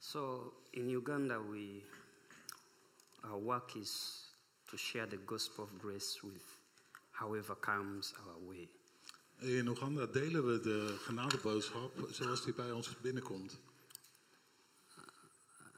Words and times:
So 0.00 0.52
in 0.72 0.88
Uganda, 0.88 1.40
we 1.40 1.82
our 3.24 3.38
work 3.38 3.76
is 3.76 4.24
to 4.70 4.76
share 4.76 5.06
the 5.06 5.16
gospel 5.16 5.64
of 5.64 5.78
grace 5.78 6.22
with 6.22 6.44
however 7.10 7.54
comes 7.54 8.14
our 8.26 8.48
way. 8.48 8.68
In 9.40 9.68
Oeganda 9.68 10.06
delen 10.06 10.46
we 10.46 10.60
de 10.60 10.96
genadeboodschap 10.98 12.08
zoals 12.10 12.44
die 12.44 12.54
bij 12.54 12.70
ons 12.70 13.00
binnenkomt. 13.00 13.58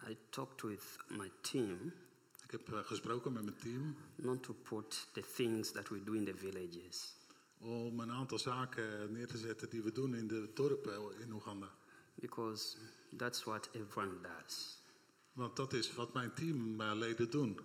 I 0.08 0.16
talked 0.30 0.62
with 0.62 0.96
my 1.08 1.30
team 1.40 1.92
Ik 2.50 2.58
heb 2.66 2.74
eh, 2.74 2.84
gesproken 2.84 3.32
met 3.32 3.44
mijn 3.44 3.56
team 3.56 3.96
not 4.14 4.42
to 4.42 4.52
put 4.52 5.08
the 5.12 5.24
things 5.34 5.70
that 5.70 5.88
we 5.88 6.04
do 6.04 6.12
in 6.12 6.24
the 6.24 6.36
villages, 6.36 7.14
om 7.58 8.00
een 8.00 8.10
aantal 8.10 8.38
zaken 8.38 9.12
neer 9.12 9.26
te 9.26 9.38
zetten 9.38 9.70
die 9.70 9.82
we 9.82 9.92
doen 9.92 10.14
in 10.14 10.26
de 10.26 10.50
dorpen 10.54 11.20
in 11.20 11.32
Oeganda. 11.32 11.74
Because 12.20 12.76
that's 13.16 13.44
what 13.44 13.68
everyone 13.72 14.16
does. 14.22 14.78
Want 15.32 15.56
dat 15.56 15.72
is 15.72 15.94
wat 15.94 16.12
mijn 16.14 16.34
teamleden 16.34 17.30
doen. 17.30 17.60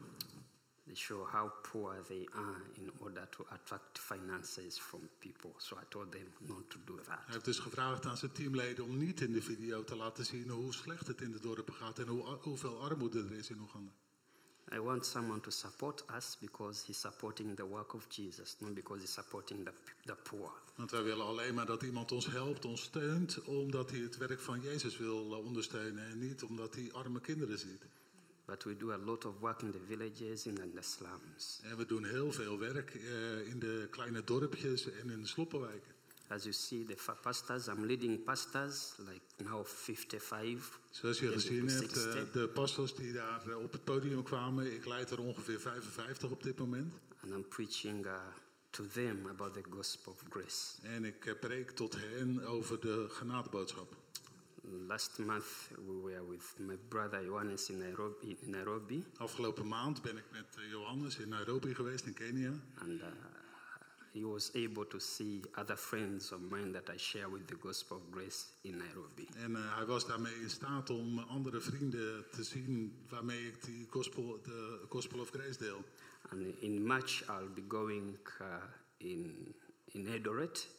They 0.85 0.95
show 0.95 1.27
how 1.27 1.49
poor 1.71 2.03
they 2.07 2.27
are 2.31 2.61
in 2.73 2.91
order 2.97 3.29
to 3.29 3.45
attract 3.49 3.99
finances 3.99 4.79
from 4.79 5.09
people. 5.19 5.53
So 5.57 5.75
I 5.75 5.83
told 5.89 6.11
them 6.11 6.27
not 6.39 6.69
to 6.69 6.77
do 6.85 6.95
Hij 6.95 7.03
that. 7.03 7.19
heeft 7.25 7.45
dus 7.45 7.59
gevraagd 7.59 8.05
aan 8.05 8.17
zijn 8.17 8.31
teamleden 8.31 8.85
om 8.85 8.97
niet 8.97 9.21
in 9.21 9.33
de 9.33 9.41
video 9.41 9.83
te 9.83 9.95
laten 9.95 10.25
zien 10.25 10.49
hoe 10.49 10.73
slecht 10.73 11.07
het 11.07 11.21
in 11.21 11.31
de 11.31 11.39
dorpen 11.39 11.73
gaat 11.73 11.99
en 11.99 12.07
hoe, 12.07 12.23
hoeveel 12.41 12.81
armoede 12.81 13.19
er 13.23 13.31
is 13.31 13.49
in 13.49 13.59
Oeganda. 13.59 13.91
I 14.71 14.79
want 14.79 15.05
someone 15.05 15.41
to 15.41 15.51
support 15.51 16.03
us 16.17 16.37
because 16.41 16.83
he's 16.87 16.97
supporting 16.97 17.55
the 17.55 17.65
work 17.65 17.93
of 17.93 18.07
Jesus, 18.09 18.55
not 18.61 18.73
because 18.73 19.01
he's 19.01 19.13
supporting 19.13 19.63
the, 19.63 19.71
the 20.05 20.15
poor. 20.15 20.51
Want 20.75 20.91
wij 20.91 21.03
willen 21.03 21.25
alleen 21.25 21.53
maar 21.53 21.65
dat 21.65 21.83
iemand 21.83 22.11
ons 22.11 22.25
helpt, 22.25 22.65
ons 22.65 22.81
steunt, 22.81 23.41
omdat 23.43 23.91
hij 23.91 23.99
het 23.99 24.17
werk 24.17 24.39
van 24.39 24.61
Jezus 24.61 24.97
wil 24.97 25.33
eh, 25.33 25.45
ondersteunen 25.45 26.05
en 26.05 26.19
niet 26.19 26.43
omdat 26.43 26.75
hij 26.75 26.89
arme 26.93 27.19
kinderen 27.19 27.59
ziet. 27.59 27.85
But 28.45 28.63
we 28.63 28.77
do 28.77 28.91
a 28.91 28.97
lot 28.97 29.25
of 29.25 29.39
work 29.39 29.61
in 29.61 29.71
the 29.71 29.79
villages 29.87 30.47
and 30.47 30.59
in 30.59 30.71
the 30.75 30.81
slums. 30.81 31.59
En 31.63 31.77
we 31.77 31.85
doen 31.85 32.05
heel 32.05 32.31
veel 32.31 32.59
werk 32.59 32.95
eh, 32.95 33.47
in 33.47 33.59
de 33.59 33.87
kleine 33.89 34.23
dorpjes 34.23 34.91
en 34.91 35.09
in 35.09 35.21
de 35.21 35.27
sloppenwijken. 35.27 35.94
As 36.27 36.43
you 36.43 36.53
see, 36.53 36.83
the 36.85 36.95
pastors, 37.21 37.67
I'm 37.67 37.85
leading 37.85 38.23
pastors, 38.23 38.95
like 38.97 39.21
now 39.49 39.63
55. 39.65 40.79
Zoals 40.89 41.19
je 41.19 41.27
gezien 41.31 41.67
hebt, 41.67 41.91
60. 41.93 42.15
eh, 42.15 42.21
de 42.33 42.47
pastors 42.47 42.95
die 42.95 43.13
daar 43.13 43.49
eh, 43.49 43.57
op 43.57 43.71
het 43.71 43.83
podium 43.83 44.23
kwamen, 44.23 44.73
ik 44.73 44.85
leid 44.85 45.11
er 45.11 45.19
ongeveer 45.19 45.59
55 45.59 46.31
op 46.31 46.43
dit 46.43 46.57
moment. 46.57 46.93
And 47.23 47.31
I'm 47.33 47.47
preaching 47.47 48.05
uh, 48.05 48.11
to 48.69 48.85
them 48.87 49.27
about 49.27 49.53
the 49.53 49.63
gospel 49.69 50.11
of 50.11 50.23
grace. 50.29 50.75
En 50.81 51.05
ik 51.05 51.25
eh, 51.25 51.33
preek 51.39 51.71
tot 51.71 51.95
hen 51.99 52.45
over 52.45 52.79
de 52.79 53.05
genadeboodschap. 53.09 53.95
Last 54.87 55.17
month, 55.17 55.45
we 55.85 56.01
were 56.03 56.29
with 56.29 56.53
my 56.57 56.77
brother 56.87 57.23
Johannes 57.25 57.69
in 57.69 57.77
Nairobi, 57.77 58.37
in 58.39 58.49
Nairobi 58.49 59.05
Afgelopen 59.17 59.67
maand 59.67 60.01
ben 60.01 60.17
ik 60.17 60.23
met 60.31 60.45
Johannes 60.69 61.17
in 61.17 61.29
Nairobi 61.29 61.75
geweest 61.75 62.05
in 62.05 62.13
Kenia. 62.13 62.51
and 62.75 63.01
uh, 63.01 63.05
he 64.15 64.23
was 64.23 64.51
able 64.55 64.85
to 64.85 64.99
see 64.99 65.43
other 65.57 65.75
friends 65.75 66.31
of 66.31 66.39
mine 66.49 66.71
that 66.71 66.89
I 66.89 66.97
share 66.97 67.27
with 67.27 67.47
the 67.47 67.55
gospel 67.55 67.97
of 67.97 68.11
grace 68.11 68.45
in 68.63 68.77
Nairobi. 68.77 69.27
En 69.43 69.55
eh, 69.55 69.75
hij 69.75 69.85
was 69.85 70.05
daarmee 70.05 70.41
in 70.41 70.49
staat 70.49 70.89
om 70.89 71.19
andere 71.19 71.61
vrienden 71.61 72.25
te 72.31 72.43
zien 72.43 73.05
waarmee 73.09 73.47
ik 73.47 73.63
die 73.63 73.87
gospel, 73.89 74.39
de 74.43 74.85
Gospel 74.89 75.19
of 75.19 75.29
Grace 75.29 75.57
deel. 75.57 75.83
And 76.29 76.61
in 76.61 76.85
March, 76.85 77.23
I'll 77.29 77.49
be 77.53 77.63
going 77.67 78.17
uh, 78.41 78.47
in, 78.97 79.55
in 79.85 80.07
Eldoret. 80.07 80.69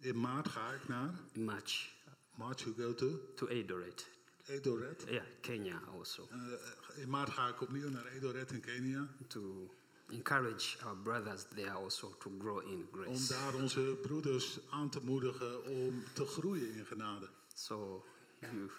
In 0.00 0.20
maart 0.20 0.48
ga 0.48 0.72
ik 0.72 0.88
naar, 0.88 1.14
In 1.32 1.44
March, 1.44 1.94
March 2.34 2.64
you 2.64 2.74
go 2.74 2.94
to, 2.94 3.20
to 3.34 3.46
Eldoret. 3.46 4.06
Edoret. 4.46 5.04
Yeah, 5.08 5.24
Kenya 5.40 5.80
also. 5.98 6.28
Eh, 6.30 7.02
in 7.02 7.08
maart 7.08 7.30
ga 7.30 7.48
ik 7.48 7.60
opnieuw 7.60 7.88
naar 7.88 8.06
Edoret 8.06 8.50
in 8.52 8.60
Kenia. 8.60 9.08
To 9.26 9.70
encourage 10.08 10.76
our 10.84 10.96
brothers 10.96 11.44
there 11.54 11.70
also 11.72 12.14
to 12.18 12.30
grow 12.38 12.60
in 12.62 12.88
Om 12.94 13.02
grace. 13.02 13.28
daar 13.32 13.54
onze 13.54 13.98
broeders 14.02 14.58
aan 14.70 14.88
te 14.90 15.00
moedigen 15.04 15.64
om 15.64 16.02
te 16.14 16.24
groeien 16.26 16.74
in 16.74 16.84
genade. 16.86 17.28
So 17.54 18.04
you, 18.40 18.70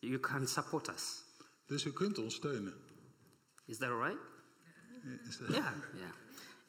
you 0.00 0.18
can 0.20 0.46
support 0.46 0.88
us. 0.88 1.24
Dus 1.66 1.84
u 1.84 1.92
kunt 1.92 2.18
ons 2.18 2.34
steunen. 2.34 2.74
Is 3.66 3.78
that 3.78 3.90
all 3.90 3.98
right? 4.08 4.18
Is 5.28 5.38
dat- 5.38 5.48
Yeah, 5.48 5.72
yeah. 5.94 6.12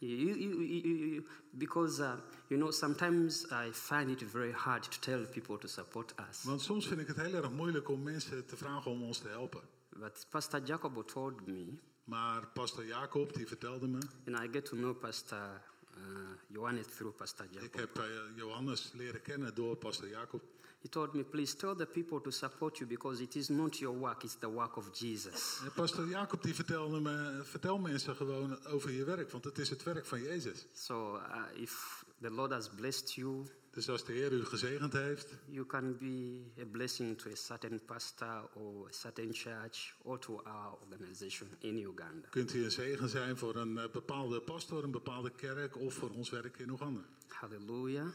You, 0.01 0.15
you, 0.15 0.37
you, 0.37 0.63
you, 0.63 0.97
you, 1.13 1.25
because, 1.51 1.99
uh, 2.01 2.13
you 2.47 2.57
know, 2.59 2.71
sometimes 2.71 3.45
I 3.51 3.71
find 3.73 4.09
it 4.09 4.23
very 4.23 4.51
hard 4.53 4.83
to 4.91 4.99
tell 4.99 5.25
people 5.25 5.57
to 5.57 5.67
support 5.67 6.13
us. 6.29 6.43
Want 6.43 6.61
soms 6.61 6.87
vind 6.87 6.99
ik 7.01 7.07
het 7.07 7.17
heel 7.17 7.33
erg 7.33 7.51
moeilijk 7.51 7.89
om 7.89 8.03
mensen 8.03 8.45
te 8.45 8.57
vragen 8.57 8.91
om 8.91 9.03
ons 9.03 9.17
te 9.19 9.27
helpen. 9.27 9.61
But 9.89 10.25
Pastor 10.29 10.61
Jacobo 10.63 11.03
told 11.03 11.47
me, 11.47 11.77
Maar 12.09 12.47
pastor 12.53 12.85
Jacob 12.85 13.33
die 13.33 13.47
vertelde 13.47 13.87
me, 13.87 13.99
and 14.27 14.43
I 14.43 14.47
get 14.51 14.65
to 14.65 14.75
know 14.75 14.93
Pastor 14.93 15.61
uh, 15.97 16.01
Johannes 16.47 16.85
through 16.95 17.15
Pastor 17.15 17.45
ik 17.45 17.53
Jacob. 17.53 17.79
heb 17.79 17.97
eh, 17.97 18.05
Johannes 18.35 18.91
leren 18.93 19.21
kennen 19.21 19.55
door 19.55 19.75
pastor 19.75 20.09
Jacob. 20.09 20.41
He 20.81 20.89
told 20.89 21.13
me, 21.13 21.23
please 21.23 21.55
tell 21.55 21.75
the 21.75 21.85
people 21.85 22.21
to 22.21 22.31
support 22.31 22.77
you 22.77 22.89
because 22.89 23.21
it 23.23 23.35
is 23.35 23.49
not 23.49 23.77
your 23.77 23.97
work, 23.97 24.23
it's 24.23 24.35
the 24.39 24.49
work 24.49 24.77
of 24.77 24.89
Jesus. 24.99 25.59
En 25.63 25.71
pastor 25.71 26.07
Jacob 26.07 26.43
die 26.43 26.55
vertelde 26.55 26.99
me, 26.99 27.41
vertel 27.43 27.77
mensen 27.77 28.15
gewoon 28.15 28.65
over 28.65 28.91
je 28.91 29.03
werk, 29.03 29.31
want 29.31 29.43
het 29.43 29.57
is 29.57 29.69
het 29.69 29.83
werk 29.83 30.05
van 30.05 30.21
Jezus. 30.21 30.65
So 30.73 31.15
uh, 31.15 31.61
if 31.61 32.03
the 32.21 32.31
Lord 32.31 32.51
has 32.51 32.69
blessed 32.69 33.13
you, 33.13 33.45
Dus 33.71 33.89
als 33.89 34.05
de 34.05 34.13
Heer 34.13 34.31
u 34.31 34.45
gezegend 34.45 34.93
heeft, 34.93 35.27
you 35.45 35.65
can 35.65 35.97
be 35.97 36.41
a 36.61 36.65
blessing 36.71 37.17
to 37.17 37.29
a 37.31 37.35
certain 37.35 37.81
pastor 37.85 38.49
or 38.53 38.87
a 38.87 38.91
certain 38.91 39.33
church 39.33 39.95
or 40.03 40.19
to 40.19 40.41
our 40.43 40.77
organization 40.81 41.47
in 41.59 41.77
Uganda. 41.77 42.27
kunt 42.29 42.53
u 42.53 42.63
een 42.63 42.71
zegen 42.71 43.09
zijn 43.09 43.37
voor 43.37 43.55
een 43.55 43.77
eh, 43.77 43.89
bepaalde 43.91 44.41
pastor, 44.41 44.83
een 44.83 44.91
bepaalde 44.91 45.31
kerk 45.31 45.77
of 45.77 45.93
voor 45.93 46.09
ons 46.09 46.29
werk 46.29 46.57
in 46.57 46.69
Oeganda. 46.69 47.01
Hallelujah. 47.27 48.07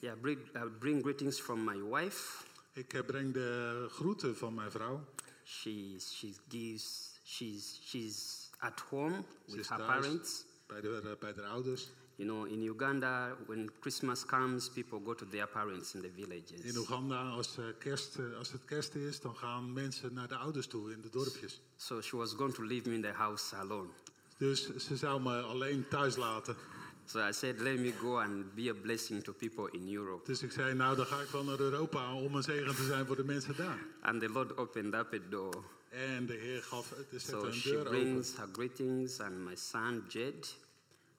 Yeah, 0.00 0.20
bring, 0.20 0.38
uh, 0.56 0.62
bring 0.78 1.02
greetings 1.02 1.40
from 1.40 1.64
my 1.64 1.82
wife. 1.82 2.44
Ik 2.72 2.92
eh, 2.92 3.04
breng 3.06 3.32
de 3.32 3.86
groeten 3.90 4.36
van 4.36 4.54
mijn 4.54 4.70
vrouw. 4.70 5.04
She, 5.44 5.96
she 5.98 6.32
gives, 6.48 7.20
she's, 7.24 7.80
she's 7.84 8.50
at 8.58 8.80
home 8.80 9.24
Ze 9.46 9.52
with 9.52 9.60
is 9.60 9.68
her 9.68 9.78
thuis 9.78 10.00
parents. 10.06 10.44
bij 10.66 10.80
de, 10.80 11.16
bij 11.20 11.32
de 11.32 11.44
ouders. 11.44 11.90
You 12.18 12.26
know, 12.28 12.46
in 12.46 12.60
Uganda, 12.62 13.36
when 13.46 13.70
Christmas 13.80 14.24
comes, 14.24 14.68
people 14.68 14.98
go 14.98 15.14
to 15.14 15.24
their 15.24 15.46
parents 15.46 15.94
in 15.94 16.02
the 16.02 16.08
villages. 16.16 16.60
In 16.64 16.76
Oeganda, 16.76 17.30
als, 17.30 17.58
eh, 17.58 17.64
kerst, 17.78 18.16
eh, 18.18 18.38
als 18.38 18.52
het 18.52 18.64
kerst 18.64 18.94
is, 18.94 19.20
dan 19.20 19.36
gaan 19.36 19.72
mensen 19.72 20.14
naar 20.14 20.28
de 20.28 20.36
ouders 20.36 20.66
toe 20.66 20.92
in 20.92 21.00
de 21.00 21.08
dorpjes. 21.10 21.60
So 21.76 22.00
she 22.00 22.16
was 22.16 22.32
going 22.32 22.54
to 22.54 22.62
leave 22.62 22.88
me 22.88 22.94
in 22.94 23.02
the 23.02 23.12
house 23.12 23.56
alone. 23.56 23.88
Dus 24.36 24.76
ze 24.76 24.96
zou 24.96 25.20
me 25.22 25.40
alleen 25.40 25.88
thuis 25.88 26.16
laten. 26.16 26.56
So 27.04 27.18
I 27.28 27.32
said, 27.32 27.60
let 27.60 27.78
me 27.78 27.92
go 27.92 28.18
and 28.18 28.54
be 28.54 28.68
a 28.68 28.74
blessing 28.82 29.22
to 29.24 29.32
people 29.32 29.68
in 29.72 29.94
Europe. 29.94 30.24
Dus 30.26 30.42
ik 30.42 30.50
zei, 30.52 30.74
nou 30.74 30.96
dan 30.96 31.06
ga 31.06 31.20
ik 31.20 31.28
wel 31.28 31.44
naar 31.44 31.60
Europa 31.60 32.14
om 32.14 32.34
een 32.34 32.42
zegen 32.42 32.74
te 32.74 32.84
zijn 32.84 33.06
voor 33.06 33.16
de 33.16 33.24
mensen 33.24 33.56
daar. 33.56 33.78
And 34.00 34.20
the 34.20 34.28
Lord 34.28 34.56
opened 34.56 34.94
up 34.94 35.12
a 35.14 35.18
door. 35.30 35.64
En 35.88 36.26
de 36.26 36.32
Heer 36.32 36.62
gaf, 36.62 36.92
het 37.10 37.22
So 37.22 37.44
een 37.44 37.52
she 37.52 37.70
deur 37.70 37.78
open. 37.80 37.90
brings 37.90 38.36
her 38.36 38.48
greetings 38.52 39.20
and 39.20 39.44
my 39.44 39.56
son 39.56 40.04
Jed 40.08 40.56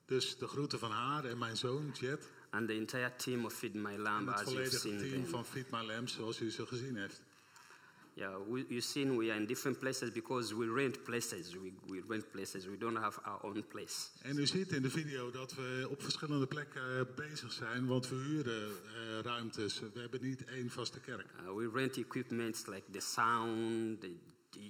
Dus 0.09 0.38
de 0.38 0.47
groeten 0.47 0.80
van 0.80 0.92
haar 0.92 1.25
en 1.25 1.38
mijn 1.38 1.58
zoon, 1.58 1.92
Jet. 2.00 2.30
and 2.52 2.68
the 2.68 2.74
entire 2.74 3.16
team 3.16 3.46
of 3.46 3.53
Feed 3.53 3.74
My 3.74 3.94
En 3.94 4.00
Lamb 4.00 4.28
het 4.28 4.36
as 4.36 4.42
you've 4.42 4.56
volledige 4.56 4.88
team 4.88 5.24
them. 5.24 5.25
van 5.25 5.46
Feed 5.46 5.70
My 5.72 6.02
zoals 6.06 6.42
u 6.42 6.52
ze 6.52 6.66
gezien 6.66 6.96
heeft. 6.96 7.22
Yeah, 8.14 8.36
we, 8.50 8.66
you've 8.68 8.81
seen 8.81 9.18
we 9.18 9.30
are 9.31 9.40
in 9.40 9.46
different 9.46 9.80
places 9.80 10.12
because 10.12 10.56
we 10.58 10.74
rent 10.74 11.03
places. 11.03 11.53
We, 11.53 11.72
we 11.88 12.03
rent 12.08 12.31
places. 12.31 12.66
We 12.66 12.78
don't 12.78 12.97
have 12.97 13.22
our 13.24 13.40
own 13.44 13.64
place. 13.68 14.09
En 14.22 14.38
u 14.38 14.47
ziet 14.47 14.72
in 14.72 14.81
de 14.81 14.90
video 14.90 15.31
dat 15.31 15.53
we 15.56 15.88
op 15.90 16.02
verschillende 16.02 16.47
plekken 16.47 17.00
eh, 17.00 17.06
bezig 17.16 17.52
zijn, 17.52 17.88
want 17.88 18.09
we 18.09 18.16
huren 18.16 18.72
eh, 18.72 19.20
ruimtes. 19.20 19.80
We 19.80 20.00
hebben 20.00 20.22
niet 20.22 20.46
één 20.46 20.70
vaste 20.70 21.00
kerk. 21.00 21.26
Uh, 21.44 21.53
we 21.56 21.70
rent 21.73 21.97
equipment 21.97 22.67
like 22.67 22.91
the 22.91 23.00
sound, 23.00 24.02
the, 24.02 24.11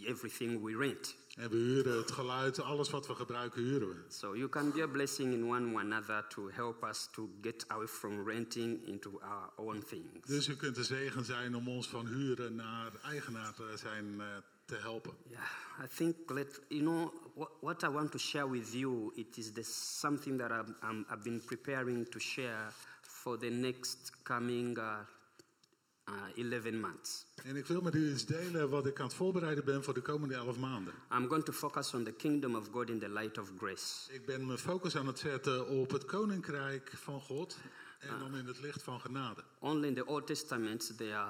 everything 0.05 0.63
we 0.63 0.77
rent. 0.77 1.15
En 1.35 1.49
we 1.49 1.55
huren 1.55 1.97
het 1.97 2.11
geluid, 2.11 2.61
alles 2.61 2.89
wat 2.89 3.07
we 3.07 3.15
gebruiken, 3.15 3.63
huren 3.63 3.87
we. 3.87 3.95
So 4.07 4.35
you 4.35 4.49
can 4.49 4.71
be 4.71 4.81
a 4.81 4.87
blessing 4.87 5.33
in 5.33 5.43
one 5.43 5.77
another 5.79 6.25
to 6.27 6.49
help 6.49 6.83
us 6.83 7.07
to 7.11 7.29
get 7.41 7.65
away 7.67 7.87
from 7.87 8.27
renting 8.27 8.87
into 8.87 9.19
our 9.21 9.51
own 9.55 9.83
things. 9.87 10.27
Dus 10.27 10.47
u 10.47 10.55
kunt 10.55 10.77
een 10.77 10.83
zegen 10.83 11.25
zijn 11.25 11.55
om 11.55 11.67
ons 11.67 11.87
van 11.87 12.07
huren 12.07 12.55
naar 12.55 12.91
eigenaar 13.03 13.53
te 13.53 13.73
zijn 13.75 14.21
eh, 14.21 14.25
te 14.65 14.75
helpen. 14.75 15.13
Yeah, 15.27 15.39
I 15.83 15.87
think 15.95 16.15
let 16.29 16.61
you 16.67 16.81
know 16.81 17.13
what, 17.35 17.49
what 17.61 17.83
I 17.83 17.89
want 17.89 18.11
to 18.11 18.17
share 18.17 18.49
with 18.49 18.73
you. 18.73 19.11
It 19.15 19.37
is 19.37 19.51
the, 19.51 19.63
something 19.63 20.37
that 20.39 20.51
I'm, 20.51 20.75
I'm, 20.83 21.05
I've 21.11 21.23
been 21.23 21.41
preparing 21.45 22.09
to 22.09 22.19
share 22.19 22.71
for 23.01 23.37
the 23.37 23.49
next 23.49 24.11
coming 24.23 24.77
uh, 24.77 25.05
uh, 26.35 26.53
11 26.53 26.71
months. 26.71 27.25
En 27.43 27.55
ik 27.55 27.65
wil 27.65 27.81
met 27.81 27.95
u 27.95 28.11
iets 28.11 28.25
delen 28.25 28.69
wat 28.69 28.85
ik 28.85 28.99
aan 28.99 29.05
het 29.05 29.15
voorbereiden 29.15 29.65
ben 29.65 29.83
voor 29.83 29.93
de 29.93 30.01
komende 30.01 30.33
elf 30.33 30.57
maanden. 30.57 30.93
I'm 31.11 31.27
going 31.27 31.43
to 31.45 31.51
focus 31.53 31.93
on 31.93 32.03
the 32.03 32.11
kingdom 32.11 32.55
of 32.55 32.67
God 32.71 32.89
in 32.89 32.99
the 32.99 33.09
light 33.09 33.37
of 33.37 33.51
grace. 33.57 34.13
Ik 34.13 34.25
ben 34.25 34.45
mijn 34.45 34.59
focus 34.59 34.95
aan 34.95 35.07
het 35.07 35.19
zetten 35.19 35.67
op 35.67 35.91
het 35.91 36.05
koninkrijk 36.05 36.91
van 36.95 37.21
God 37.21 37.57
en 37.99 38.19
dan 38.19 38.35
in 38.35 38.45
het 38.45 38.59
licht 38.59 38.83
van 38.83 38.99
genade. 39.01 39.43
Only 39.59 39.87
in 39.87 39.95
the 39.95 40.05
Old 40.05 40.27
Testament 40.27 40.97
there 40.97 41.25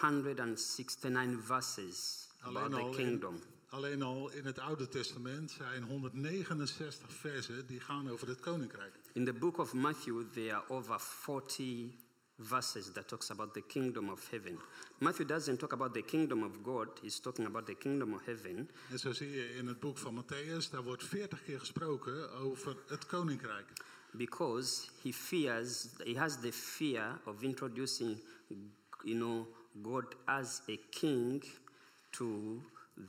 169 0.00 1.40
verses 1.42 2.28
about 2.40 2.56
Alleen 2.56 2.70
the 2.70 2.80
al, 2.80 2.88
in, 2.88 2.94
kingdom. 2.96 3.38
alleen 3.68 4.02
al 4.02 4.30
in 4.30 4.44
het 4.44 4.58
Oude 4.58 4.88
Testament 4.88 5.50
zijn 5.50 5.82
169 5.82 7.12
versen 7.12 7.66
die 7.66 7.80
gaan 7.80 8.10
over 8.10 8.28
het 8.28 8.40
koninkrijk. 8.40 8.94
In 9.12 9.24
the 9.24 9.32
book 9.32 9.58
of 9.58 9.72
Matthew, 9.72 10.22
there 10.32 10.54
are 10.54 10.68
over 10.68 11.00
40 11.00 11.90
verses 12.36 12.92
that 12.92 13.08
talks 13.08 13.30
about 13.30 13.52
the 13.54 13.62
kingdom 13.62 14.08
of 14.08 14.28
heaven. 14.30 14.58
Matthew 14.98 15.26
doesn't 15.26 15.58
talk 15.58 15.72
about 15.72 15.92
the 15.94 16.02
kingdom 16.02 16.42
of 16.42 16.62
God, 16.62 16.88
he's 17.02 17.20
talking 17.20 17.46
about 17.46 17.66
the 17.66 17.74
kingdom 17.74 18.12
of 18.14 18.24
heaven. 18.26 18.68
En 18.90 18.98
zo 18.98 19.12
zie 19.12 19.30
je 19.30 19.54
in 19.54 19.66
het 19.66 19.80
boek 19.80 19.98
van 19.98 20.14
Matthäus, 20.24 20.70
daar 20.70 20.82
wordt 20.82 21.04
40 21.04 21.44
keer 21.44 21.58
gesproken 21.58 22.32
over 22.32 22.76
het 22.88 23.06
koninkrijk. 23.06 23.66
because 24.16 24.90
he 25.02 25.10
fears 25.12 25.88
he 26.06 26.14
has 26.14 26.36
the 26.36 26.52
fear 26.52 27.18
of 27.26 27.42
introducing 27.42 28.16
you 29.04 29.16
know 29.16 29.46
god 29.82 30.04
as 30.26 30.62
a 30.68 30.76
king 30.92 31.42
to 32.12 32.62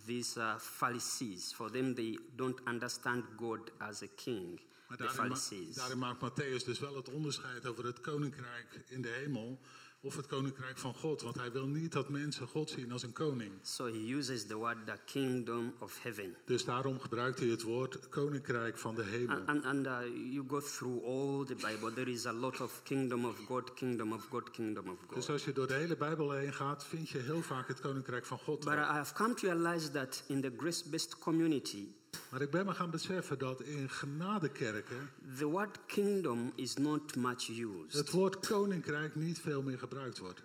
these 0.08 0.36
uh, 0.42 0.58
pharisees 0.58 1.54
for 1.54 1.70
them 1.70 1.94
they 1.94 2.18
don't 2.36 2.60
understand 2.66 3.24
god 3.38 3.60
as 3.80 4.02
a 4.02 4.08
king 4.08 4.60
Maar 4.88 4.98
daarin, 4.98 5.18
ma- 5.18 5.36
pharisees 5.36 5.76
daarin 5.76 5.98
maakt 5.98 6.22
Matthäus 6.32 6.66
dus 6.66 6.80
wel 6.80 6.96
het 6.96 7.10
onderscheid 7.10 7.66
over 7.66 7.86
het 7.86 8.00
koninkrijk 8.02 8.84
in 8.88 9.02
de 9.02 9.10
hemel 9.10 9.60
of 10.02 10.16
het 10.16 10.26
koninkrijk 10.28 10.78
van 10.78 10.94
God. 10.94 11.22
Want 11.22 11.36
hij 11.36 11.52
wil 11.52 11.68
niet 11.68 11.92
dat 11.92 12.10
mensen 12.10 12.48
God 12.48 12.70
zien 12.70 12.92
als 12.92 13.04
een 13.04 13.14
koning. 13.14 13.52
so 13.62 13.86
he 13.86 14.14
uses 14.14 14.46
the 14.46 14.56
word 14.56 14.78
the 14.86 14.98
kingdom 15.06 15.74
of 15.80 15.98
heaven 16.04 16.36
Dus 16.46 16.66
daarom 16.66 17.00
gebruikt 17.00 17.40
hij 17.40 17.48
het 17.48 17.62
woord 17.62 18.10
koninkrijk 18.10 18.78
van 18.78 18.96
de 18.96 19.04
hemel. 19.04 19.36
and, 19.36 19.48
and, 19.48 19.66
and 19.66 19.86
uh, 19.86 20.00
you 20.34 20.44
go 20.48 20.60
through 20.60 21.06
all 21.06 21.46
the 21.46 21.56
bible 21.56 21.94
there 21.94 22.12
is 22.12 22.26
a 22.26 22.34
lot 22.34 22.62
of 22.62 22.82
kingdom 22.84 23.26
of 23.26 23.38
god 23.46 23.74
kingdom 23.74 24.14
of 24.14 24.26
god 24.30 24.52
kingdom 24.52 24.90
of 24.90 24.98
god 25.08 25.16
Dus 25.16 25.30
als 25.30 25.46
je 25.46 25.54
door 25.54 25.68
de 25.68 25.74
hele 25.74 25.98
Bijbel 25.98 26.32
heen 26.32 26.54
gaat, 26.54 26.86
vind 26.86 27.10
je 27.10 27.18
heel 27.18 27.42
vaak 27.42 27.68
het 27.68 27.80
koninkrijk 27.80 28.26
van 28.26 28.38
God. 28.40 28.60
but 28.66 28.74
I 28.74 28.78
have 28.78 29.14
come 29.14 29.34
to 29.34 29.48
realize 29.48 29.92
that 29.92 30.24
in 30.28 30.42
the 30.42 30.54
grace-based 30.58 31.18
community 31.20 31.88
Maar 32.30 32.42
ik 32.42 32.50
ben 32.50 32.66
me 32.66 32.74
gaan 32.74 32.90
beseffen 32.92 33.38
dat 33.40 33.62
in 33.62 33.90
genadekerken 33.90 35.10
The 35.38 35.46
word 35.46 35.80
kingdom 35.86 36.52
is 36.56 36.74
not 36.76 37.16
much 37.16 37.48
used. 37.50 37.94
het 37.94 38.12
woord 38.12 38.48
koninkrijk 38.48 39.16
niet 39.16 39.40
veel 39.40 39.62
meer 39.62 39.80
gebruikt 39.80 40.18
wordt. 40.18 40.42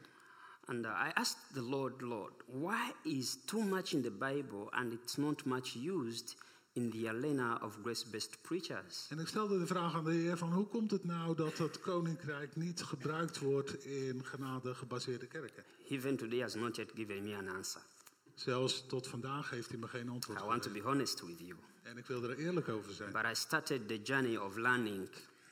And 0.64 0.84
I 0.84 1.10
asked 1.14 1.38
the 1.52 1.62
Lord, 1.62 2.00
Lord, 2.00 2.32
why 2.46 2.92
is 3.02 3.38
too 3.44 3.60
much 3.62 3.92
in 3.92 4.02
the 4.02 4.10
Bible 4.10 4.70
and 4.70 4.92
it's 4.92 5.16
not 5.16 5.44
much 5.44 5.74
used 5.74 6.36
in 6.72 6.90
the 6.90 7.08
arena 7.08 7.60
of 7.62 7.78
grace 7.82 8.10
based 8.10 8.42
preachers? 8.42 9.06
En 9.08 9.18
ik 9.18 9.26
stelde 9.26 9.58
de 9.58 9.66
vraag 9.66 9.94
aan 9.94 10.04
de 10.04 10.12
Heer 10.12 10.36
van 10.36 10.52
hoe 10.52 10.66
komt 10.66 10.90
het 10.90 11.04
nou 11.04 11.36
dat 11.36 11.58
het 11.58 11.80
koninkrijk 11.80 12.56
niet 12.56 12.82
gebruikt 12.82 13.38
wordt 13.38 13.84
in 13.84 14.24
genade 14.24 14.74
gebaseerde 14.74 15.26
kerken? 15.26 15.64
Even 15.88 16.16
today 16.16 16.40
has 16.40 16.54
not 16.54 16.76
yet 16.76 16.90
given 16.94 17.22
me 17.22 17.36
an 17.36 17.48
answer. 17.48 17.82
Zelfs 18.44 18.86
tot 18.86 19.06
vandaag 19.06 19.50
heeft 19.50 19.68
hij 19.68 19.78
me 19.78 19.88
geen 19.88 20.08
antwoord 20.08 20.40
I 20.40 20.44
want 20.44 20.62
to 20.62 20.70
be 20.70 20.80
honest 20.80 21.20
with 21.26 21.38
you. 21.38 21.54
En 21.82 21.96
ik 21.98 22.06
wil 22.06 22.22
er 22.22 22.38
eerlijk 22.38 22.68
over 22.68 22.92
zijn. 22.92 23.12
But 23.12 23.22
I 23.24 23.34
started 23.34 23.88
the 23.88 24.02
journey 24.02 24.36
of 24.38 24.56
learning. 24.56 25.08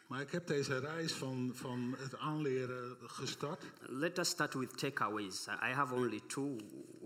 Maar 0.07 0.21
ik 0.21 0.31
heb 0.31 0.47
deze 0.47 0.79
reis 0.79 1.13
van, 1.13 1.51
van 1.55 1.95
het 1.99 2.19
aanleren 2.19 2.97
gestart. 3.01 3.65
Let 3.81 4.19
us 4.19 4.29
start 4.29 4.55
with 4.55 4.79
takeaways. 4.79 5.47
I 5.47 5.73
have 5.73 5.95
only 5.95 6.21
two. 6.27 6.57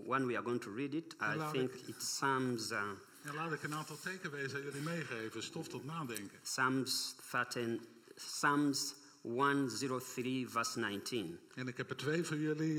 One 0.05 0.25
we 0.25 0.33
are 0.37 0.43
going 0.43 0.61
to 0.61 0.73
read 0.75 0.93
it. 0.93 1.15
I 1.21 1.51
think 1.51 1.71
it. 1.73 1.87
it's 1.87 2.05
Psalms, 2.05 2.71
uh, 2.71 2.81
En 3.23 3.33
laat 3.35 3.53
ik 3.53 3.63
een 3.63 3.73
aantal 3.73 3.97
tekenwezen 3.99 4.57
aan 4.57 4.63
jullie 4.63 4.81
meegeven. 4.81 5.43
Stof 5.43 5.67
tot 5.67 5.85
nadenken. 5.85 6.39
Psalms 6.41 7.15
13, 7.31 7.81
Psalms 8.15 8.95
103, 9.21 10.49
verse 10.49 10.79
19. 10.79 11.39
En 11.55 11.67
ik 11.67 11.77
heb 11.77 11.89
er 11.89 11.95
twee 11.95 12.23
voor 12.23 12.37
jullie. 12.37 12.77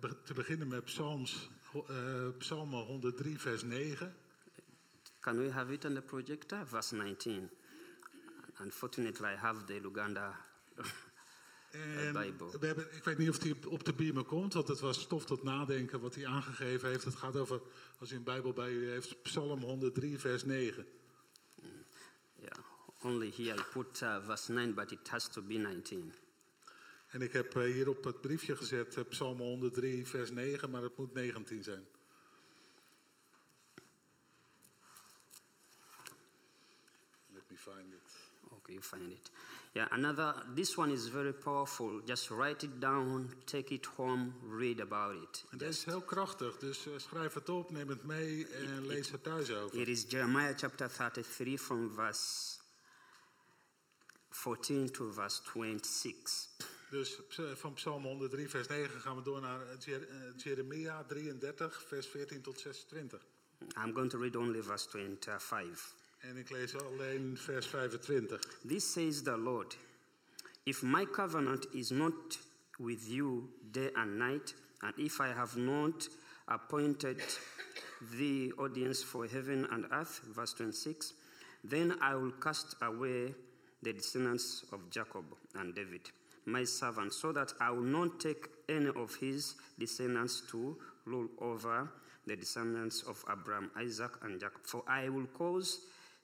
be- 0.00 0.16
te 0.24 0.34
beginnen 0.34 0.68
met 0.68 0.84
Psalms, 0.84 1.48
eh 1.74 2.28
Psalm 2.38 2.72
103, 2.72 3.38
vers 3.38 3.62
9. 3.62 4.14
Can 5.20 5.38
we 5.38 5.50
have 5.50 5.72
it 5.72 5.84
on 5.84 5.94
the 5.94 6.00
projector? 6.02 6.66
Verse 6.66 6.94
19. 6.96 7.50
Unfortunately, 8.60 9.32
I 9.32 9.36
have 9.36 9.64
the 9.64 9.80
Luganda. 9.80 10.36
En 11.74 12.12
Bijbel. 12.12 12.50
we 12.60 12.66
hebben, 12.66 12.94
ik 12.96 13.04
weet 13.04 13.18
niet 13.18 13.28
of 13.28 13.38
die 13.38 13.70
op- 13.70 13.84
de 13.84 13.92
beamer 13.92 14.24
komt, 14.24 14.52
want 14.52 14.68
het 14.68 14.80
was 14.80 15.00
stof 15.00 15.24
tot 15.24 15.42
nadenken 15.42 16.00
wat 16.00 16.14
hij 16.14 16.26
aangegeven 16.26 16.88
heeft. 16.88 17.04
Het 17.04 17.14
gaat 17.14 17.36
over, 17.36 17.60
als 17.98 18.12
u 18.12 18.16
een 18.16 18.22
Bijbel 18.22 18.52
bij 18.52 18.70
u 18.70 18.90
heeft, 18.90 19.22
Psalm 19.22 19.62
103, 19.62 20.18
vers 20.18 20.44
9. 20.44 20.86
yeah, 22.40 22.52
only 23.02 23.32
here 23.36 23.58
I 23.58 23.62
put 23.72 24.00
uh, 24.02 24.24
verse 24.24 24.52
9, 24.52 24.74
but 24.74 24.90
it 24.92 25.08
has 25.08 25.28
to 25.28 25.42
be 25.42 25.54
19. 25.54 26.12
En 27.14 27.22
ik 27.22 27.32
heb 27.32 27.56
eh, 27.56 27.62
hier 27.62 27.88
op 27.88 28.04
het 28.04 28.20
briefje 28.20 28.56
gezet 28.56 28.96
eh, 28.96 29.04
Psalm 29.08 29.38
103, 29.38 30.06
vers 30.06 30.30
9, 30.30 30.70
maar 30.70 30.82
het 30.82 30.96
moet 30.96 31.14
19 31.14 31.62
zijn. 31.62 31.86
Let 37.32 37.42
me 37.48 37.56
find 37.56 37.92
it. 37.92 38.16
Okay, 38.50 38.74
you 38.74 38.82
find 38.82 39.12
it. 39.12 39.30
Yeah, 39.72 39.92
another, 39.92 40.46
this 40.54 40.76
one 40.76 40.92
is 40.92 41.08
very 41.08 41.32
powerful. 41.32 42.00
Just 42.04 42.28
write 42.28 42.66
it 42.66 42.80
down, 42.80 43.32
take 43.44 43.74
it 43.74 43.86
home, 43.86 44.32
read 44.58 44.80
about 44.80 45.22
it. 45.22 45.44
En 45.50 45.58
deze 45.58 45.70
is 45.70 45.84
heel 45.84 46.02
krachtig, 46.02 46.56
dus 46.56 46.86
eh, 46.86 46.92
schrijf 46.96 47.34
het 47.34 47.48
op, 47.48 47.70
neem 47.70 47.88
het 47.88 48.04
mee 48.04 48.46
en 48.46 48.86
lees 48.86 49.12
er 49.12 49.20
thuis 49.20 49.50
over. 49.50 49.80
It 49.80 49.88
is 49.88 50.04
Jeremiah 50.08 50.58
chapter 50.58 50.88
33 50.88 51.60
from 51.60 51.94
verse 51.94 52.58
14 54.30 54.90
to 54.90 55.12
verse 55.12 55.40
26. 55.42 56.72
Dus 56.94 57.20
eh, 57.36 57.44
van 57.54 57.74
Psalm 57.74 58.02
103, 58.02 58.48
vers 58.48 58.66
9 58.68 59.00
gaan 59.00 59.16
we 59.16 59.22
door 59.22 59.40
naar 59.40 59.60
eh, 59.60 59.94
eh, 59.94 60.00
Jeremia 60.36 61.04
33, 61.04 61.82
vers 61.86 62.06
14 62.06 62.40
tot 62.40 62.60
26. 62.60 63.26
I'm 63.84 63.92
going 63.92 64.10
to 64.10 64.18
read 64.18 64.36
only 64.36 64.62
verse 64.62 64.88
25. 64.90 65.94
En 66.18 66.36
ik 66.36 66.50
lees 66.50 66.76
alleen 66.76 67.36
vers 67.38 67.66
25. 67.66 68.40
This 68.66 68.92
says 68.92 69.22
the 69.22 69.36
Lord 69.36 69.76
If 70.62 70.82
my 70.82 71.06
covenant 71.06 71.74
is 71.74 71.90
not 71.90 72.38
with 72.78 73.06
you 73.06 73.48
day 73.70 73.90
and 73.92 74.16
night, 74.18 74.54
and 74.78 74.98
if 74.98 75.20
I 75.20 75.32
have 75.32 75.58
not 75.58 76.10
appointed 76.44 77.38
the 78.18 78.52
audience 78.56 79.04
for 79.04 79.26
heaven 79.26 79.70
and 79.70 79.84
earth, 79.90 80.20
verse 80.34 80.54
26, 80.54 81.14
then 81.68 82.00
I 82.00 82.14
will 82.14 82.38
cast 82.38 82.76
away 82.80 83.34
the 83.82 83.92
descendants 83.92 84.64
of 84.70 84.90
Jacob 84.90 85.24
and 85.54 85.74
David, 85.74 86.12
my 86.46 86.64
servant, 86.64 87.12
so 87.12 87.32
that 87.32 87.52
I 87.60 87.70
will 87.70 87.82
not 87.82 88.20
take 88.20 88.48
any 88.68 88.90
of 88.94 89.14
his 89.16 89.54
descendants 89.78 90.42
to 90.50 90.76
rule 91.04 91.28
over 91.38 91.90
the 92.26 92.36
descendants 92.36 93.02
of 93.02 93.24
Abraham, 93.28 93.70
Isaac, 93.76 94.12
and 94.22 94.40
Jacob. 94.40 94.62
For 94.64 94.82
I 94.88 95.08
will 95.08 95.26
cause 95.26 95.80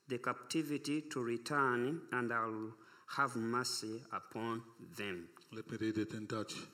the 0.08 0.18
captivity 0.18 1.02
to 1.02 1.22
return, 1.22 2.00
and 2.12 2.32
I 2.32 2.46
will 2.46 2.74
have 3.06 3.36
mercy 3.36 4.02
upon 4.12 4.62
them. 4.96 5.28
Let 5.50 5.70
me 5.70 5.76
read 5.76 5.96
it 5.96 6.12
in 6.12 6.26
Dutch. 6.26 6.68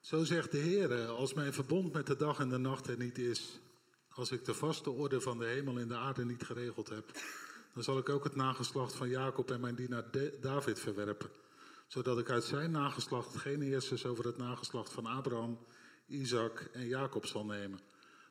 Zo 0.00 0.24
zegt 0.24 0.50
de 0.50 0.58
Heer, 0.58 1.06
als 1.06 1.34
mijn 1.34 1.52
verbond 1.52 1.92
met 1.92 2.06
de 2.06 2.16
dag 2.16 2.38
en 2.38 2.48
de 2.48 2.58
nacht 2.58 2.86
er 2.86 2.96
niet 2.96 3.18
is, 3.18 3.60
als 4.08 4.30
ik 4.30 4.44
de 4.44 4.54
vaste 4.54 4.90
orde 4.90 5.20
van 5.20 5.38
de 5.38 5.44
hemel 5.44 5.78
en 5.78 5.88
de 5.88 5.96
aarde 5.96 6.24
niet 6.24 6.42
geregeld 6.42 6.88
heb, 6.88 7.10
dan 7.74 7.82
zal 7.82 7.98
ik 7.98 8.08
ook 8.08 8.24
het 8.24 8.36
nageslacht 8.36 8.94
van 8.94 9.08
Jacob 9.08 9.50
en 9.50 9.60
mijn 9.60 9.74
dienaar 9.74 10.04
David 10.40 10.80
verwerpen, 10.80 11.30
zodat 11.90 12.18
ik 12.18 12.30
uit 12.30 12.44
zijn 12.44 12.70
nageslacht 12.70 13.36
geen 13.36 13.60
heersers 13.60 14.06
over 14.06 14.24
het 14.24 14.36
nageslacht 14.36 14.92
van 14.92 15.06
Abraham, 15.06 15.58
Isaac 16.06 16.68
en 16.72 16.86
Jacob 16.86 17.26
zal 17.26 17.44
nemen. 17.44 17.80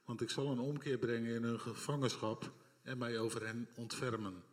Want 0.06 0.22
ik 0.22 0.30
zal 0.30 0.51
een 0.51 0.60
omkeer 0.60 0.98
brengen 0.98 1.36
in 1.36 1.44
hun 1.44 1.60
gevangenschap 1.60 2.51
en 2.84 2.98
mij 2.98 3.20
over 3.20 3.46
hen 3.46 3.68
ontfermen. 3.75 4.44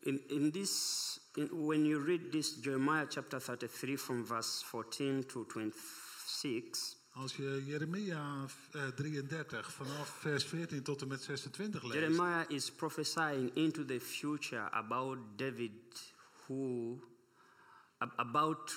In, 0.00 0.28
in 0.28 0.50
this, 0.50 1.20
in, 1.34 1.66
when 1.66 1.84
you 1.84 2.04
read 2.04 2.30
this, 2.30 2.58
Jeremiah 2.60 3.06
chapter 3.08 3.40
33, 3.40 4.00
from 4.00 4.26
verse 4.26 4.64
14 4.64 5.26
to 5.26 5.46
26, 5.46 6.96
Als 7.12 7.36
je 7.36 7.62
Jeremia 7.66 8.46
eh, 8.72 8.86
33 8.88 9.72
vanaf 9.72 10.08
vers 10.08 10.44
14 10.44 10.82
tot 10.82 11.02
en 11.02 11.08
met 11.08 11.22
26 11.22 11.82
leest, 11.82 11.94
Jeremiah 11.94 12.50
is 12.50 12.70
prophesying 12.70 13.54
into 13.54 13.84
the 13.84 14.00
future 14.00 14.70
about 14.70 15.18
David, 15.36 16.12
who, 16.46 16.98
about 18.18 18.72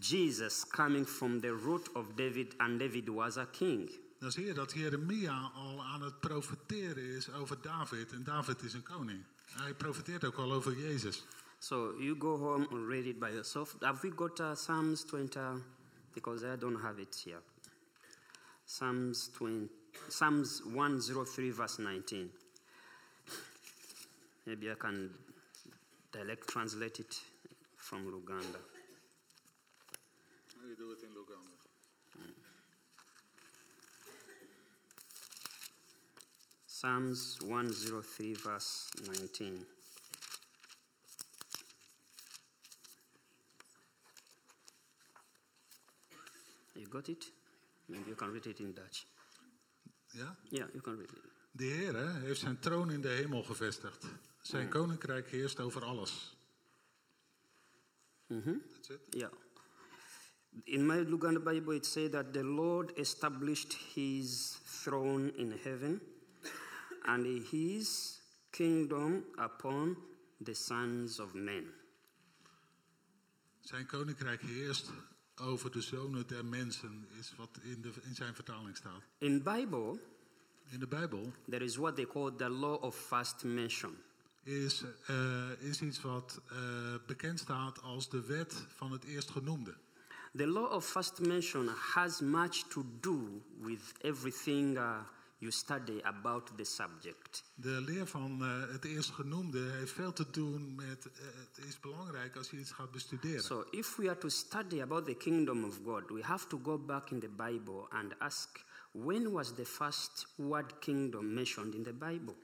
Jesus 0.00 0.64
coming 0.64 1.04
from 1.04 1.40
the 1.40 1.52
root 1.52 1.88
of 1.94 2.16
David, 2.16 2.54
and 2.60 2.78
David 2.78 3.08
was 3.08 3.36
a 3.36 3.46
king. 3.46 3.88
dan 4.24 4.32
zie 4.32 4.46
je 4.46 4.54
dat 4.54 4.72
Jeremia 4.72 5.50
al 5.54 5.84
aan 5.84 6.02
het 6.02 6.20
profeteren 6.20 7.04
is 7.04 7.32
over 7.32 7.60
David. 7.60 8.12
En 8.12 8.24
David 8.24 8.62
is 8.62 8.72
een 8.72 8.82
koning. 8.82 9.24
Hij 9.50 9.74
profeteert 9.74 10.24
ook 10.24 10.36
al 10.36 10.52
over 10.52 10.78
Jezus. 10.78 11.24
So 11.58 11.94
you 11.98 12.16
go 12.18 12.38
home 12.38 12.68
and 12.68 12.88
read 12.88 13.04
it 13.04 13.18
by 13.18 13.28
yourself. 13.28 13.76
Have 13.80 14.08
we 14.08 14.12
got 14.16 14.40
uh, 14.40 14.54
Psalms 14.54 15.04
20? 15.04 15.40
Because 16.12 16.46
I 16.46 16.56
don't 16.58 16.80
have 16.80 17.00
it 17.00 17.22
here. 17.24 17.40
Psalms 18.64 19.28
20, 19.28 19.68
Psalms 20.08 20.62
103, 20.72 21.50
verse 21.50 21.82
19. 21.82 22.30
Maybe 24.44 24.70
I 24.70 24.74
can 24.74 25.10
direct 26.10 26.48
translate 26.48 26.98
it 27.00 27.33
from 27.84 28.06
Luganda. 28.06 28.60
How 30.54 30.62
do 30.62 30.68
you 30.68 30.76
do 30.76 30.92
it 30.92 31.02
in 31.02 31.10
Luganda? 31.10 31.56
Psalms 36.66 37.38
103, 37.42 38.34
verse 38.34 38.90
19. 39.06 39.66
You 46.74 46.86
got 46.88 47.08
it? 47.08 47.24
Maybe 47.88 48.04
you 48.08 48.14
can 48.14 48.32
read 48.32 48.46
it 48.46 48.60
in 48.60 48.72
Dutch. 48.72 49.04
Ja? 50.12 50.36
Ja, 50.48 50.66
you 50.72 50.80
can 50.80 50.96
read 50.96 51.10
it. 51.10 51.22
De 51.50 51.64
Heer 51.64 52.20
heeft 52.20 52.40
zijn 52.40 52.58
troon 52.58 52.90
in 52.90 53.00
de 53.00 53.08
hemel 53.08 53.42
gevestigd. 53.42 54.04
Zijn 54.40 54.62
hmm. 54.62 54.70
koninkrijk 54.70 55.30
heerst 55.30 55.60
over 55.60 55.84
alles. 55.84 56.33
Mm-hmm. 58.32 58.58
That's 58.72 58.90
it. 58.90 59.00
Yeah. 59.14 59.28
In 60.66 60.86
my 60.86 60.98
Luganda 61.04 61.44
Bible, 61.44 61.72
it 61.74 61.84
says 61.84 62.10
that 62.10 62.32
the 62.32 62.42
Lord 62.42 62.92
established 62.96 63.74
his 63.94 64.58
throne 64.64 65.32
in 65.36 65.58
heaven 65.64 66.00
and 67.06 67.26
his 67.50 68.20
kingdom 68.52 69.24
upon 69.38 69.96
the 70.40 70.54
sons 70.54 71.18
of 71.18 71.34
men. 71.34 71.64
Zijn 73.60 73.86
koninkrijk 73.86 74.40
heerst 74.40 74.90
over 75.40 75.70
de 75.70 75.80
zonen 75.80 76.26
der 76.26 76.44
mensen, 76.44 77.06
is 77.18 77.34
wat 77.36 77.58
in, 77.62 77.82
de, 77.82 77.92
in 78.02 78.14
zijn 78.14 78.34
vertaling 78.34 78.76
staat. 78.76 79.02
In 79.18 79.42
Bible, 79.42 79.98
In 80.70 80.80
de 80.80 80.86
Bijbel 80.86 81.32
there 81.48 81.64
is 81.64 81.76
what 81.76 81.96
they 81.96 82.06
call 82.06 82.30
the 82.36 82.48
law 82.48 82.82
of 82.82 82.94
first 82.94 83.44
mention. 83.44 83.96
Is, 84.44 84.84
eh, 85.06 85.50
is 85.58 85.80
iets 85.80 86.00
wat 86.00 86.40
eh, 86.48 86.56
bekend 87.06 87.38
staat 87.38 87.82
als 87.82 88.08
de 88.08 88.26
wet 88.26 88.66
van 88.68 88.92
het 88.92 89.04
eerstgenoemde. 89.04 89.74
The 90.36 90.46
law 90.46 90.72
of 90.72 90.86
first 90.86 91.20
mention 91.20 91.68
has 91.68 92.20
much 92.20 92.62
to 92.68 92.84
do 93.00 93.42
with 93.60 93.92
everything 94.00 94.76
uh, 94.76 94.98
you 95.38 95.52
study 95.52 96.00
about 96.02 96.50
the 96.56 96.64
subject. 96.64 97.44
De 97.54 97.80
leer 97.80 98.06
van 98.06 98.42
eh, 98.42 98.72
het 98.72 98.84
eerstgenoemde 98.84 99.58
heeft 99.58 99.92
veel 99.92 100.12
te 100.12 100.30
doen 100.30 100.74
met, 100.74 101.04
het 101.04 101.64
is 101.66 101.80
belangrijk 101.80 102.36
als 102.36 102.50
je 102.50 102.58
iets 102.58 102.72
gaat 102.72 102.90
bestuderen. 102.90 103.42
So, 103.42 103.64
if 103.70 103.96
we 103.96 104.08
are 104.08 104.18
to 104.18 104.28
study 104.28 104.82
about 104.82 105.04
the 105.04 105.14
kingdom 105.14 105.64
of 105.64 105.78
God, 105.84 106.10
we 106.10 106.22
have 106.22 106.46
to 106.46 106.60
go 106.62 106.78
back 106.78 107.10
in 107.10 107.20
the 107.20 107.28
Bible 107.28 107.86
and 107.88 108.18
ask 108.18 108.64
when 108.90 109.30
was 109.30 109.54
the 109.54 109.64
first 109.64 110.26
word 110.36 110.78
kingdom 110.78 111.34
mentioned 111.34 111.74
in 111.74 111.82
the 111.82 111.92
Bible? 111.92 112.34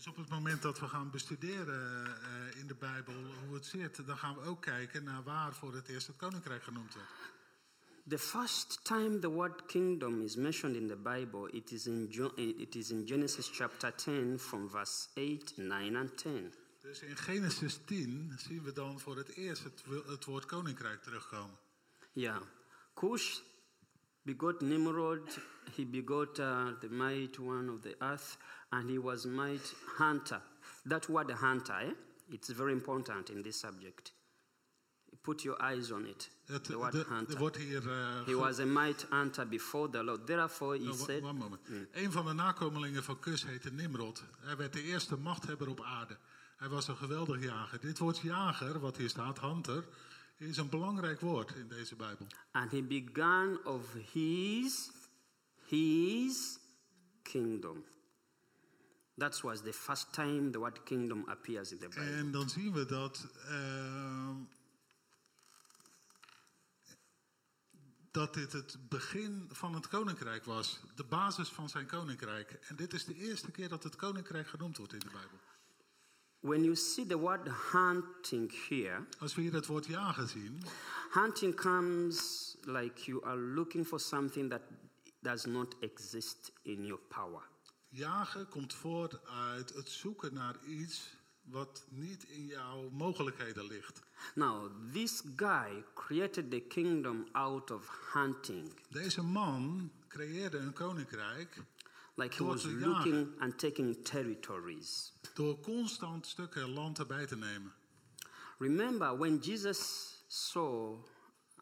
Dus 0.00 0.08
op 0.08 0.16
het 0.16 0.28
moment 0.28 0.62
dat 0.62 0.78
we 0.78 0.88
gaan 0.88 1.10
bestuderen 1.10 2.06
eh, 2.06 2.60
in 2.60 2.66
de 2.66 2.74
Bijbel 2.74 3.14
hoe 3.46 3.54
het 3.54 3.66
zit, 3.66 4.06
dan 4.06 4.18
gaan 4.18 4.34
we 4.34 4.40
ook 4.40 4.62
kijken 4.62 5.04
naar 5.04 5.22
waar 5.22 5.54
voor 5.54 5.74
het 5.74 5.88
eerst 5.88 6.06
het 6.06 6.16
koninkrijk 6.16 6.62
genoemd 6.62 6.94
werd. 6.94 7.08
The 8.08 8.18
first 8.18 8.84
time 8.84 9.18
the 9.18 9.28
word 9.28 9.66
kingdom 9.66 10.22
is 10.22 10.36
mentioned 10.36 10.76
in 10.76 10.88
the 10.88 10.96
Bible, 10.96 11.52
it 11.52 11.70
is 11.70 11.86
in, 11.86 12.06
Jo- 12.10 12.32
it 12.34 12.74
is 12.74 12.90
in 12.90 13.06
Genesis 13.06 13.50
chapter 13.52 13.94
10 13.94 14.38
from 14.38 14.70
verse 14.70 15.08
8, 15.14 15.56
9, 15.56 15.96
and 15.96 16.16
10. 16.16 16.54
Dus 16.80 17.00
in 17.00 17.16
Genesis 17.16 17.78
10 17.84 18.32
zien 18.36 18.62
we 18.62 18.72
dan 18.72 19.00
voor 19.00 19.16
het 19.16 19.28
eerst 19.28 19.64
het, 19.64 19.84
het 20.06 20.24
woord 20.24 20.44
koninkrijk 20.44 21.02
terugkomen. 21.02 21.58
Yeah. 22.12 22.42
Cush 22.94 23.38
begot 24.22 24.60
Nimrod, 24.60 25.38
he 25.76 25.84
begot 25.84 26.38
uh, 26.38 26.66
the 26.80 26.88
might 26.88 27.38
one 27.38 27.72
of 27.72 27.80
the 27.80 27.96
earth, 27.98 28.36
and 28.70 28.88
he 28.90 28.98
was 29.00 29.24
might 29.24 29.74
hunter. 29.98 30.42
That 30.84 31.06
word 31.08 31.30
hunter, 31.30 31.74
eh? 31.80 31.92
it's 32.30 32.48
very 32.48 32.72
important 32.72 33.28
in 33.30 33.42
this 33.42 33.58
subject. 33.58 34.12
Put 35.22 35.42
your 35.42 35.58
eyes 35.62 35.90
on 35.90 36.06
it. 36.06 36.30
Het, 36.46 36.64
the 36.64 36.78
word 36.78 36.94
hunter. 37.06 37.34
er 37.34 37.38
wordt 37.38 37.56
hier. 37.56 37.90
eh, 37.90 38.24
He 38.26 38.34
was 38.36 38.58
a 38.60 38.64
might 38.64 39.06
hunter 39.10 39.46
before 39.48 39.90
the 39.90 40.02
Lord. 40.04 40.26
Therefore, 40.26 40.76
he 40.78 40.82
Oh, 40.88 40.98
wa- 40.98 41.04
said, 41.04 41.22
one 41.22 41.38
moment. 41.38 41.60
Een 41.92 42.12
van 42.12 42.24
de 42.26 42.32
nakomelingen 42.32 43.02
van 43.04 43.18
Kus 43.18 43.44
heette 43.44 43.70
Nimrod. 43.72 44.22
Hij 44.38 44.56
werd 44.56 44.72
de 44.72 44.82
eerste 44.82 45.16
machthebber 45.16 45.68
op 45.68 45.80
aarde. 45.80 46.16
Hij 46.56 46.68
was 46.68 46.88
een 46.88 46.96
geweldig 46.96 47.42
jager. 47.42 47.80
Dit 47.80 47.98
woord 47.98 48.18
jager, 48.18 48.78
wat 48.80 48.96
hier 48.96 49.08
staat, 49.08 49.40
hunter, 49.40 49.84
is 50.36 50.56
een 50.56 50.68
belangrijk 50.68 51.20
woord 51.20 51.54
in 51.54 51.68
deze 51.68 51.96
Bijbel. 51.96 52.26
and 52.52 52.70
he 52.70 52.82
began 52.82 53.64
of 53.64 53.92
his, 54.12 54.90
his 55.66 56.58
kingdom. 57.22 57.84
That 59.20 59.40
was 59.42 59.60
the 59.62 59.72
first 59.72 60.12
time 60.12 60.50
the 60.50 60.58
word 60.58 60.82
kingdom 60.84 61.24
appears 61.28 61.72
in 61.72 61.78
the 61.78 61.88
Bible. 61.88 62.02
En 62.04 62.30
dan 62.30 62.48
zien 62.48 62.72
we 62.72 62.86
dat. 62.86 63.26
ehm, 63.48 64.36
dat 68.10 68.34
dit 68.34 68.52
het 68.52 68.76
begin 68.88 69.48
van 69.52 69.74
het 69.74 69.88
koninkrijk 69.88 70.44
was. 70.44 70.80
De 70.94 71.04
basis 71.04 71.48
van 71.48 71.68
zijn 71.68 71.86
koninkrijk. 71.86 72.50
En 72.68 72.76
dit 72.76 72.92
is 72.92 73.04
de 73.04 73.14
eerste 73.14 73.50
keer 73.50 73.68
dat 73.68 73.82
het 73.82 73.96
koninkrijk 73.96 74.48
genoemd 74.48 74.76
wordt 74.76 74.92
in 74.92 74.98
de 74.98 75.10
Bijbel. 75.12 75.38
When 76.40 76.62
you 76.62 76.76
see 76.76 77.06
the 77.06 77.18
word 77.18 77.48
hunting 77.72 78.68
here, 78.68 79.06
Als 79.18 79.34
we 79.34 79.42
hier 79.42 79.52
het 79.52 79.66
woord 79.66 79.86
jagen 79.86 80.28
zien, 80.28 80.62
hunting 81.10 81.54
comes 81.54 82.56
like 82.62 83.04
you 83.04 83.24
are 83.24 83.38
looking 83.38 83.86
for 83.86 84.00
something 84.00 84.50
that 84.50 84.62
does 85.20 85.44
not 85.44 85.74
exist 85.80 86.52
in 86.62 86.86
your 86.86 87.00
power. 87.08 87.49
Jagen 87.90 88.48
komt 88.48 88.74
voort 88.74 89.26
uit 89.26 89.74
het 89.74 89.88
zoeken 89.88 90.34
naar 90.34 90.64
iets 90.64 91.18
wat 91.42 91.84
niet 91.88 92.24
in 92.28 92.46
jouw 92.46 92.88
mogelijkheden 92.90 93.66
ligt. 93.66 94.00
Now, 94.34 94.70
this 94.92 95.22
guy 95.36 95.84
created 95.94 96.50
the 96.50 96.60
kingdom 96.60 97.26
out 97.32 97.70
of 97.70 98.10
hunting. 98.12 98.72
Deze 98.88 99.22
man 99.22 99.90
creëerde 100.08 100.58
een 100.58 100.72
koninkrijk 100.72 101.62
Like 102.14 102.32
he 102.34 102.38
Door 102.38 102.46
was 102.54 102.64
looking 102.64 103.40
and 103.40 103.58
taking 103.58 104.04
territories. 104.04 105.12
door 105.34 105.60
constant 105.60 106.26
stukken 106.26 106.68
land 106.72 106.98
erbij 106.98 107.26
te 107.26 107.36
nemen. 107.36 107.72
Remember 108.58 109.18
when 109.18 109.38
Jesus 109.38 110.08
saw 110.26 110.98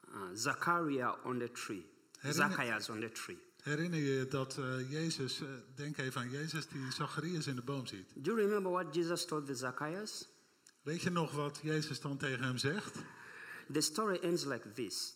uh, 0.09 0.21
Zachariah 0.35 1.25
on 1.25 1.39
the 1.39 1.53
tree, 1.53 1.87
Herinner- 2.19 2.51
Zacchaeus 2.51 2.89
on 2.89 3.01
the 3.01 3.13
tree. 3.13 3.39
Herinner 3.69 4.01
je 4.01 4.27
dat 4.29 4.59
eh, 4.59 4.91
Jezus, 4.91 5.41
eh, 5.41 5.49
denk 5.75 5.97
even 5.97 6.21
aan 6.21 6.31
Jezus 6.31 6.69
die 6.69 6.93
Zacharias 6.93 7.47
in 7.47 7.57
de 7.57 7.63
boom 7.63 7.87
ziet. 7.87 8.07
Do 8.15 8.21
you 8.31 8.37
remember 8.37 8.73
what 8.73 8.95
Jesus 8.95 9.25
told 9.25 9.47
the 9.47 9.55
Zacchaeus? 9.55 10.29
Weet 10.83 11.03
je 11.03 11.11
nog 11.11 11.33
wat 11.33 11.59
Jezus 11.63 12.01
dan 12.01 12.17
tegen 12.17 12.43
hem 12.43 12.59
zegt? 12.59 12.99
The 13.73 13.81
story 13.81 14.19
ends 14.23 14.45
like 14.45 14.73
this 14.73 15.15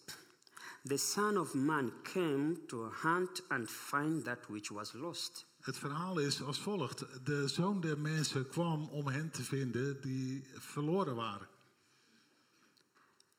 The 0.84 0.96
Son 0.96 1.38
of 1.38 1.54
Man 1.54 1.92
came 2.02 2.66
to 2.66 2.92
hunt 3.02 3.42
and 3.48 3.70
find 3.70 4.24
that 4.24 4.46
which 4.48 4.68
was 4.68 4.92
lost. 4.92 5.46
Het 5.60 5.78
verhaal 5.78 6.18
is 6.18 6.42
als 6.42 6.60
volgt. 6.60 7.04
De 7.24 7.48
zoon 7.48 7.80
der 7.80 7.98
mensen 7.98 8.48
kwam 8.48 8.88
om 8.88 9.06
hen 9.06 9.30
te 9.30 9.42
vinden 9.42 10.00
die 10.00 10.44
verloren 10.54 11.14
waren. 11.14 11.48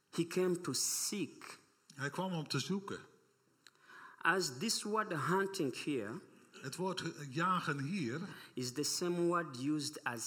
He 0.09 0.27
came 0.27 0.61
to 0.61 0.73
seek. 0.73 1.59
Hij 1.95 2.09
kwam 2.09 2.33
om 2.33 2.47
te 2.47 2.59
zoeken. 2.59 2.99
As 4.23 4.57
this 4.59 4.83
word 4.83 5.11
hunting 5.13 5.73
here 5.75 6.19
Het 6.61 6.75
woord 6.75 7.03
jagen 7.29 7.79
hier 7.79 8.19
is 8.53 8.71
the 8.71 8.83
same 8.83 9.21
word 9.27 9.57
used 9.57 9.99
as 10.03 10.23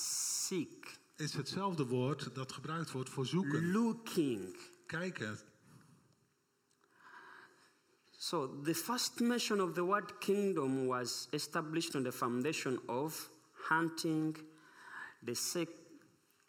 seek, 0.47 0.99
is 1.17 1.33
hetzelfde 1.35 1.85
woord 1.87 2.35
dat 2.35 2.53
gebruikt 2.53 2.91
wordt 2.91 3.11
voor 3.11 3.27
zoeken. 3.27 3.71
looking. 3.73 4.57
Kijken. 4.87 5.39
So 8.19 8.61
the 8.63 8.75
first 8.75 9.21
mention 9.21 9.61
of 9.61 9.73
the 9.75 9.85
word 9.85 10.19
kingdom 10.19 10.87
was 10.87 11.27
established 11.31 11.95
on 11.95 12.03
the 12.03 12.13
foundation 12.13 12.79
of 12.89 13.31
hunting 13.69 14.37
the 15.25 15.35
sec- 15.35 15.69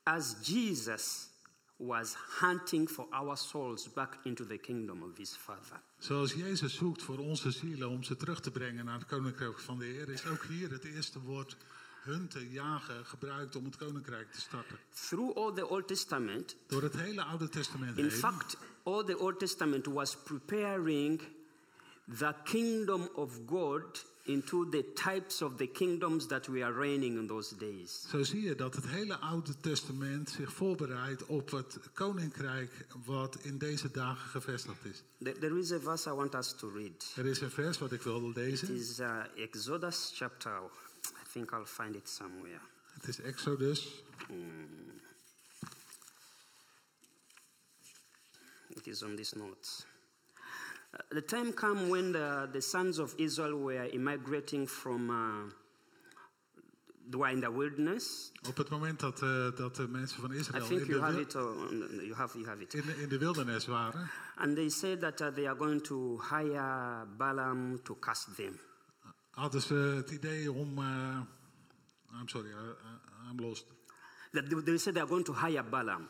as 0.04 0.36
Jesus 0.42 1.30
was 1.78 2.16
hunting 2.40 2.90
for 2.90 3.06
our 3.10 3.38
souls 3.38 3.94
back 3.94 4.18
into 4.24 4.46
the 4.46 4.58
kingdom 4.58 5.04
of 5.04 5.18
his 5.18 5.36
father. 5.36 5.82
Zoals 5.98 6.34
Jezus 6.34 6.76
zoekt 6.76 7.04
voor 7.04 7.18
onze 7.18 7.52
zielen 7.52 7.90
om 7.90 8.04
ze 8.04 8.16
terug 8.16 8.40
te 8.42 8.52
brengen 8.52 8.86
naar 8.86 9.00
het 9.00 9.08
koninkrijk 9.08 9.60
van 9.60 9.78
de 9.80 9.86
Heer, 9.86 10.10
is 10.10 10.26
ook 10.26 10.44
hier 10.44 10.72
het 10.72 10.84
eerste 10.84 11.20
woord 11.20 11.58
hunten, 12.04 12.50
jagen, 12.50 13.06
gebruikt 13.06 13.56
om 13.56 13.66
het 13.66 13.76
koninkrijk 13.76 14.32
te 14.32 14.40
starten. 14.42 14.78
Through 15.08 15.38
all 15.38 15.54
the 15.54 15.68
Old 15.68 15.88
Testament, 15.88 16.56
Door 16.68 16.82
het 16.82 16.96
hele 16.96 17.24
Oude 17.24 17.50
Testament 17.50 17.98
in 17.98 18.04
heen. 18.04 18.12
fact, 18.12 18.58
all 18.84 19.04
the 19.04 19.18
Old 19.20 19.40
Testament 19.40 19.86
was 19.86 20.16
preparing 20.16 21.22
the 22.18 22.34
kingdom 22.44 23.10
of 23.16 23.46
God 23.46 24.06
into 24.24 24.70
the 24.70 24.84
types 24.94 25.42
of 25.42 25.58
the 25.58 25.68
kingdoms 25.68 26.28
that 26.28 26.48
we 26.48 26.64
are 26.64 26.74
reigning 26.74 27.18
in 27.18 27.28
those 27.28 27.56
days. 27.58 28.06
Zo 28.10 28.24
zie 28.24 28.42
je 28.42 28.56
dat 28.56 28.76
het 28.76 28.88
hele 28.88 29.18
Oude 29.18 29.58
Testament 29.58 30.30
zich 30.30 30.54
voorbereidt 30.54 31.26
op 31.26 31.52
het 31.52 31.78
koninkrijk 31.94 32.86
wat 33.06 33.38
in 33.42 33.58
deze 33.58 33.92
dagen 33.92 34.30
gevestigd 34.30 34.86
is. 34.86 35.04
There- 35.40 35.60
is 35.60 35.72
a 35.72 35.80
verse 35.80 36.10
I 36.10 36.14
want 36.14 36.36
us 36.36 36.54
to 36.58 36.70
read. 36.70 37.14
Er 37.16 37.26
is 37.26 37.42
een 37.42 37.52
vers 37.52 37.78
wat 37.78 37.92
ik 37.92 38.02
wil 38.02 38.30
It 38.30 38.36
lezen. 38.36 38.76
is 38.76 39.00
uh, 39.00 39.24
Exodus 39.36 40.12
chapter, 40.14 40.62
I 41.06 41.32
think 41.32 41.52
I'll 41.52 41.66
find 41.66 41.96
it 41.96 42.10
somewhere. 42.10 42.60
Het 42.94 43.08
is 43.08 43.20
Exodus. 43.20 44.04
It 48.70 48.88
is 48.88 49.04
on 49.04 49.16
these 49.16 49.38
notes. 49.38 49.86
Uh, 50.98 51.16
the 51.16 51.22
time 51.22 51.54
come 51.54 51.90
when 51.90 52.12
the, 52.12 52.50
the 52.52 52.62
sons 52.62 52.98
of 53.00 53.14
Israel 53.18 53.56
were 53.60 53.90
immigrating 53.92 54.68
from 54.70 55.10
uh, 55.10 55.50
they 57.10 57.18
were 57.18 57.32
in 57.32 57.40
the 57.42 57.52
wilderness. 57.52 58.32
Op 58.50 58.58
het 58.58 58.70
moment 58.70 59.00
dat, 59.00 59.22
eh, 59.22 59.56
dat 59.56 59.76
de 59.76 59.88
mensen 59.88 60.22
van 60.22 60.32
I 60.32 60.36
Israël 60.38 60.66
think 60.68 60.80
in 60.82 60.86
you 60.88 61.00
de, 61.00 61.06
have 61.06 61.20
it. 61.20 61.36
uh, 61.36 61.42
you 62.06 62.14
have. 62.14 62.38
You 62.38 62.48
have 62.50 62.62
it. 62.62 62.74
in, 62.74 62.82
de- 62.86 63.02
in 63.02 63.10
de 63.10 63.18
wildernis 63.18 63.66
waren, 63.66 64.10
And 64.36 64.56
they 64.56 64.70
said 64.70 65.00
that 65.02 65.22
uh, 65.22 65.28
they 65.34 65.48
are 65.48 65.58
going 65.58 65.82
to 65.84 66.20
hire 66.30 67.06
Balaam 67.18 67.80
to 67.84 67.96
cast 68.00 68.36
them. 68.36 68.60
hadden 69.32 69.62
ze 69.62 69.74
het 69.74 70.12
idee 70.12 70.52
om. 70.52 70.78
eh, 70.78 71.20
I'm 72.20 72.28
sorry, 72.28 72.50
I, 72.50 72.54
I- 72.54 73.30
I'm 73.32 73.40
lost. 73.40 73.66
That 74.32 74.50
they, 74.50 74.62
they 74.64 74.78
said 74.78 74.94
they 74.94 75.02
are 75.04 75.10
going 75.12 75.26
to 75.26 75.34
hire 75.34 75.64
Balaam. 75.64 76.08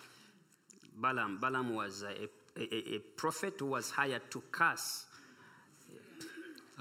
Balaam. 1.01 1.39
Balaam 1.39 1.73
was 1.73 2.01
a, 2.03 2.29
a, 2.57 2.95
a, 2.95 2.99
prophet 3.15 3.59
who 3.59 3.69
was 3.69 3.91
hired 3.91 4.29
to 4.29 4.43
cast. 4.49 5.07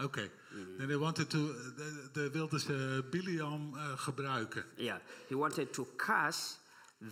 Oké. 0.03 0.31
En 0.79 0.87
they 0.87 0.97
wanted 0.97 1.31
to, 1.31 1.39
de, 1.77 2.09
de 2.13 2.31
wilden 2.31 2.61
ze 2.61 3.05
Biliam 3.11 3.77
eh, 3.77 3.99
gebruiken. 3.99 4.65
Yeah, 4.77 4.99
he 5.29 5.37
wanted 5.37 5.73
to 5.73 5.89
cast 5.97 6.61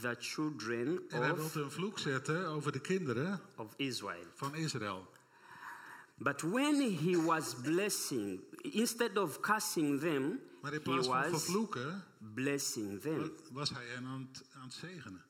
the 0.01 0.17
children 0.19 1.03
En 1.09 1.23
hij 1.23 1.35
wilde 1.35 1.61
een 1.61 1.71
vloek 1.71 1.99
zetten 1.99 2.47
over 2.47 2.73
de 2.73 2.81
kinderen 2.81 3.41
of 3.57 3.75
Israel. 3.77 4.25
van 4.35 4.55
Israël. 4.55 5.13
But 6.17 6.43
when 6.43 6.97
he 6.97 7.23
was 7.25 7.55
blessing, 7.55 8.41
instead 8.61 9.17
of 9.17 9.41
cursing 9.41 10.01
them, 10.01 10.41
Maar 10.63 10.73
in 10.73 10.79
he 10.79 10.85
plaats 10.85 11.07
van 11.07 11.21
was 11.21 11.31
vervloeken, 11.31 12.05
blessing 12.35 13.01
them. 13.01 13.33
was 13.53 13.71
hij 13.71 13.87
hen 13.87 14.05
aan 14.05 14.29
het, 14.33 14.45
aan 14.55 14.65
het 14.65 14.75
zegenen. 14.75 15.25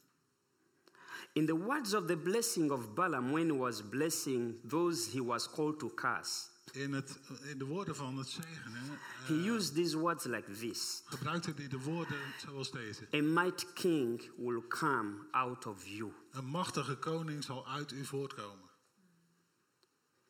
In 1.35 1.47
the 1.47 1.57
words 1.57 1.95
of 1.95 2.07
the 2.07 2.17
blessing 2.17 2.71
of 2.71 2.95
Balaam, 2.95 3.33
when 3.33 3.50
he 3.50 3.59
was 3.59 3.83
blessing 3.83 4.55
those 4.64 5.12
he 5.12 5.21
was 5.21 5.49
called 5.49 5.81
to 5.81 5.91
curse, 5.91 6.49
In, 6.73 6.93
het, 6.93 7.19
in 7.45 7.59
de 7.59 7.64
woorden 7.64 7.97
van 7.97 8.19
het 8.19 8.29
zegenen 8.29 8.83
eh, 8.83 9.26
he 9.26 9.35
used 9.35 9.75
these 9.75 9.99
words 9.99 10.25
like 10.25 10.53
this 10.53 11.03
gebruikte 11.05 11.53
hij 11.57 11.69
de 11.69 11.79
woorden 11.79 12.19
zoals 12.47 12.71
deze. 12.71 13.09
A 13.14 13.23
mighty 13.23 13.67
king 13.75 14.31
will 14.37 14.62
come 14.69 15.26
out 15.31 15.67
of 15.67 15.87
you. 15.87 16.12
Een 16.31 16.45
machtige 16.45 16.97
koning 16.97 17.45
zal 17.45 17.67
uit 17.67 17.93
u 17.93 18.05
voortkomen. 18.05 18.71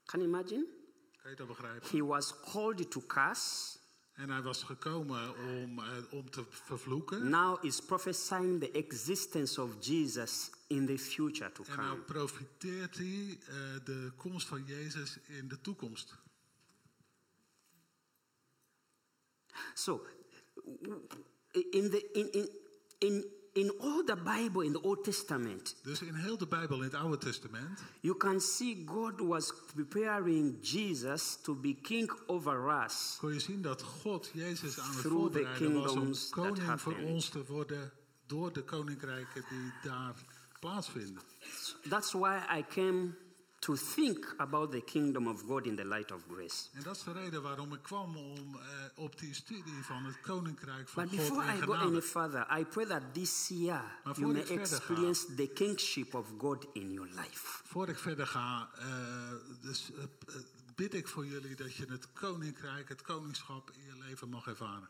Can 0.05 0.21
you 0.21 0.33
imagine? 0.33 0.67
Kan 1.23 1.31
je 1.31 1.37
dat 1.37 1.47
begrijpen? 1.47 1.89
He 1.99 2.05
was 2.05 2.35
called 2.53 2.91
to 2.91 3.03
curse, 3.07 3.79
En 4.15 4.31
hij 4.31 4.43
was 4.43 4.63
gekomen 4.63 5.39
om, 5.39 5.79
eh, 5.79 5.87
om 6.11 6.31
te 6.31 6.45
vervloeken. 6.51 7.29
now 7.29 7.65
is 7.65 7.81
prophesying 7.81 8.61
the 8.61 8.71
existence 8.71 9.63
of 9.63 9.71
Jesus 9.87 10.51
in 10.67 10.87
the 10.87 10.99
future 10.99 11.53
to 11.53 11.65
En 11.65 11.75
come. 11.75 11.87
nou 11.87 11.99
profiteert 12.01 12.97
hij 12.97 13.39
eh, 13.47 13.55
de 13.85 14.13
komst 14.17 14.47
van 14.47 14.65
Jezus 14.65 15.19
in 15.27 15.49
de 15.49 15.61
toekomst. 15.61 16.15
So, 19.75 20.07
in, 21.51 21.91
the, 21.91 22.09
in, 22.13 22.33
in, 22.33 22.49
in, 22.99 23.25
in 23.55 23.73
all 23.81 24.05
the 24.05 24.17
Bible, 24.17 24.65
in 24.65 24.73
the 24.73 24.83
Old 24.83 25.05
Testament, 25.05 25.77
Dus 25.83 26.03
in 26.03 26.15
heel 26.15 26.37
de 26.37 26.47
Bijbel, 26.47 26.77
in 26.77 26.83
het 26.83 26.95
Oude 26.95 27.19
Testament, 27.19 27.83
you 28.01 28.17
can 28.17 28.41
see 28.41 28.83
God 28.87 29.21
was 29.21 29.53
preparing 29.75 30.59
Jesus 30.61 31.39
to 31.43 31.55
be 31.55 31.75
king 31.75 32.11
over 32.27 32.85
us. 32.85 33.17
kon 33.21 33.33
je 33.33 33.41
zien 33.41 33.63
dat 33.63 33.83
God 33.83 34.31
Jezus 34.33 34.79
aan 34.79 34.91
het 34.91 35.07
voorbereiden 35.07 35.73
was 35.73 35.93
om 35.93 36.13
koning 36.31 36.81
voor 36.81 36.97
ons 36.97 37.29
te 37.29 37.45
worden 37.45 37.93
door 38.27 38.53
de 38.53 38.63
koninkrijken 38.63 39.45
die 39.49 39.73
daar 39.83 40.15
plaatsvinden. 40.61 41.23
That's 41.89 42.13
why 42.13 42.41
I 42.59 42.65
came 42.75 43.15
to 43.65 43.75
think 43.77 44.35
about 44.37 44.71
the 44.73 44.81
kingdom 44.81 45.27
of 45.27 45.43
God 45.47 45.67
in 45.67 45.77
the 45.77 45.85
light 45.85 46.13
of 46.13 46.23
grace. 46.29 46.69
En 46.73 46.83
dat 46.83 46.97
is 46.97 47.03
de 47.03 47.13
reden 47.13 47.43
waarom 47.43 47.73
ik 47.73 47.83
kwam 47.83 48.17
om 48.17 48.57
eh, 48.57 48.65
op 48.95 49.19
die 49.19 49.35
studie 49.35 49.83
van 49.83 50.05
het 50.05 50.21
koninkrijk 50.21 50.89
van 50.89 51.03
But 51.03 51.13
God 51.13 51.21
before 51.29 51.53
in 51.53 51.59
I 51.59 51.61
go 51.67 51.73
any 51.73 52.01
further, 52.01 52.59
I 52.59 52.65
pray 52.65 52.87
that 52.87 53.03
this 53.15 53.49
year 53.49 53.99
you 54.05 54.15
voor 54.15 54.33
may 54.33 54.41
ik 54.41 54.47
verder 54.47 54.67
ga- 54.67 54.75
experience 54.77 55.35
the 55.35 55.47
kingship 55.47 56.15
of 56.15 56.27
God 56.39 56.67
in 56.73 56.93
your 56.93 57.09
life. 57.11 57.61
Voor 57.65 57.89
ik 57.89 57.99
verder 57.99 58.27
ga, 58.27 58.71
eh, 58.79 59.33
dus, 59.61 59.91
eh, 59.93 60.05
bid 60.75 60.95
ik 60.95 61.09
voor 61.09 61.27
jullie 61.27 61.57
dat 61.57 61.75
je 61.75 61.85
het 61.87 62.13
koninkrijk, 62.13 62.89
het 62.89 63.03
koningschap 63.03 63.71
in 63.71 63.85
je 63.85 63.99
leven 64.09 64.29
mag 64.29 64.47
ervaren. 64.47 64.89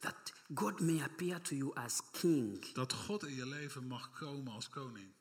That 0.00 0.32
God 0.54 0.80
may 0.80 1.02
appear 1.02 1.40
to 1.40 1.54
you 1.54 1.74
as 1.74 2.00
king. 2.10 2.72
Dat 2.72 2.92
God 2.92 3.22
in 3.26 3.34
je 3.34 3.46
leven 3.46 3.86
mag 3.86 4.10
komen 4.10 4.52
als 4.52 4.68
koning. 4.68 5.12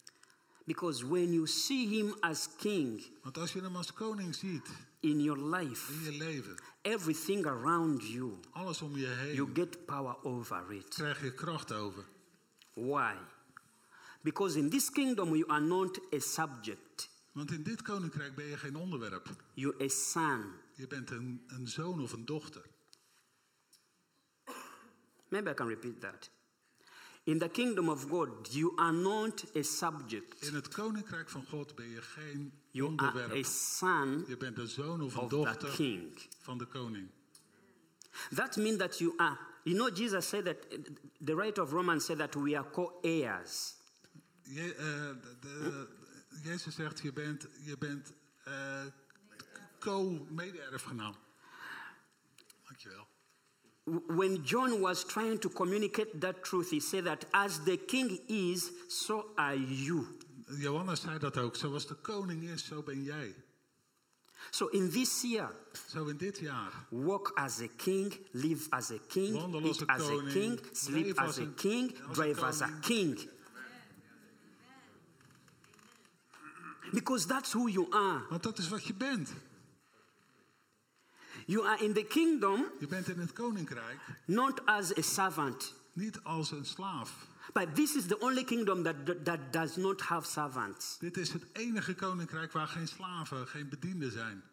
Because 0.67 1.05
when 1.05 1.31
you 1.33 1.45
see 1.47 1.87
him 1.87 2.15
as 2.19 2.49
king 2.57 3.01
Want 3.23 3.37
als 3.37 3.53
je 3.53 3.61
hem 3.61 3.75
als 3.75 3.93
koning 3.93 4.35
ziet 4.35 4.67
in 4.99 5.21
your 5.21 5.55
life, 5.55 5.93
in 5.93 6.03
je 6.11 6.17
leven, 6.17 6.55
everything 6.81 7.45
around 7.45 8.03
you, 8.07 8.39
alles 8.51 8.81
om 8.81 8.97
je 8.97 9.05
heen, 9.07 9.35
you 9.35 9.49
get 9.53 9.85
power 9.85 10.23
over 10.23 10.71
it. 10.73 10.93
krijg 10.93 11.21
je 11.21 11.33
kracht 11.33 11.71
over. 11.71 12.03
Why? 12.73 13.15
Because 14.21 14.57
in 14.57 14.69
this 14.69 14.89
kingdom 14.91 15.35
you 15.35 15.47
are 15.49 15.65
not 15.65 15.99
a 16.13 16.19
subject, 16.19 17.09
Want 17.31 17.51
in 17.51 17.63
dit 17.63 17.81
koninkrijk 17.81 18.35
ben 18.35 18.45
je 18.45 18.57
geen 18.57 18.75
onderwerp. 18.75 19.29
you're 19.53 19.83
a 19.83 19.87
son. 19.87 20.53
Je 20.75 20.87
bent 20.87 21.09
een, 21.11 21.43
een 21.47 21.67
zoon 21.67 22.01
of 22.01 22.11
een 22.13 22.25
dochter. 22.25 22.65
Maybe 25.29 25.49
I 25.49 25.53
can 25.53 25.67
repeat 25.67 26.01
that. 26.01 26.29
In 27.27 27.39
the 27.39 27.49
kingdom 27.49 27.89
of 27.89 28.07
God, 28.09 28.47
you 28.53 28.71
are 28.77 28.91
not 28.93 29.43
a 29.55 29.61
subject, 29.61 30.47
In 30.47 30.53
het 30.55 30.67
koninkrijk 30.67 31.29
van 31.29 31.45
God 31.49 31.75
ben 31.75 31.89
je 31.89 32.01
geen 32.01 32.51
you 32.71 32.93
are 32.95 33.39
a 33.39 33.43
son 33.43 34.23
Je 34.27 34.37
bent 34.37 34.57
een 34.57 34.67
zoon 34.67 35.01
of 35.01 35.15
een 35.15 35.27
dochter 35.27 35.69
king. 35.69 36.19
van 36.41 36.57
de 36.57 36.65
koning. 36.65 37.09
That 38.35 38.55
means 38.55 38.77
that 38.77 38.97
you 38.99 39.13
are, 39.17 39.37
you 39.63 39.75
know, 39.77 39.97
Jesus 39.97 40.27
said 40.27 40.45
that, 40.45 40.57
the 41.25 41.35
writer 41.35 41.63
of 41.63 41.71
Romans 41.71 42.05
said 42.05 42.17
that 42.17 42.35
we 42.35 42.57
are 42.57 42.69
co 42.71 42.97
heirs. 43.01 43.75
Je, 44.43 44.73
eh, 44.75 44.85
de- 45.21 45.37
de- 45.39 45.87
Jezus 46.43 46.75
zegt, 46.75 46.99
je 46.99 47.13
bent, 47.13 47.47
je 47.63 47.77
bent 47.77 48.13
eh, 48.43 48.85
co-mede-erfgenaam. 49.79 51.15
When 54.07 54.43
John 54.43 54.81
was 54.81 55.05
trying 55.05 55.39
to 55.39 55.49
communicate 55.49 56.19
that 56.19 56.43
truth, 56.43 56.71
he 56.71 56.79
said 56.81 57.05
that 57.05 57.25
as 57.31 57.59
the 57.63 57.77
king 57.77 58.19
is, 58.27 58.69
so 58.89 59.25
are 59.37 59.55
you. 59.55 60.05
Johannes 60.59 61.01
zei 61.01 61.19
dat 61.19 61.37
ook. 61.37 61.55
Zoals 61.55 61.87
de 61.87 61.95
koning 61.95 62.43
is, 62.43 62.65
zo 62.65 62.81
ben 62.83 63.03
jij. 63.03 63.35
So 64.51 64.67
in 64.67 64.89
this 64.91 65.21
year, 65.21 65.49
Zo 65.89 66.05
in 66.05 66.17
dit 66.17 66.37
jaar. 66.39 66.71
walk 66.89 67.31
as 67.35 67.61
a 67.61 67.67
king, 67.75 68.13
live 68.31 68.67
as 68.69 68.91
a 68.91 68.99
king, 69.07 69.63
eat 69.65 69.83
as 69.87 70.09
a 70.09 70.23
king, 70.31 70.59
sleep 70.71 71.19
as 71.19 71.37
a 71.37 71.45
king, 71.55 71.95
drive 72.11 72.43
as 72.43 72.61
a 72.61 72.69
king. 72.81 73.29
Because 76.91 77.25
that's 77.27 77.51
who 77.51 77.69
you 77.69 77.87
are. 77.89 78.25
Want 78.29 78.43
dat 78.43 78.57
is 78.57 78.69
wat 78.69 78.85
je 78.85 78.93
bent. 78.93 79.33
You 81.47 81.65
are 81.65 81.83
in 81.83 81.93
the 81.93 82.03
kingdom 82.03 82.65
Je 82.79 82.87
bent 82.87 83.07
in 83.07 83.19
het 83.19 83.33
koninkrijk 83.33 83.99
not 84.25 84.65
as 84.65 84.97
a 84.97 85.01
servant, 85.01 85.73
niet 85.93 86.19
als 86.23 86.51
een 86.51 86.65
slaaf. 86.65 87.27
but 87.53 87.75
this 87.75 87.95
is 87.95 88.05
the 88.07 88.19
only 88.19 88.43
kingdom 88.43 88.83
that, 88.83 89.25
that 89.25 89.39
does 89.53 89.75
not 89.75 90.01
have 90.01 90.27
servants. 90.27 90.97
Dit 90.99 91.17
is 91.17 91.31
het 91.33 91.43
enige 91.53 91.95
koninkrijk 91.95 92.51
waar 92.51 92.67
geen 92.67 92.87
slaven, 92.87 93.47
geen 93.47 93.69
bedienden 93.69 94.11
zijn. 94.11 94.43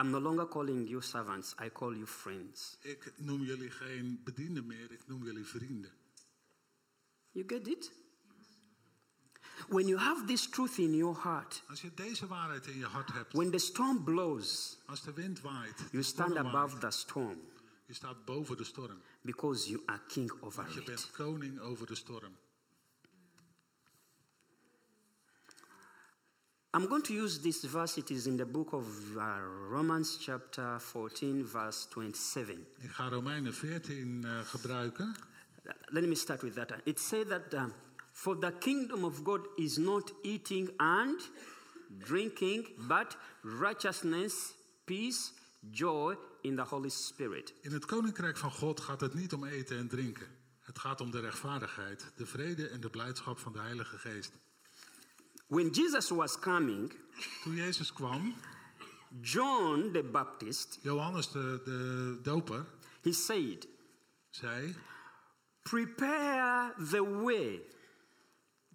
I'm 0.00 0.10
no 0.10 0.20
longer 0.20 0.48
calling 0.48 0.88
you 0.88 1.02
servants, 1.02 1.54
I 1.64 1.70
call 1.72 1.92
you 1.94 2.06
friends. 2.06 2.76
Ik 2.80 3.12
noem 3.16 3.42
jullie 3.42 3.70
geen 3.70 4.20
bedienden 4.24 4.66
meer, 4.66 4.92
ik 4.92 5.06
noem 5.06 5.24
jullie 5.24 5.44
vrienden. 5.44 5.92
You 7.30 7.44
get 7.48 7.66
it? 7.66 7.92
When 9.68 9.88
you 9.88 9.98
have 9.98 10.26
this 10.26 10.46
truth 10.46 10.78
in 10.78 10.94
your 10.94 11.16
heart, 11.22 11.62
Als 11.68 11.80
je 11.80 11.90
deze 11.94 12.26
waarheid 12.26 12.66
in 12.66 12.78
je 12.78 12.86
hart 12.86 13.12
hebt, 13.12 13.32
when 13.32 13.50
the 13.50 13.58
storm 13.58 14.04
blows, 14.04 14.78
als 14.86 15.02
de 15.02 15.12
wind 15.12 15.40
waait, 15.40 15.84
you 15.90 16.02
stand 16.02 16.36
above 16.36 16.68
waait, 16.68 16.80
the 16.80 16.90
storm 16.90 17.40
je 17.86 17.94
staat 17.94 18.24
boven 18.24 18.56
de 18.56 18.64
storm. 18.64 19.00
because 19.22 19.68
you 19.68 19.82
are 19.86 20.00
king 20.08 20.32
over 20.40 20.66
je 20.72 20.80
it. 20.80 20.84
bent 20.86 21.10
koning 21.10 21.60
over 21.60 21.86
de 21.86 21.94
storm. 21.94 22.36
I'm 26.74 26.86
going 26.86 27.02
to 27.04 27.14
use 27.14 27.40
this 27.40 27.64
verse. 27.64 27.96
It 27.98 28.10
is 28.10 28.26
in 28.26 28.36
the 28.36 28.44
book 28.44 28.72
of 28.72 28.86
uh, 29.16 29.38
Romans, 29.70 30.18
chapter 30.20 30.78
14, 30.78 31.44
verse 31.46 31.88
27. 31.88 32.66
Ik 32.80 32.90
ga 32.90 33.08
Romeinen 33.08 33.54
14 33.54 34.24
eh, 34.24 34.38
gebruiken. 34.44 35.14
Let 35.90 36.06
me 36.06 36.14
start 36.14 36.42
with 36.42 36.54
that. 36.54 36.72
It 36.84 37.00
says 37.00 37.26
that 37.28 37.54
um, 37.54 37.72
for 38.18 38.38
the 38.38 38.52
kingdom 38.58 39.04
of 39.04 39.22
God 39.22 39.46
is 39.56 39.76
not 39.76 40.12
eating 40.22 40.68
and 40.78 41.20
drinking, 41.98 42.66
but 42.88 43.16
righteousness, 43.42 44.54
peace, 44.84 45.32
joy 45.70 46.14
in 46.42 46.56
the 46.56 46.62
Holy 46.62 46.88
Spirit. 46.88 47.52
In 47.60 47.72
het 47.72 47.84
koninkrijk 47.84 48.36
van 48.36 48.50
God 48.50 48.80
gaat 48.80 49.00
het 49.00 49.14
niet 49.14 49.32
om 49.32 49.44
eten 49.44 49.78
en 49.78 49.88
drinken. 49.88 50.26
Het 50.60 50.78
gaat 50.78 51.00
om 51.00 51.10
de 51.10 51.20
rechtvaardigheid, 51.20 52.12
de 52.16 52.26
vrede 52.26 52.68
en 52.68 52.80
de 52.80 52.90
blijdschap 52.90 53.38
van 53.38 53.52
de 53.52 53.58
Heilige 53.58 53.98
Geest. 53.98 54.32
When 55.46 55.70
Jesus 55.70 56.08
was 56.08 56.38
coming, 56.38 56.92
Toen 57.42 57.54
Jezus 57.54 57.92
kwam, 57.92 58.34
John 59.20 59.90
the 59.92 60.02
Baptist, 60.02 60.78
Johannes 60.82 61.32
de, 61.32 61.60
de 61.64 62.18
doper, 62.22 62.64
He 63.02 63.12
said, 63.12 63.68
zei: 64.30 64.74
Prepare 65.62 66.74
the 66.90 67.22
way, 67.22 67.62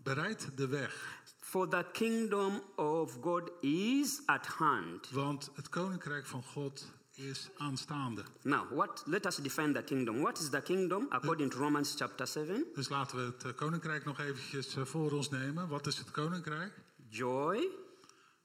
Bereid 0.03 0.57
de 0.57 0.67
weg, 0.67 1.23
for 1.39 1.67
the 1.67 1.85
kingdom 1.91 2.61
of 2.75 3.17
God 3.21 3.51
is 3.61 4.21
at 4.25 4.45
hand. 4.45 5.09
want 5.09 5.49
het 5.53 5.69
koninkrijk 5.69 6.25
van 6.25 6.43
God 6.43 6.91
is 7.13 7.49
aanstaande. 7.57 8.23
Now, 8.41 8.71
what, 8.71 9.03
let 9.05 9.25
us 9.25 9.35
define 9.35 9.73
the 9.73 9.83
kingdom. 9.83 10.19
What 10.21 10.39
is 10.39 10.49
the 10.49 10.61
kingdom 10.61 11.05
according 11.09 11.51
to 11.51 11.57
Romans 11.57 11.95
chapter 11.97 12.27
7? 12.27 12.65
Dus 12.73 12.89
laten 12.89 13.17
we 13.17 13.23
het 13.23 13.43
eh, 13.43 13.55
koninkrijk 13.55 14.05
nog 14.05 14.19
eventjes 14.19 14.75
eh, 14.75 14.85
voor 14.85 15.11
ons 15.11 15.29
nemen. 15.29 15.67
Wat 15.67 15.87
is 15.87 15.97
het 15.97 16.11
koninkrijk? 16.11 16.73
Joy, 17.09 17.69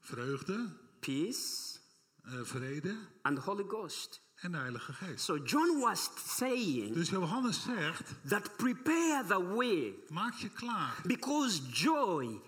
Vreugde, 0.01 0.68
peace, 1.01 1.79
eh, 2.23 2.33
vrede 2.42 2.97
and 3.23 3.37
the 3.37 3.42
Holy 3.42 3.64
Ghost. 3.68 4.21
En 4.40 4.51
de 4.53 4.57
Heilige 4.59 4.92
Geest. 4.92 5.24
So 5.24 5.37
John 5.37 5.81
was 5.81 6.11
saying 6.37 6.94
Dus 6.94 7.09
Johannes 7.11 7.62
zegt: 7.62 8.03
that 8.29 8.57
prepare 8.57 9.24
the 9.27 9.55
way 9.55 9.94
maak 10.09 10.35
je 10.35 10.48
klaar, 10.48 10.94
because 11.07 11.61
joy, 11.70 12.40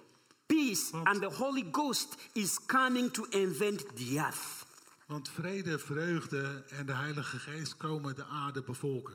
peace, 0.47 0.91
Want- 0.91 1.07
and 1.07 1.21
the 1.21 1.31
Holy 1.31 1.69
Ghost 1.73 2.15
is 2.33 2.59
coming 2.67 3.13
to 3.13 3.25
invent 3.31 3.97
the 3.97 4.19
earth. 4.19 4.65
want 5.07 5.29
vrede, 5.29 5.79
vreugde 5.79 6.65
en 6.69 6.87
de 6.87 6.95
Heilige 6.95 7.39
Geest 7.39 7.77
komen 7.77 8.15
de 8.15 8.25
aarde 8.25 8.63
bevolken. 8.63 9.15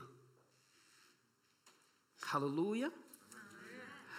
Hallelujah. 2.20 2.90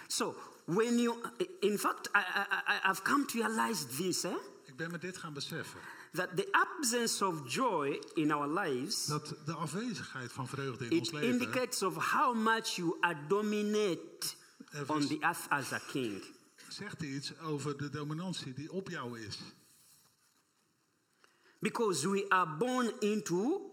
So 0.08 0.36
when 0.66 0.98
you, 1.00 1.16
in 1.62 1.78
fact, 1.78 2.10
I, 2.16 2.20
I, 2.68 2.90
I've 2.90 3.04
come 3.04 3.26
to 3.26 3.40
realize 3.40 3.86
this, 3.98 4.24
eh? 4.24 4.32
Ik 4.66 4.76
ben 4.76 4.92
me 4.92 4.98
dit 4.98 5.18
gaan 5.18 5.34
beseffen. 5.34 5.80
that 6.14 6.36
the 6.36 6.48
absence 6.78 7.26
of 7.26 7.48
joy 7.48 8.00
in 8.16 8.32
our 8.32 8.48
lives 8.48 9.06
Dat 9.06 9.36
de 9.46 9.54
afwezigheid 9.54 10.32
van 10.32 10.48
vreugde 10.48 10.86
in 10.86 11.00
ons 11.00 11.08
it 11.08 11.14
leven 11.14 11.30
indicates 11.30 11.84
of 11.84 11.96
how 11.96 12.36
much 12.36 12.76
you 12.76 12.98
are 13.02 13.18
dominate 13.28 14.36
on 14.88 15.08
the 15.08 15.18
earth 15.22 15.50
as 15.50 15.72
a 15.72 15.80
king. 15.88 16.24
zegt 16.70 17.02
iets 17.02 17.40
over 17.40 17.78
de 17.78 17.90
dominantie 17.90 18.54
die 18.54 18.72
op 18.72 18.90
jou 18.90 19.20
is. 19.20 19.38
Because 21.60 22.10
we 22.10 22.26
are 22.30 22.58
born 22.58 22.92
into 23.00 23.72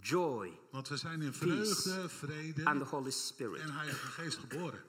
joy 0.00 0.58
Want 0.70 0.88
we 0.88 0.96
zijn 0.96 1.22
in 1.22 1.32
vreugde, 1.32 2.08
vrede 2.08 2.64
and 2.64 2.80
the 2.80 2.86
Holy 2.86 3.10
Spirit. 3.10 3.60
en 3.60 3.70
Heilige 3.72 4.06
Geest 4.06 4.38
geboren. 4.38 4.82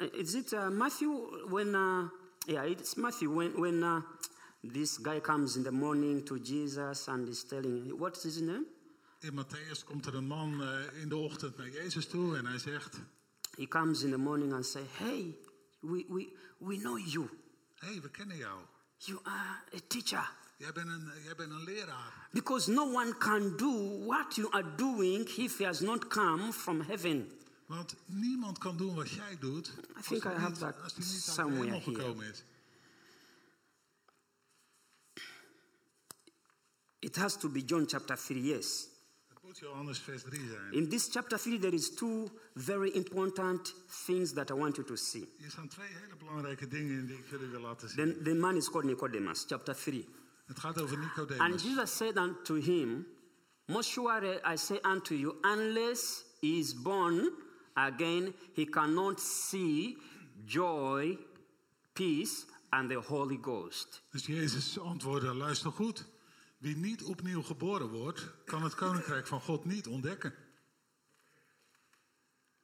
Uh, 0.00 0.12
Is 0.12 0.34
it 0.34 0.52
uh, 0.52 0.68
Matthew 0.68 1.10
when, 1.48 1.74
uh, 1.74 2.08
yeah, 2.46 2.70
it's 2.70 2.94
Matthew 2.94 3.34
when, 3.34 3.60
when 3.60 3.82
uh, 3.82 4.00
this 4.62 4.98
guy 4.98 5.20
comes 5.20 5.56
in 5.56 5.62
the 5.62 5.72
morning 5.72 6.24
to 6.24 6.38
Jesus 6.38 7.08
and 7.08 7.28
is 7.28 7.44
telling, 7.44 7.98
what 7.98 8.16
is 8.16 8.22
his 8.22 8.40
name? 8.40 8.66
In 9.20 9.34
Matthäus 9.34 9.84
komt 9.84 10.06
er 10.06 10.14
een 10.14 10.26
man 10.26 10.62
eh, 10.62 11.02
in 11.02 11.08
de 11.08 11.16
ochtend 11.16 11.56
naar 11.56 11.70
Jezus 11.70 12.06
toe 12.06 12.36
en 12.36 12.46
hij 12.46 12.58
zegt: 12.58 13.00
He 13.56 13.66
comes 13.68 14.02
in 14.02 14.10
the 14.10 14.18
morning 14.18 14.52
and 14.52 14.66
say, 14.66 14.82
hey, 14.92 15.34
we, 15.80 16.04
we, 16.08 16.28
we 16.58 16.76
know 16.76 16.98
you. 16.98 17.28
Hey, 17.74 18.00
we 18.00 18.10
kennen 18.10 18.36
jou. 18.36 18.60
You 18.96 19.18
are 19.22 19.62
a 19.74 19.78
teacher. 19.88 20.30
Jij 20.56 20.72
bent, 20.72 20.88
een, 20.88 21.10
jij 21.24 21.34
bent 21.34 21.50
een 21.50 21.64
leraar. 21.64 22.28
Because 22.32 22.70
no 22.70 22.92
one 22.92 23.14
can 23.18 23.56
do 23.56 24.04
what 24.06 24.34
you 24.34 24.50
are 24.50 24.74
doing 24.76 25.28
if 25.36 25.58
he 25.58 25.64
has 25.64 25.80
not 25.80 26.08
come 26.08 26.52
from 26.52 26.80
heaven. 26.80 27.30
Want 27.66 27.94
niemand 28.06 28.58
kan 28.58 28.76
doen 28.76 28.94
wat 28.94 29.10
jij 29.10 29.36
doet 29.40 29.72
I 29.98 30.02
think 30.02 30.24
I 30.24 30.28
have 30.28 30.48
niet, 30.48 30.58
that 30.58 30.82
als 30.82 30.94
hij 30.94 31.04
niet 31.04 31.14
uit 31.14 31.24
de 31.24 31.30
somewhere 31.30 31.64
hemel 31.64 31.80
here. 31.80 31.94
gekomen 31.94 32.30
is. 32.30 32.42
It 37.00 37.16
has 37.16 37.36
to 37.36 37.48
be 37.48 37.62
John 37.62 37.86
chapter 37.86 38.16
3, 38.16 38.40
yes. 38.40 38.88
Het 39.28 39.42
moet 39.42 39.58
Johannes 39.58 39.98
vers 39.98 40.22
3 40.22 40.40
zijn. 40.48 40.72
In 40.72 40.88
this 40.88 41.08
chapter 41.10 41.38
3, 41.38 41.58
there 41.58 41.74
is 41.74 41.94
two 41.94 42.30
very 42.54 42.90
important 42.94 43.74
things 44.06 44.32
that 44.32 44.50
I 44.50 44.54
want 44.54 44.76
you 44.76 44.86
to 44.86 44.96
see. 44.96 45.28
Hier 45.38 45.50
staan 45.50 45.68
twee 45.68 45.86
hele 45.88 46.16
belangrijke 46.16 46.68
dingen 46.68 47.06
die 47.06 47.16
ik 47.16 47.28
jullie 47.30 47.48
wil 47.48 47.60
laten 47.60 47.88
zien. 47.88 47.96
Then 47.96 48.22
the 48.22 48.34
man 48.34 48.56
is 48.56 48.70
called 48.70 48.84
Nicodemus, 48.84 49.44
chapter 49.48 49.74
3. 49.74 50.08
Het 50.46 50.58
gaat 50.58 50.80
over 50.80 50.98
And 51.38 51.62
Jesus 51.62 51.96
said 51.96 52.16
unto 52.16 52.54
him, 52.54 53.06
Most 53.66 53.90
surely 53.90 54.40
I 54.44 54.56
say 54.56 54.80
unto 54.82 55.14
you, 55.14 55.36
unless 55.42 56.24
he 56.40 56.58
is 56.58 56.74
born 56.74 57.30
again, 57.74 58.34
he 58.54 58.64
cannot 58.64 59.20
see 59.20 59.98
joy, 60.46 61.18
peace, 61.92 62.46
and 62.70 62.90
the 62.90 63.00
Holy 63.00 63.36
Ghost. 63.36 64.02
Dus 64.10 64.26
Jezus 64.26 64.78
antwoordde, 64.78 65.34
luister 65.34 65.70
goed. 65.70 66.04
Wie 66.58 66.76
niet 66.76 67.02
opnieuw 67.02 67.42
geboren 67.42 67.88
wordt, 67.88 68.26
kan 68.44 68.62
het 68.62 68.74
koninkrijk 68.74 69.26
van 69.26 69.40
God 69.40 69.64
niet 69.64 69.86
ontdekken. 69.86 70.34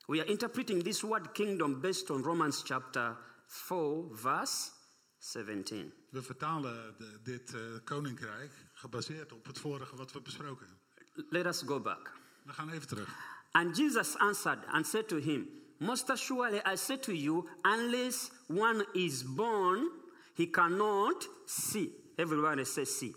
We 0.06 0.18
are 0.20 0.28
interpreting 0.28 0.82
this 0.82 1.00
word 1.00 1.32
kingdom 1.32 1.80
based 1.80 2.10
on 2.10 2.22
Romans 2.22 2.62
chapter 2.64 3.16
4, 3.46 4.04
verse 4.12 4.70
17. 5.18 5.92
We 6.10 6.22
vertalen 6.22 6.94
de- 6.98 7.20
dit 7.22 7.54
eh, 7.54 7.60
koninkrijk 7.84 8.52
gebaseerd 8.72 9.32
op 9.32 9.46
het 9.46 9.58
vorige 9.58 9.96
wat 9.96 10.12
we 10.12 10.20
besproken 10.20 10.66
hebben. 10.66 11.26
Let 11.30 11.46
us 11.46 11.62
go 11.66 11.80
back. 11.80 12.12
We 12.44 12.52
gaan 12.52 12.70
even 12.70 12.88
terug. 12.88 13.08
And 13.50 13.76
Jesus 13.76 14.16
answered 14.16 14.64
and 14.66 14.86
said 14.86 15.08
to 15.08 15.16
him, 15.16 15.48
Most 15.78 16.18
surely 16.18 16.60
I 16.72 16.76
say 16.76 16.98
to 16.98 17.12
you, 17.12 17.48
unless 17.62 18.30
one 18.48 18.86
is 18.92 19.34
born, 19.34 19.90
he 20.34 20.50
cannot 20.50 21.28
see. 21.44 22.12
Everyone 22.16 22.64
says 22.64 22.98
see. 22.98 23.14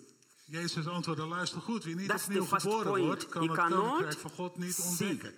Jezus 0.49 0.88
antwoordde, 0.88 1.25
luister 1.25 1.62
goed. 1.62 1.83
Wie 1.83 1.95
niet 1.95 2.07
That's 2.10 2.23
opnieuw 2.25 2.45
geboren 2.45 2.88
point. 2.88 3.05
wordt, 3.05 3.29
kan 3.29 3.41
He 3.41 3.51
het 3.51 3.73
koninkrijk 3.73 4.17
van 4.17 4.31
God 4.31 4.57
niet 4.57 4.73
see. 4.73 5.10
ontdekken. 5.10 5.33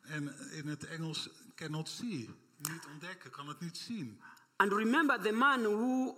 En 0.00 0.34
in 0.52 0.68
het 0.68 0.84
Engels 0.86 1.28
cannot 1.54 1.88
see. 1.88 2.30
Niet 2.58 2.86
ontdekken, 2.92 3.30
kan 3.30 3.48
het 3.48 3.60
niet 3.60 3.76
zien. 3.76 4.20
And 4.56 4.72
remember 4.72 5.20
the 5.20 5.32
man 5.32 5.62
who, 5.62 6.14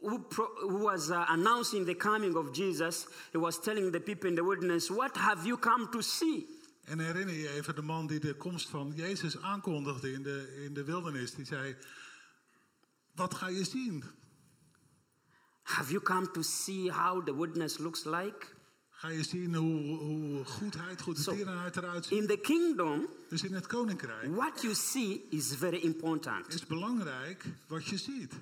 who, 0.00 0.18
pro, 0.18 0.54
who 0.54 0.78
was 0.78 1.08
uh, 1.08 1.30
announcing 1.30 1.86
the 1.86 1.96
coming 1.96 2.34
of 2.34 2.56
Jesus, 2.56 3.06
he 3.32 3.38
was 3.38 3.60
telling 3.60 3.92
the 3.92 4.00
people 4.00 4.28
in 4.28 4.34
the 4.34 4.44
wilderness, 4.44 4.88
What 4.88 5.16
have 5.16 5.46
you 5.46 5.58
come 5.58 5.88
to 5.88 6.00
see? 6.00 6.56
En 6.84 6.98
herinner 6.98 7.34
je 7.34 7.48
even 7.48 7.74
de 7.74 7.82
man 7.82 8.06
die 8.06 8.20
de 8.20 8.34
komst 8.34 8.68
van 8.68 8.92
Jezus 8.94 9.40
aankondigde 9.40 10.12
in 10.12 10.22
de, 10.22 10.62
in 10.64 10.74
de 10.74 10.84
wildernis. 10.84 11.34
Die 11.34 11.44
zei, 11.44 11.76
wat 13.14 13.34
ga 13.34 13.48
je 13.48 13.64
zien? 13.64 14.04
Have 15.76 15.90
you 15.90 16.00
come 16.00 16.26
to 16.32 16.42
see 16.42 16.88
how 16.90 17.20
the 17.24 17.32
wilderness 17.34 17.78
looks 17.78 18.04
like? 18.04 18.46
Ga 18.90 19.08
je 19.08 19.22
zien 19.24 19.54
hoe, 19.54 19.96
hoe 19.96 20.44
goedheid, 20.44 21.00
goede 21.02 21.20
So, 21.20 21.32
tierenheid 21.32 21.76
eruit 21.76 22.04
ziet? 22.06 22.18
In 22.18 22.26
the 22.26 22.36
kingdom, 22.36 23.06
Dus 23.28 23.42
in 23.42 23.54
het 23.54 23.66
koninkrijk 23.66 24.34
what 24.34 24.62
you 24.62 24.74
see 24.74 25.26
is 25.30 25.54
very 25.54 25.76
important. 25.82 26.54
is 26.54 26.66
belangrijk 26.66 27.44
wat 27.66 27.86
je 27.86 27.96
ziet. 27.96 28.32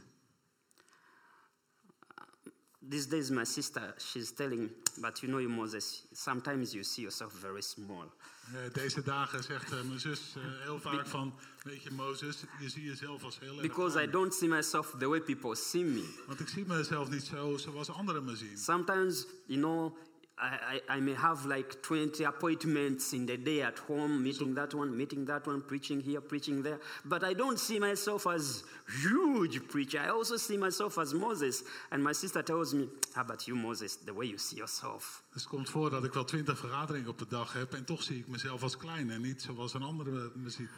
These 2.89 3.07
days, 3.07 3.31
my 3.31 3.45
sister, 3.45 3.95
she's 3.99 4.31
telling 4.31 4.61
me, 4.61 4.69
but 5.01 5.23
you 5.23 5.29
know, 5.29 5.39
you, 5.39 5.49
Moses, 5.49 6.03
sometimes 6.13 6.73
you 6.75 6.85
see 6.85 7.03
yourself 7.03 7.33
very 7.33 7.63
small. 7.63 8.07
Eh, 8.55 8.73
deze 8.73 9.03
dagen 9.03 9.43
zegt 9.43 9.73
eh, 9.73 9.83
mijn 9.83 10.01
zus 10.01 10.35
eh, 10.37 10.43
heel 10.63 10.81
vaak 10.81 11.07
van, 11.07 11.35
weet 11.63 11.83
je 11.83 11.91
Mozes, 11.91 12.45
je 12.61 12.69
ziet 12.69 12.85
jezelf 12.85 13.25
als 13.25 13.39
heel 13.39 13.61
Because 13.61 14.03
I 14.03 14.11
don't 14.11 14.35
see 14.35 14.49
myself 14.49 14.95
the 14.99 15.09
way 15.09 15.21
people 15.21 15.55
see 15.55 15.85
me. 15.85 16.15
Want 16.27 16.41
ik 16.41 16.49
zie 16.49 16.65
mezelf 16.67 17.11
niet 17.11 17.23
zo 17.23 17.57
zoals 17.57 17.91
anderen 17.91 18.25
me 18.25 18.37
zien. 18.37 18.59
Sometimes, 18.59 19.27
you 19.47 19.61
know, 19.61 19.97
I, 20.39 20.81
I, 20.89 20.97
I 20.97 21.01
may 21.01 21.15
have 21.15 21.47
like 21.47 21.81
20 21.81 22.23
appointments 22.25 23.15
in 23.15 23.25
the 23.25 23.39
day 23.39 23.63
at 23.63 23.79
home, 23.79 24.23
meeting 24.23 24.55
that 24.55 24.75
one, 24.75 24.95
meeting 24.95 25.25
that 25.25 25.47
one, 25.47 25.63
preaching 25.63 26.01
here, 26.03 26.21
preaching 26.21 26.63
there. 26.63 26.79
But 27.07 27.25
I 27.25 27.33
don't 27.33 27.59
see 27.59 27.79
myself 27.79 28.27
as 28.27 28.63
huge 29.03 29.67
preacher. 29.69 29.99
I 29.99 30.09
also 30.11 30.37
see 30.37 30.59
myself 30.59 30.99
as 30.99 31.15
Moses. 31.15 31.65
And 31.91 32.05
my 32.05 32.13
sister 32.13 32.43
tells 32.43 32.75
me, 32.75 32.87
ah, 32.87 33.09
how 33.15 33.21
about 33.23 33.49
you, 33.49 33.57
Moses, 33.57 33.97
the 33.97 34.13
way 34.13 34.27
you 34.27 34.37
see 34.39 34.57
yourself? 34.57 35.23
Dus 35.33 35.43
het 35.43 35.51
komt 35.51 35.71
voor 35.71 35.91
dat 35.91 36.05
ik 36.05 36.13
wel 36.13 36.25
twintig 36.25 36.59
vergaderingen 36.59 37.09
op 37.09 37.19
de 37.19 37.27
dag 37.29 37.53
heb 37.53 37.75
en 37.75 37.85
toch 37.85 38.03
zie 38.03 38.19
ik 38.19 38.29
mezelf 38.29 38.63
als 38.63 38.77
klein 38.77 39.11
en 39.11 39.21
niet 39.21 39.43
zoals 39.43 39.75
een 39.75 39.83
andere 39.83 40.31
me, 40.35 40.51
ziet. 40.51 40.71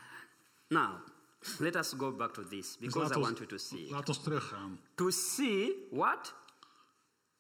Now, 0.69 0.91
let 1.59 1.77
us 1.77 1.95
go 1.99 2.13
back 2.13 2.33
to 2.35 2.43
this 2.49 2.77
because 2.81 2.99
laat 2.99 3.11
I 3.11 3.17
ons, 3.17 3.27
want 3.27 3.39
you 3.39 3.49
to 3.49 3.57
see. 3.57 3.85
it. 3.85 3.91
laat 3.91 4.09
ons 4.09 4.23
teruggaan. 4.23 4.81
To 4.95 5.11
see 5.11 5.87
what? 5.91 6.35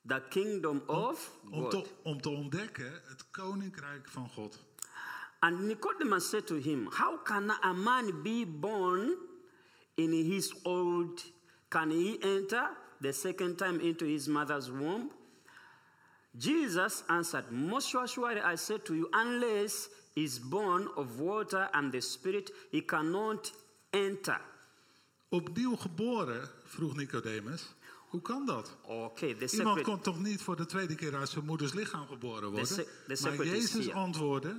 The 0.09 0.23
kingdom 0.29 0.83
of 0.87 1.31
Om 1.51 1.61
God. 1.61 1.71
te, 1.71 1.85
om 2.03 2.21
te 2.21 2.29
ontdekken 2.29 2.92
het 3.09 3.31
koninkrijk 3.31 4.09
van 4.09 4.29
God. 4.29 4.59
And 5.38 5.61
Nicodemus 5.61 6.29
said 6.29 6.47
to 6.47 6.55
him, 6.57 6.88
How 6.90 7.23
can 7.23 7.51
a 7.51 7.73
man 7.73 8.23
be 8.23 8.44
born 8.47 9.16
in 9.94 10.12
his 10.12 10.55
old? 10.64 11.33
Can 11.68 11.90
he 11.90 12.18
enter 12.21 12.71
the 13.01 13.12
second 13.12 13.57
time 13.59 13.81
into 13.81 14.07
his 14.07 14.27
mother's 14.27 14.71
womb? 14.71 15.11
Jesus 16.38 17.03
answered, 17.09 17.51
Most 17.51 17.88
surely 17.88 18.40
I 18.40 18.57
say 18.57 18.79
to 18.79 18.94
you, 18.94 19.09
unless 19.12 19.88
he 20.14 20.25
is 20.25 20.38
born 20.38 20.88
of 20.97 21.21
water 21.21 21.68
and 21.73 21.92
the 21.92 22.01
Spirit, 22.01 22.51
he 22.71 22.81
cannot 22.81 23.53
enter. 23.92 24.40
Opnieuw 25.31 25.77
geboren, 25.77 26.49
vroeg 26.64 26.97
Nicodemus. 26.97 27.75
Hoe 28.09 28.23
kan 28.23 28.47
dat? 28.47 28.77
Okay, 28.83 29.35
the 29.35 29.57
Iemand 29.57 29.77
secret. 29.79 29.83
kon 29.83 30.01
toch 30.01 30.18
niet 30.18 30.42
voor 30.42 30.57
de 30.57 30.66
tweede 30.66 30.94
keer 30.94 31.16
uit 31.16 31.29
zijn 31.29 31.44
moeders 31.44 31.73
lichaam 31.73 32.07
geboren 32.07 32.49
worden? 32.51 32.66
se- 32.66 32.85
the 32.85 32.90
Maar 33.07 33.16
secret 33.16 33.47
is 33.53 33.73
Jezus 33.73 33.92
antwoordde, 33.92 34.57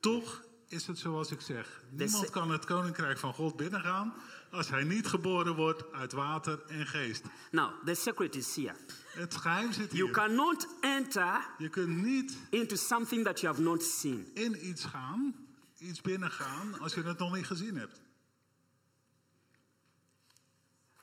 toch 0.00 0.42
is 0.68 0.86
het 0.86 0.98
zoals 0.98 1.30
ik 1.30 1.40
zeg. 1.40 1.82
Niemand 1.90 2.24
se- 2.24 2.30
kan 2.30 2.50
het 2.50 2.64
koninkrijk 2.64 3.18
van 3.18 3.34
God 3.34 3.56
binnengaan 3.56 4.14
als 4.50 4.68
hij 4.68 4.84
niet 4.84 5.06
geboren 5.06 5.54
wordt 5.56 5.92
uit 5.92 6.12
water 6.12 6.62
en 6.66 6.86
geest. 6.86 7.22
Now, 7.50 7.84
the 7.84 7.94
secret 7.94 8.34
is 8.36 8.56
here. 8.56 8.74
Het 9.06 9.36
geheim 9.36 9.72
zit 9.72 9.92
You 9.92 10.04
hier. 10.04 10.12
cannot 10.12 10.66
enter 10.80 11.46
Je 11.58 11.68
kunt 11.68 11.96
niet 12.02 12.36
into 12.50 12.76
something 12.76 13.24
that 13.24 13.40
you 13.40 13.52
have 13.54 13.64
not 13.68 13.82
seen. 13.82 14.30
in 14.34 14.68
iets 14.68 14.84
gaan, 14.84 15.34
iets 15.78 16.00
binnengaan, 16.00 16.78
als 16.80 16.94
je 16.94 17.02
het 17.02 17.18
nog 17.18 17.34
niet 17.34 17.46
gezien 17.46 17.76
hebt. 17.76 18.00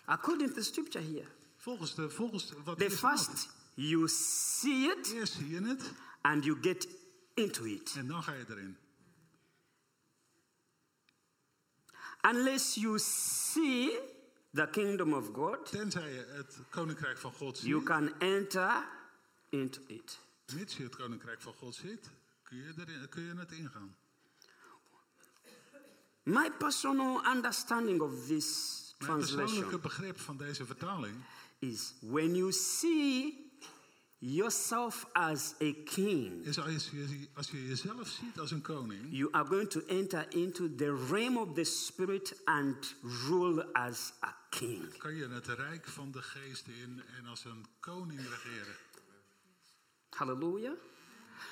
According 0.06 0.50
to 0.50 0.56
the 0.56 0.63
scripture 0.63 1.06
here, 1.06 1.28
Volgens, 1.68 1.96
de, 1.96 2.10
volgens 2.10 2.52
wat 2.64 2.78
the 2.78 2.84
hier 2.86 2.98
staat. 2.98 3.18
first 3.20 3.50
you 3.74 4.08
see 4.08 4.90
it 4.90 5.12
Eerst 5.12 5.34
zie 5.34 5.50
je 5.50 5.62
het 5.62 5.92
and 6.22 6.44
you 6.44 6.58
get 6.62 6.88
into 7.34 7.64
it. 7.64 7.94
en 7.98 8.08
dan 8.08 8.24
ga 8.24 8.34
je 8.34 8.46
erin. 8.50 8.78
Unless 12.22 12.76
you 12.76 13.00
see 13.00 14.00
the 14.54 14.68
kingdom 14.72 15.14
of 15.14 15.30
God, 15.34 15.66
Tenzij 15.70 16.14
je 16.14 16.26
het 16.30 16.58
koninkrijk 16.70 17.18
van 17.18 17.32
God 17.34 17.60
you 17.62 17.80
ziet, 17.80 17.88
can 17.88 18.20
enter 18.20 18.86
into 19.50 19.82
it. 19.88 20.20
mits 20.54 20.78
je 20.78 20.84
het 20.84 20.96
koninkrijk 20.96 21.42
van 21.42 21.54
God 21.54 21.76
ziet, 21.76 22.10
kun 22.44 22.58
je, 22.58 22.74
erin, 22.78 23.10
kun 23.10 23.24
je 23.24 23.34
het 23.36 23.52
ingaan. 23.52 23.96
My 26.24 26.52
personal 26.52 27.26
understanding 27.26 28.02
of 28.02 28.26
this 28.28 28.76
Mijn 28.98 29.18
persoonlijke 29.18 29.48
translation 29.54 29.82
begrip 29.82 30.20
van 30.20 30.38
deze 30.38 30.66
vertaling 30.66 31.16
is 31.60 31.93
when 32.02 32.36
you 32.36 32.52
see 32.52 33.48
yourself 34.20 35.06
as 35.13 35.56
a 35.62 35.74
king, 35.86 36.43
is 36.46 36.60
als 36.60 36.89
je, 36.89 37.28
als 37.34 37.52
je 37.52 37.67
jezelf 37.67 38.08
ziet 38.08 38.39
als 38.39 38.52
een 38.52 38.62
koning, 38.62 39.08
you 39.10 39.32
are 39.32 39.46
going 39.46 39.70
to 39.70 39.82
enter 39.88 40.26
into 40.30 40.76
the 40.76 41.06
realm 41.10 41.38
of 41.38 41.54
the 41.54 41.63
spirit 41.63 42.41
and 42.46 42.96
rule 43.28 43.74
as 43.74 44.13
a 44.24 44.36
king. 44.50 44.98
kan 44.98 45.15
je 45.15 45.28
het 45.28 45.48
rijk 45.48 45.88
van 45.88 46.12
de 46.12 46.22
geest 46.22 46.67
in 46.67 47.02
en 47.17 47.26
als 47.26 47.46
een 47.46 47.65
koning 47.80 48.20
regeren. 48.20 48.76
Hallelujah. 50.10 50.74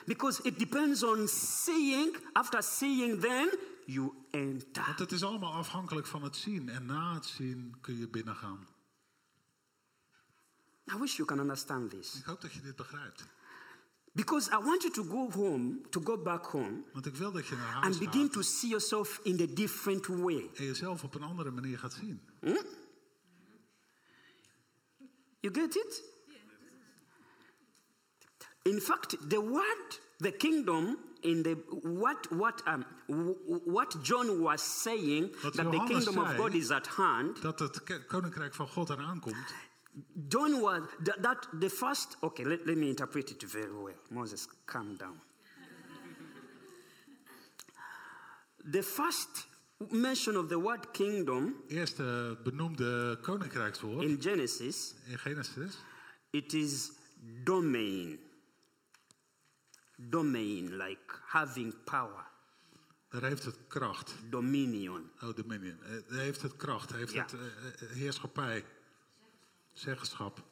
Because 0.06 0.42
it 0.44 0.60
depends 0.60 1.04
on 1.04 1.28
seeing, 1.28 2.16
after 2.34 2.64
seeing, 2.64 3.22
then 3.22 3.50
you 3.86 4.14
enter. 4.32 4.84
Want 4.86 5.00
het 5.00 5.12
is 5.12 5.24
allemaal 5.24 5.54
afhankelijk 5.54 6.08
van 6.08 6.24
het 6.24 6.36
zien 6.36 6.70
en 6.70 6.86
na 6.86 7.14
het 7.14 7.26
zien 7.26 7.76
kun 7.82 7.98
je 7.98 8.08
binnengaan. 8.08 8.68
I 10.94 10.98
wish 11.00 11.18
you 11.18 11.28
can 11.28 11.40
understand 11.40 11.90
this. 11.90 12.16
Ik 12.16 12.26
hoop 12.26 12.42
dat 12.42 12.54
je 12.54 12.62
dit 12.62 12.76
begrijpt. 12.76 13.26
Because 14.12 14.50
I 14.50 14.58
want 14.64 14.82
you 14.82 14.94
to 14.94 15.04
go 15.04 15.30
home, 15.32 15.82
to 15.90 16.02
go 16.04 16.18
back 16.18 16.46
home, 16.46 16.84
Want 16.94 17.06
ik 17.06 17.16
wil 17.16 17.32
dat 17.32 17.48
je 17.48 17.56
naar 17.56 17.72
huis 17.72 17.86
and 17.86 18.00
begin 18.00 18.22
gaat 18.22 18.32
to 18.32 18.42
see 18.42 18.70
yourself 18.70 19.20
in 19.24 19.42
a 19.42 19.46
different 19.54 20.06
way. 20.08 20.50
en 20.56 20.66
jezelf 20.66 21.04
op 21.04 21.16
een 21.16 21.24
andere 21.24 21.52
manier 21.52 21.80
gaat 21.80 21.94
zien. 21.94 22.22
You 25.40 25.54
get 25.54 25.76
it? 25.76 26.04
In 28.62 28.82
fact, 28.82 29.30
the 29.30 29.42
word, 29.42 30.02
the 30.18 30.32
kingdom, 30.32 30.98
in 31.22 31.44
the 31.44 31.56
what 31.84 32.28
what 32.32 32.64
um 32.68 32.86
what 33.66 33.96
John 34.02 34.42
was 34.42 34.82
saying 34.82 35.36
Wat 35.44 35.54
that 35.54 35.72
the 35.72 35.78
Johannes 35.78 36.06
kingdom 36.06 36.24
of 36.24 36.36
God 36.36 36.54
is 36.54 36.72
at 36.72 36.88
hand. 36.88 37.42
Dat 37.42 37.60
het 37.60 38.06
koninkrijk 38.08 38.54
van 38.54 38.68
God 38.68 38.90
eraan 38.90 39.20
komt. 39.20 39.54
John 40.28 40.62
was 40.62 40.82
that, 41.04 41.22
that 41.24 41.48
the 41.60 41.70
first. 41.70 42.18
Okay, 42.22 42.44
let, 42.46 42.66
let 42.66 42.78
me 42.78 42.88
interpret 42.90 43.30
it 43.32 43.44
very 43.44 43.72
well. 43.72 43.96
Moses, 44.10 44.48
calm 44.66 44.96
down. 44.98 45.22
the 48.72 48.82
first 48.84 49.48
mention 49.92 50.36
of 50.36 50.48
the 50.50 50.60
word 50.60 50.92
kingdom 50.92 51.56
Eerste 51.68 52.38
benoemde 52.44 53.18
koninkrijkswoord 53.22 54.04
in 54.04 54.18
Genesis, 54.22 54.94
in 55.08 55.18
Genesis. 55.18 55.78
it 56.32 56.54
is 56.54 56.92
domain. 57.44 58.20
Domain, 59.98 60.78
like 60.78 61.14
having 61.26 61.74
power, 61.86 62.26
Daar 63.10 63.24
heeft 63.24 63.46
het 63.46 63.58
kracht. 63.68 64.16
dominion. 64.30 65.10
Oh, 65.22 65.36
dominion. 65.36 65.78
Eh, 65.84 66.18
heeft 66.18 66.42
het 66.42 66.56
kracht. 66.56 66.92
Heeft 66.92 67.14
Ja. 67.14 67.22
het 67.22 67.34
eh, 67.34 67.40
eh, 67.40 67.96
heerschappij. 67.96 68.64
Zeggenschap. 69.76 70.44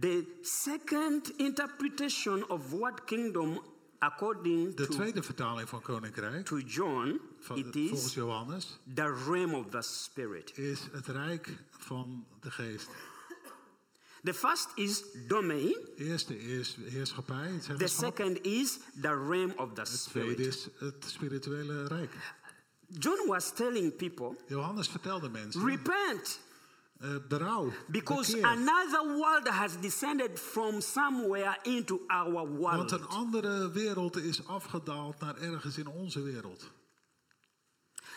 The 0.00 0.24
second 0.42 1.32
interpretation 1.36 2.48
of 2.48 2.72
what 2.72 3.04
kingdom, 3.04 3.60
according 3.98 4.74
De 4.74 4.86
to, 4.86 4.92
tweede 4.92 5.22
vertaling 5.22 5.68
van 5.68 5.80
koninkrijk, 5.82 6.44
to 6.46 6.58
John, 6.58 7.20
van, 7.40 7.56
it 7.58 7.64
volgens 7.72 8.04
is 8.04 8.14
Johannes, 8.14 8.78
the 8.94 9.24
realm 9.28 9.54
of 9.54 9.66
the 9.70 9.82
spirit. 9.82 10.58
is 10.58 10.80
het 10.92 11.06
rijk 11.06 11.56
van 11.70 12.26
de 12.40 12.50
geest. 12.50 12.88
The 14.22 14.34
first 14.34 14.68
is 14.74 15.02
domain. 15.26 15.76
De 15.96 16.04
eerste 16.04 16.38
is 16.40 16.76
heerschappij, 16.84 17.58
The 17.78 17.86
second 17.86 18.44
is 18.44 18.78
the 19.00 19.26
realm 19.28 19.52
of 19.56 19.72
the 19.72 19.80
Het 19.80 20.02
tweede 20.08 20.30
spirit. 20.32 20.54
is 20.54 20.68
het 20.78 21.04
spirituele 21.06 21.86
rijk. 21.86 22.12
John 22.88 23.26
was 23.28 23.52
telling 23.52 23.96
people, 23.96 24.36
Johannes 24.46 24.88
vertelde 24.88 25.28
mensen, 25.28 25.64
repent, 25.66 26.40
eh, 26.98 27.08
berouw, 27.28 27.72
because 27.86 28.32
bekeer. 28.32 28.50
another 28.50 29.16
world 29.16 29.48
has 29.48 29.80
descended 29.80 30.38
from 30.38 30.80
somewhere 30.80 31.58
into 31.62 32.00
our 32.06 32.32
Want 32.32 32.90
een 32.90 32.98
world. 32.98 33.14
andere 33.14 33.70
wereld 33.70 34.16
is 34.16 34.46
afgedaald 34.46 35.20
naar 35.20 35.36
ergens 35.36 35.78
in 35.78 35.86
onze 35.86 36.22
wereld. 36.22 36.70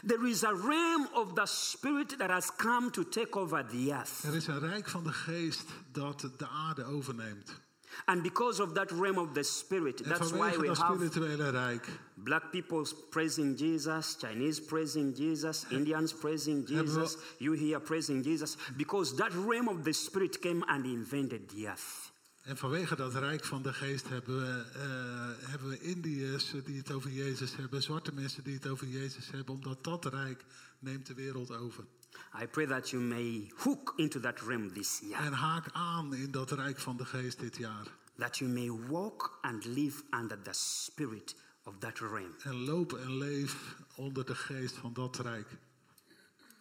There 0.06 0.28
is 0.30 0.44
a 0.44 0.52
realm 0.52 1.08
of 1.14 1.34
the 1.34 1.46
spirit 1.46 2.18
that 2.18 2.30
has 2.30 2.56
come 2.56 2.90
to 2.90 3.04
take 3.04 3.40
over 3.40 3.66
the 3.68 3.92
earth. 3.92 4.24
Er 4.24 4.36
is 4.36 4.48
een 4.48 4.60
rijk 4.60 4.90
van 4.90 5.04
de 5.04 5.14
geest 5.14 5.70
dat 5.92 6.20
de 6.38 6.48
aarde 6.48 6.84
overneemt. 6.84 7.62
And 8.06 8.24
because 8.24 8.62
of 8.62 8.74
that 8.74 8.92
realm 8.92 9.18
of 9.18 9.34
the 9.34 9.44
spirit, 9.44 10.02
En 10.02 10.10
that's 10.10 10.32
why 10.32 10.58
we 10.58 10.68
have 10.68 11.52
rijk 11.52 11.88
black 12.14 12.52
people 12.52 12.86
praising 13.10 13.58
Jesus, 13.58 14.18
Chinese 14.20 14.62
praising 14.62 15.14
Jesus, 15.16 15.66
Indians 15.70 16.14
praising 16.14 16.66
Jesus, 16.66 17.18
you 17.38 17.54
here 17.54 17.80
praising 17.80 18.24
Jesus, 18.24 18.58
because 18.78 19.16
that 19.16 19.32
realm 19.34 19.68
of 19.68 19.84
the 19.84 19.94
spirit 19.94 20.42
came 20.42 20.64
and 20.68 20.86
invented 20.86 21.50
the 21.50 21.68
earth. 21.68 22.12
En 22.42 22.58
vanwege 22.58 22.96
dat 22.96 23.14
rijk 23.14 23.46
van 23.46 23.62
de 23.62 23.74
geest 23.74 24.10
hebben 24.10 24.40
we, 24.40 24.64
eh, 24.74 25.50
hebben 25.50 25.70
we 25.70 25.80
Indiërs 25.80 26.54
die 26.66 26.78
het 26.78 26.92
over 26.92 27.10
Jezus 27.10 27.56
hebben, 27.56 27.82
zwarte 27.82 28.14
mensen 28.14 28.44
die 28.44 28.54
het 28.54 28.68
over 28.68 28.88
Jezus 28.88 29.32
hebben, 29.32 29.56
omdat 29.56 29.84
dat 29.84 30.06
rijk 30.06 30.46
neemt 30.80 31.08
de 31.08 31.14
wereld 31.14 31.52
over. 31.52 31.86
I 32.34 32.46
pray 32.46 32.66
that 32.68 32.92
you 32.92 33.02
may 33.02 33.52
hook 33.56 33.94
into 33.98 34.20
that 34.20 34.40
realm 34.42 34.74
this 34.74 35.00
year, 35.04 35.20
En 35.20 35.34
haak 35.34 35.66
aan 35.72 36.14
in 36.14 36.32
dat 36.32 36.52
rijk 36.52 36.80
van 36.80 36.98
de 36.98 37.06
geest 37.06 37.40
dit 37.40 37.58
jaar. 37.58 37.88
that 38.18 38.38
you 38.38 38.50
may 38.52 38.70
walk 38.90 39.38
and 39.42 39.66
live 39.66 40.04
under 40.12 40.42
the 40.42 40.54
spirit 40.54 41.36
of 41.64 41.78
that 41.80 42.00
realm. 42.00 42.36
En 42.44 42.56
loop 42.56 42.94
en 42.94 43.18
leef 43.18 43.76
onder 43.96 44.26
de 44.26 44.36
geest 44.36 44.76
van 44.76 44.94
dat 44.94 45.18
rijk. 45.18 45.48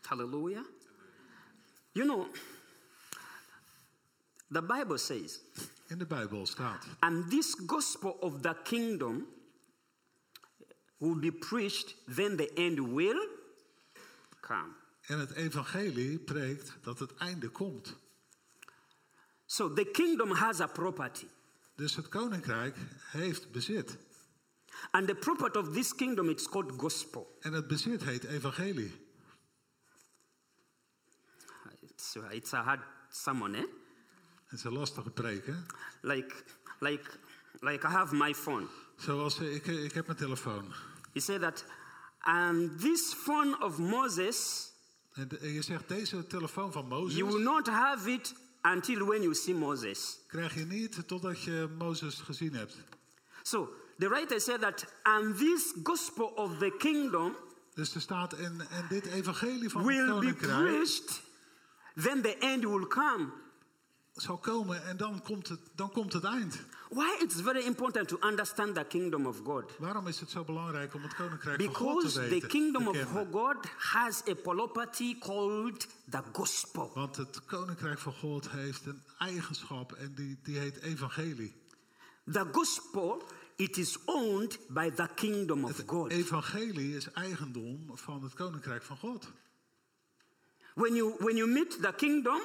Hallelujah. 0.02 0.64
You 1.92 2.06
know, 2.06 2.26
the 4.52 4.62
Bible 4.62 4.98
says, 4.98 5.40
In 5.88 5.98
de 5.98 6.06
Bijbel 6.06 6.46
staat. 6.46 6.86
and 7.00 7.30
this 7.30 7.54
gospel 7.66 8.10
of 8.20 8.40
the 8.42 8.56
kingdom 8.64 9.26
will 10.98 11.18
be 11.18 11.32
preached, 11.32 11.94
then 12.16 12.36
the 12.36 12.50
end 12.54 12.78
will 12.78 13.28
come. 14.40 14.74
En 15.10 15.18
het 15.18 15.32
evangelie 15.32 16.18
preekt 16.18 16.76
dat 16.82 16.98
het 16.98 17.14
einde 17.14 17.48
komt. 17.48 17.96
So 19.46 19.72
the 19.72 19.84
kingdom 19.84 20.30
has 20.30 20.60
a 20.60 20.66
property. 20.66 21.26
Dus 21.74 21.96
het 21.96 22.08
koninkrijk 22.08 22.76
heeft 23.00 23.50
bezit. 23.52 23.98
And 24.90 25.08
the 25.08 25.14
property 25.14 25.58
of 25.58 25.72
this 25.72 25.94
kingdom 25.94 26.28
is 26.28 26.48
called 26.48 26.72
gospel. 26.76 27.36
En 27.40 27.52
het 27.52 27.66
bezit 27.66 28.02
heet 28.02 28.24
evangelie. 28.24 29.06
It's, 31.80 32.16
it's 32.30 32.52
a 32.52 32.62
hard 32.62 32.80
sermon, 33.08 33.54
eh? 33.54 33.60
Het 34.46 34.58
is 34.58 34.64
een 34.64 34.72
lastige 34.72 35.10
preek, 35.10 35.46
hè? 35.46 35.54
Like, 36.00 36.34
like, 36.78 37.10
like 37.60 37.86
I 37.86 37.90
have 37.90 38.14
my 38.14 38.34
phone. 38.34 38.66
Zoals 38.96 39.38
eh, 39.38 39.54
ik, 39.54 39.66
ik 39.66 39.92
heb 39.92 40.06
mijn 40.06 40.18
telefoon. 40.18 40.72
He 41.12 41.20
said 41.20 41.40
that, 41.40 41.64
and 42.18 42.80
this 42.80 43.14
phone 43.14 43.58
of 43.58 43.78
Moses, 43.78 44.69
je 45.40 45.62
zegt, 45.62 45.88
deze 45.88 46.26
telefoon 46.26 46.72
van 46.72 46.86
Mozes 46.86 47.18
you 47.18 47.32
will 47.32 47.42
not 47.42 47.66
have 47.66 48.10
it 48.10 48.34
until 48.62 49.06
when 49.06 49.22
you 49.22 49.34
see 49.34 49.54
Moses. 49.54 50.18
krijg 50.26 50.54
je 50.54 50.64
niet 50.64 51.08
totdat 51.08 51.42
je 51.42 51.68
Mozes 51.78 52.14
gezien 52.14 52.54
hebt. 52.54 52.76
So 53.42 53.72
the 53.98 54.08
writer 54.08 54.40
said 54.40 54.60
that, 54.60 54.86
and 55.02 55.38
this 55.38 55.74
gospel 55.82 56.26
of 56.26 56.58
the 56.58 56.74
kingdom 56.78 57.36
Dus 57.74 57.94
er 57.94 58.00
staat, 58.00 58.32
en, 58.32 58.60
en 58.70 58.86
dit 58.88 59.06
evangelie 59.06 59.70
van 59.70 59.80
het 59.80 59.96
will 59.96 60.06
be 60.06 60.12
koninkrijk 60.12 60.64
preached, 60.64 61.22
then 62.02 62.22
the 62.22 62.36
end 62.38 62.64
will 62.64 62.86
come. 62.86 63.28
zal 64.14 64.38
komen 64.38 64.84
en 64.84 64.96
dan 64.96 65.22
komt 65.22 65.48
het, 65.48 65.60
dan 65.74 65.90
komt 65.90 66.12
het 66.12 66.24
eind. 66.24 66.58
Why 66.92 67.18
it's 67.22 67.40
very 67.40 67.64
important 67.66 68.08
to 68.08 68.18
understand 68.20 68.74
the 68.74 68.84
kingdom 68.84 69.26
of 69.26 69.42
God? 69.44 69.64
Waarom 69.78 70.06
is 70.06 70.20
het 70.20 70.30
zo 70.30 70.44
belangrijk 70.44 70.94
om 70.94 71.02
het 71.02 71.14
koninkrijk 71.14 71.62
van 71.62 71.74
God 71.74 72.00
te 72.00 72.06
Because 72.06 72.20
the 72.20 72.28
weten? 72.28 72.48
kingdom 72.48 72.88
of? 72.88 72.96
God 73.32 73.56
has 73.78 74.22
a 74.28 74.34
property 74.34 75.18
called 75.18 75.86
the 76.10 76.22
gospel. 76.32 76.90
Want 76.94 77.16
het 77.16 77.44
koninkrijk 77.44 77.98
van 77.98 78.12
God 78.12 78.50
heeft 78.50 78.86
een 78.86 79.02
eigenschap 79.18 79.92
en 79.92 80.12
die, 80.14 80.38
die 80.42 80.58
heet 80.58 80.80
evangelie. 80.82 81.54
The 82.32 82.46
gospel, 82.52 83.22
it 83.56 83.76
is 83.76 83.98
owned 84.04 84.58
by 84.68 84.90
the 84.90 85.08
kingdom 85.14 85.64
of 85.64 85.76
Het 85.76 85.88
God. 85.88 86.10
evangelie 86.10 86.96
is 86.96 87.10
eigendom 87.12 87.90
van 87.94 88.22
het 88.22 88.34
koninkrijk 88.34 88.82
van 88.82 88.96
God. 88.96 89.30
When 90.74 90.94
you, 90.94 91.14
when 91.18 91.36
you 91.36 91.48
meet 91.50 91.70
the 91.82 91.92
kingdom 91.96 92.40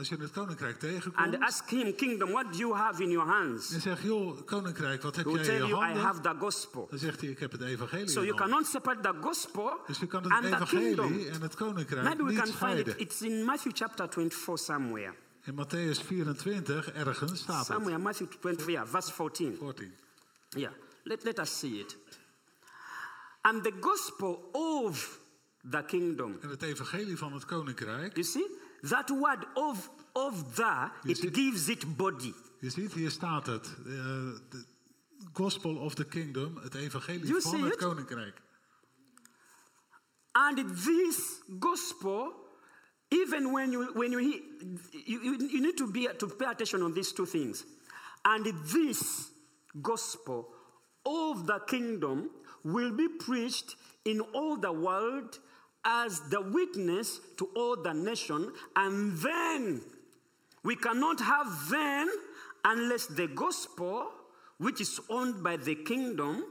Als 0.00 0.08
je 0.08 0.16
het 0.16 0.30
koninkrijk 0.30 0.72
and 0.72 0.80
tegenkomt 0.80 1.38
ask 1.40 1.68
him, 1.70 1.94
Kingdom, 1.94 2.30
what 2.30 2.52
do 2.52 2.58
you 2.58 2.74
have 2.74 3.02
in 3.02 3.10
your 3.10 3.28
hands? 3.30 3.72
en 3.72 3.80
zegt, 3.80 4.02
joh, 4.02 4.44
koninkrijk, 4.46 5.02
wat 5.02 5.16
heb 5.16 5.24
He 5.24 5.30
jij 5.32 5.44
in 5.44 5.52
je 5.52 5.58
you, 5.58 5.70
I 5.70 5.84
handen? 5.84 6.02
have 6.02 6.20
the 6.20 6.34
gospel. 6.38 6.86
Dan 6.90 6.98
zegt 6.98 7.20
hij, 7.20 7.30
ik 7.30 7.38
heb 7.38 7.52
het 7.52 7.60
evangelie 7.60 8.08
So 8.08 8.24
you 8.24 8.36
cannot 8.36 8.66
separate 8.66 9.00
the 9.00 9.14
gospel 9.20 9.80
Dus 9.86 9.98
je 9.98 10.06
kan 10.06 10.22
het 10.22 10.32
and 10.32 10.42
the 10.42 10.48
evangelie 10.48 10.84
kingdom. 10.84 11.12
en 11.34 11.42
het 11.42 11.54
koninkrijk 11.54 12.02
Maybe 12.02 12.22
we 12.22 12.28
niet 12.28 12.38
can 12.38 12.46
find 12.46 12.56
scheiden. 12.58 12.92
it. 12.94 13.00
It's 13.00 13.20
in 13.20 13.44
Matthew 13.44 13.72
chapter 13.74 14.06
24 14.08 14.58
somewhere. 14.58 15.14
In 15.44 15.54
Matthäus 15.54 16.04
24 16.06 16.92
ergens 16.92 17.40
staat 17.40 17.66
het. 17.66 17.76
Somewhere, 17.76 17.98
Matthew 17.98 18.26
24, 18.40 18.66
yeah, 18.66 18.86
verse 18.86 19.12
14. 19.12 19.56
14. 19.56 19.92
Yeah, 20.48 20.72
let, 21.02 21.24
let 21.24 21.38
us 21.38 21.58
see 21.58 21.78
it. 21.78 21.96
And 23.40 23.62
the 23.62 23.72
gospel 23.80 24.48
of 24.52 25.18
the 25.70 25.82
kingdom. 25.86 26.38
En 26.40 26.48
het 26.48 26.62
evangelie 26.62 27.16
van 27.18 27.32
het 27.32 27.44
koninkrijk. 27.44 28.12
You 28.12 28.26
see? 28.26 28.46
That 28.88 29.10
word 29.10 29.46
of, 29.54 29.90
of 30.12 30.54
the, 30.56 30.90
it 31.04 31.16
see- 31.16 31.30
gives 31.30 31.68
it 31.68 31.96
body. 31.96 32.34
Je 32.60 32.70
ziet, 32.70 32.92
hier 32.92 33.10
staat 33.10 33.46
het. 33.46 33.66
eh, 33.78 33.84
De 34.48 34.64
gospel 35.32 35.76
of 35.76 35.94
the 35.94 36.04
kingdom. 36.04 36.56
Het 36.56 36.74
evangelie 36.74 37.26
you 37.26 37.40
van 37.42 37.50
see 37.50 37.62
het 37.64 37.72
it? 37.72 37.78
koninkrijk. 37.78 38.40
And 40.32 40.56
this 40.84 41.40
gospel, 41.60 42.32
even 43.08 43.52
when 43.52 43.72
you 43.72 43.90
when 43.94 44.10
you 44.12 44.18
hear, 44.20 44.40
you, 45.04 45.20
you, 45.22 45.36
you 45.48 45.60
need 45.60 45.76
to 45.76 45.86
be 45.90 46.08
to 46.16 46.26
pay 46.26 46.46
attention 46.46 46.82
on 46.82 46.92
these 46.92 47.12
two 47.12 47.26
things. 47.26 47.64
And 48.22 48.44
this 48.72 49.30
gospel 49.82 50.54
of 51.04 51.46
the 51.46 51.60
kingdom 51.66 52.30
will 52.62 52.92
be 52.94 53.08
preached 53.08 53.76
in 54.04 54.20
all 54.32 54.56
the 54.60 54.72
world 54.72 55.40
as 55.82 56.20
the 56.28 56.42
witness 56.52 57.20
to 57.36 57.50
all 57.54 57.82
the 57.82 57.92
nation, 57.92 58.52
and 58.72 59.18
then 59.22 59.82
we 60.62 60.76
cannot 60.76 61.20
have 61.20 61.68
then 61.70 62.08
unless 62.64 63.06
the 63.06 63.26
gospel, 63.26 64.12
which 64.58 64.80
is 64.80 65.00
owned 65.08 65.42
by 65.42 65.56
the 65.56 65.74
kingdom, 65.74 66.44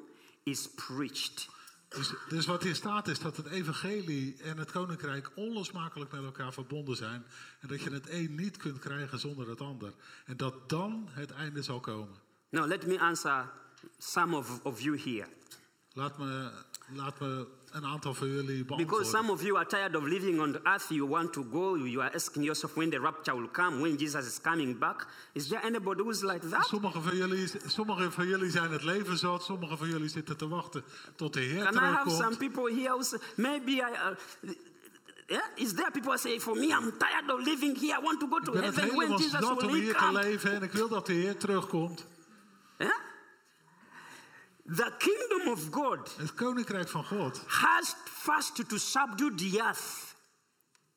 is 0.46 0.68
preached. 0.68 1.50
Dus, 1.90 2.14
dus 2.30 2.46
wat 2.46 2.64
hier 2.64 2.76
staat 2.76 3.08
is 3.08 3.20
dat 3.20 3.38
het 3.38 3.46
evangelie 3.46 4.36
en 4.44 4.58
het 4.58 4.72
koninkrijk 4.72 5.32
onlosmakelijk 5.36 6.12
met 6.12 6.24
elkaar 6.24 6.54
verbonden 6.54 6.96
zijn. 6.96 7.26
En 7.60 7.68
dat 7.68 7.82
je 7.82 7.90
het 7.90 8.10
een 8.10 8.36
niet 8.36 8.58
kunt 8.58 8.80
krijgen 8.80 9.20
zonder 9.20 9.50
het 9.50 9.62
ander. 9.62 9.94
En 10.26 10.38
dat 10.38 10.70
dan 10.70 11.08
het 11.10 11.32
einde 11.32 11.62
zal 11.62 11.80
komen. 11.80 12.16
Now, 12.50 12.68
let 12.68 12.86
me 12.86 13.00
answer 13.00 13.50
some 13.98 14.38
of, 14.38 14.60
of 14.64 14.82
you 14.82 15.00
here. 15.00 15.28
Laat 16.00 16.18
me, 16.18 16.52
laat 16.96 17.20
me 17.20 17.48
een 17.72 17.86
aantal 17.86 18.14
van 18.14 18.28
jullie 18.28 18.66
Because 18.66 19.10
some 19.10 19.32
of 19.32 19.42
you 19.42 19.58
are 19.58 19.66
tired 19.66 19.96
of 19.96 20.04
living 20.04 20.40
on 20.40 20.52
the 20.52 20.60
earth, 20.64 20.90
you 20.90 21.08
want 21.08 21.34
to 21.34 21.44
go, 21.52 21.76
you 21.76 22.02
are 22.02 22.16
asking 22.16 22.44
yourself 22.44 22.76
when 22.76 22.90
the 22.90 23.00
rapture 23.00 23.36
will 23.36 23.50
come, 23.52 23.82
when 23.82 23.98
Jesus 23.98 24.26
is 24.26 24.42
coming 24.42 24.80
back. 24.80 25.08
Is 25.34 25.48
there 25.48 25.66
anybody 25.66 26.04
who's 26.04 26.24
like 26.24 26.50
that? 26.50 26.66
Sommige 26.66 27.02
van, 27.02 27.18
jullie, 27.18 27.48
sommige 27.66 28.12
van 28.12 28.28
jullie 28.28 28.50
zijn 28.50 28.72
het 28.72 28.84
leven 28.84 29.18
zat. 29.18 29.44
Sommige 29.44 29.78
van 29.78 29.88
jullie 29.88 30.10
zitten 30.10 30.38
te 30.38 30.48
wachten 30.48 30.84
tot 31.16 31.34
de 31.34 31.40
Heer 31.40 31.64
Can 31.64 31.74
I 31.74 31.78
have 31.78 32.10
some 32.10 32.36
terugkomt. 32.36 32.38
people 32.38 32.76
here 32.76 32.90
who 32.90 33.04
say, 33.04 33.20
maybe 33.36 33.72
I. 33.72 33.78
Uh, 33.80 34.52
yeah? 35.28 35.42
Is 35.56 35.74
there 35.74 35.92
people 35.92 36.18
say, 36.18 36.40
for 36.40 36.56
me, 36.56 36.68
I'm 36.68 36.98
tired 36.98 37.30
of 37.32 37.46
living 37.46 37.78
here, 37.78 37.98
I 37.98 38.02
want 38.02 38.20
to 38.20 38.28
go 38.28 38.40
to 38.40 38.54
Ik 38.54 38.60
ben 38.60 38.64
het 38.64 38.76
heaven 38.76 38.96
when 38.96 39.08
helemaal 39.08 39.18
Jesus 39.18 39.40
zat 39.40 39.62
om 39.62 39.68
will 39.68 39.82
hier 39.82 39.94
te 39.98 40.06
come? 40.06 40.20
leven 40.20 40.52
en 40.52 40.64
ik 40.64 40.72
wil 40.72 40.88
dat 40.88 41.06
de 41.06 41.14
Heer 41.14 41.38
terugkomt. 41.38 42.06
Yeah? 42.78 43.08
The 44.76 44.92
kingdom 44.98 45.52
of 45.52 45.68
God 45.72 46.16
Het 46.18 46.34
koninkrijk 46.34 46.88
van 46.90 47.04
God 47.06 47.44
has 47.48 47.96
first 48.06 48.70
to 48.70 48.78
subdue 48.78 49.36
the 49.36 49.60
earth. 49.62 50.16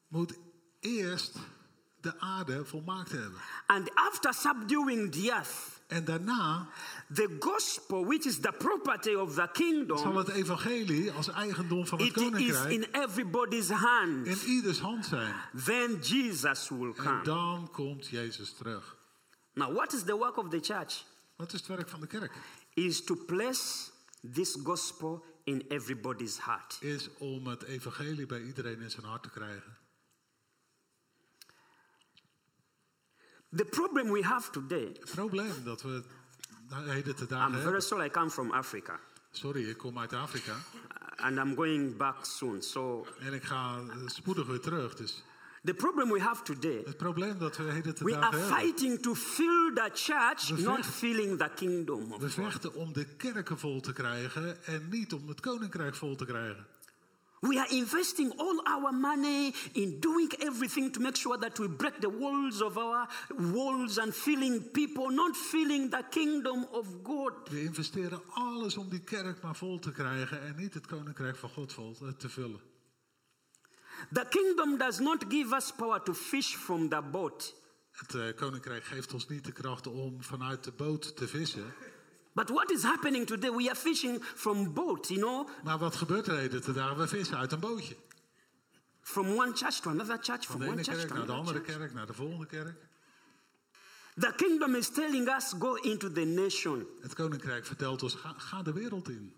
moet 0.09 0.33
eerst 0.81 1.37
de 2.01 2.21
aarde 2.21 2.65
volmaakt 2.65 3.11
hebben. 3.13 3.39
And 3.67 3.95
after 3.95 4.35
subduing 4.35 5.13
the 5.13 5.31
earth, 5.33 5.81
En 5.87 6.05
daarna 6.05 6.69
the 7.15 7.37
gospel, 7.41 8.05
which 8.07 8.25
is 8.25 8.41
the 8.41 8.53
property 8.59 9.15
of 9.15 9.29
the 9.29 9.35
zal 9.35 9.49
kingdom, 9.53 10.17
het 10.17 10.29
evangelie 10.29 11.11
als 11.13 11.29
eigendom 11.29 11.87
van 11.87 11.99
het 11.99 12.09
it 12.09 12.17
is 12.17 12.23
koninkrijk 12.23 12.71
in 12.71 12.85
everybody's 13.03 13.69
hand. 13.71 14.27
in 14.27 14.39
ieders 14.47 14.81
hand 14.81 15.07
zijn. 15.07 15.35
Then 15.65 15.99
Jesus 16.01 16.69
will 16.69 16.87
En 16.97 17.05
come. 17.05 17.23
dan 17.23 17.69
komt 17.73 18.07
Jezus 18.09 18.53
terug. 18.53 18.97
Now, 19.55 19.75
what 19.75 19.93
is 19.93 20.03
the 20.03 20.17
work 20.17 20.37
of 20.37 20.49
the 20.49 20.59
church? 20.61 21.05
Wat 21.37 21.53
is 21.53 21.59
het 21.61 21.69
werk 21.69 21.89
van 21.89 22.01
de 22.01 22.07
kerk? 22.07 22.33
Is 22.75 23.05
to 23.05 23.15
place 23.17 23.91
this 24.33 24.57
gospel 24.65 25.25
in 25.45 25.65
everybody's 25.69 26.39
heart. 26.39 26.79
Is 26.81 27.09
om 27.19 27.47
het 27.47 27.63
evangelie 27.63 28.27
bij 28.27 28.43
iedereen 28.43 28.81
in 28.81 28.91
zijn 28.91 29.07
hart 29.07 29.23
te 29.23 29.31
krijgen. 29.31 29.77
The 33.57 33.65
problem 33.65 34.13
we 34.13 34.23
have 34.25 34.51
today, 34.51 34.97
Het 35.01 35.11
probleem 35.11 35.65
dat 35.65 35.83
we 35.83 36.03
de 36.69 36.75
heden 36.75 37.17
te 37.17 37.27
dagen 37.27 37.55
I'm 37.55 37.63
very 37.63 37.81
sorry 37.81 38.07
I 38.07 38.11
come 38.11 38.31
from 38.31 38.51
Africa, 38.51 39.01
Sorry, 39.31 39.69
ik 39.69 39.77
kom 39.79 39.99
uit 39.99 40.13
Afrika. 40.13 40.57
and 41.17 41.39
I'm 41.39 41.55
going 41.55 41.97
back 41.97 42.25
soon. 42.25 42.63
So, 42.63 43.07
En 43.19 43.33
ik 43.33 43.43
ga 43.43 43.81
spoedig 44.07 44.47
weer 44.47 44.61
terug. 44.61 44.95
Dus 44.95 45.23
the 45.65 45.75
problem 45.75 46.11
we 46.11 46.21
have 46.21 46.43
today, 46.43 46.83
het 46.85 46.97
probleem 46.97 47.39
dat 47.39 47.57
we 47.57 47.63
heden 47.63 47.95
te 47.95 48.05
we 48.05 48.11
are 48.17 48.21
dagen 48.21 48.39
hebben. 48.41 48.59
fighting 48.59 49.03
to 49.03 49.15
fill 49.15 49.71
the 49.75 49.91
church, 49.95 50.49
We 50.49 50.63
not 50.63 50.75
vechten- 50.75 50.93
filling 50.93 51.39
the 51.39 51.51
kingdom 51.55 52.09
We 52.09 52.15
of 52.15 52.21
God. 52.21 52.33
vechten 52.33 52.75
om 52.75 52.93
de 52.93 53.05
kerken 53.17 53.59
vol 53.59 53.81
te 53.81 53.93
krijgen 53.93 54.65
en 54.65 54.89
niet 54.91 55.13
om 55.13 55.29
het 55.29 55.41
koninkrijk 55.41 55.95
vol 55.95 56.15
te 56.17 56.25
krijgen. 56.25 56.67
We 57.41 57.59
are 57.59 57.69
investing 57.69 58.33
all 58.37 58.61
our 58.65 58.95
money 58.95 59.55
in 59.73 60.01
doing 60.01 60.33
everything 60.33 60.93
to 60.93 61.01
make 61.01 61.17
sure 61.19 61.39
that 61.39 61.59
we 61.59 61.69
break 61.71 61.95
the 62.01 62.19
walls 62.19 62.61
of 62.63 62.77
our 62.77 63.09
walls 63.37 63.99
and 63.99 64.15
filling 64.15 64.71
people, 64.71 65.11
not 65.11 65.37
filling 65.37 65.91
the 65.91 66.05
kingdom 66.11 66.65
of 66.71 66.87
God. 67.03 67.33
We 67.51 67.63
investeren 67.63 68.21
alles 68.31 68.77
om 68.77 68.89
die 68.89 69.01
kerk 69.01 69.43
maar 69.43 69.57
vol 69.57 69.79
te 69.79 69.93
krijgen 69.93 70.43
en 70.43 70.55
niet 70.57 70.75
het 70.75 70.87
koninkrijk 70.87 71.37
van 71.37 71.49
God 71.51 71.73
vol 71.73 71.93
te- 71.93 72.17
te 72.17 72.29
vullen. 72.29 72.61
The 74.11 74.27
kingdom 74.29 74.79
does 74.79 74.99
not 74.99 75.25
give 75.29 75.53
us 75.57 75.73
power 75.73 76.03
to 76.03 76.15
fish 76.15 76.55
from 76.57 76.89
the 76.89 77.03
boat. 77.11 77.55
Het 77.93 78.15
eh, 78.15 78.37
koninkrijk 78.37 78.85
geeft 78.85 79.13
ons 79.13 79.29
niet 79.29 79.45
de 79.45 79.53
kracht 79.53 79.87
om 79.87 80.23
vanuit 80.23 80.65
de 80.65 80.73
boot 80.73 81.17
te 81.17 81.29
vissen. 81.29 81.75
But 82.33 82.49
what 82.49 82.71
is 82.71 82.83
happening 82.83 83.27
today? 83.27 83.51
We 83.51 83.69
are 83.69 83.77
fishing 83.77 84.25
from 84.25 84.73
boat, 84.75 85.09
you 85.09 85.21
know, 85.21 85.49
Maar 85.65 85.79
wat 85.79 85.97
gebeurt 85.97 86.27
er 86.27 86.37
heden 86.37 86.63
te 86.63 86.73
dagen? 86.73 86.97
We 86.97 87.09
vissen 87.09 87.37
uit 87.37 87.53
een 87.53 87.61
bootje. 87.61 87.97
from 89.01 89.27
one 89.39 89.53
church 89.57 89.81
to 89.81 89.91
another 89.91 90.19
church, 90.21 90.47
Van 90.47 90.61
from 90.61 90.69
one 90.69 90.83
church 90.83 90.97
kerk 90.97 91.09
to 91.09 91.15
naar 91.15 91.27
de 91.27 91.33
another 91.33 91.35
andere 91.35 91.65
church. 91.65 91.79
kerk, 91.79 91.93
naar 91.95 92.07
de 92.07 92.13
volgende 92.13 92.47
kerk. 92.47 92.87
The 94.19 94.33
kingdom 94.37 94.75
is 94.75 94.89
telling 94.89 95.29
us 95.29 95.55
go 95.59 95.75
into 95.75 96.13
the 96.13 96.25
nation. 96.25 96.87
Het 97.01 97.15
koninkrijk 97.15 97.65
vertelt 97.67 98.03
ons, 98.03 98.15
ga, 98.15 98.35
ga 98.37 98.63
de 98.63 98.73
wereld 98.73 99.09
in. 99.09 99.35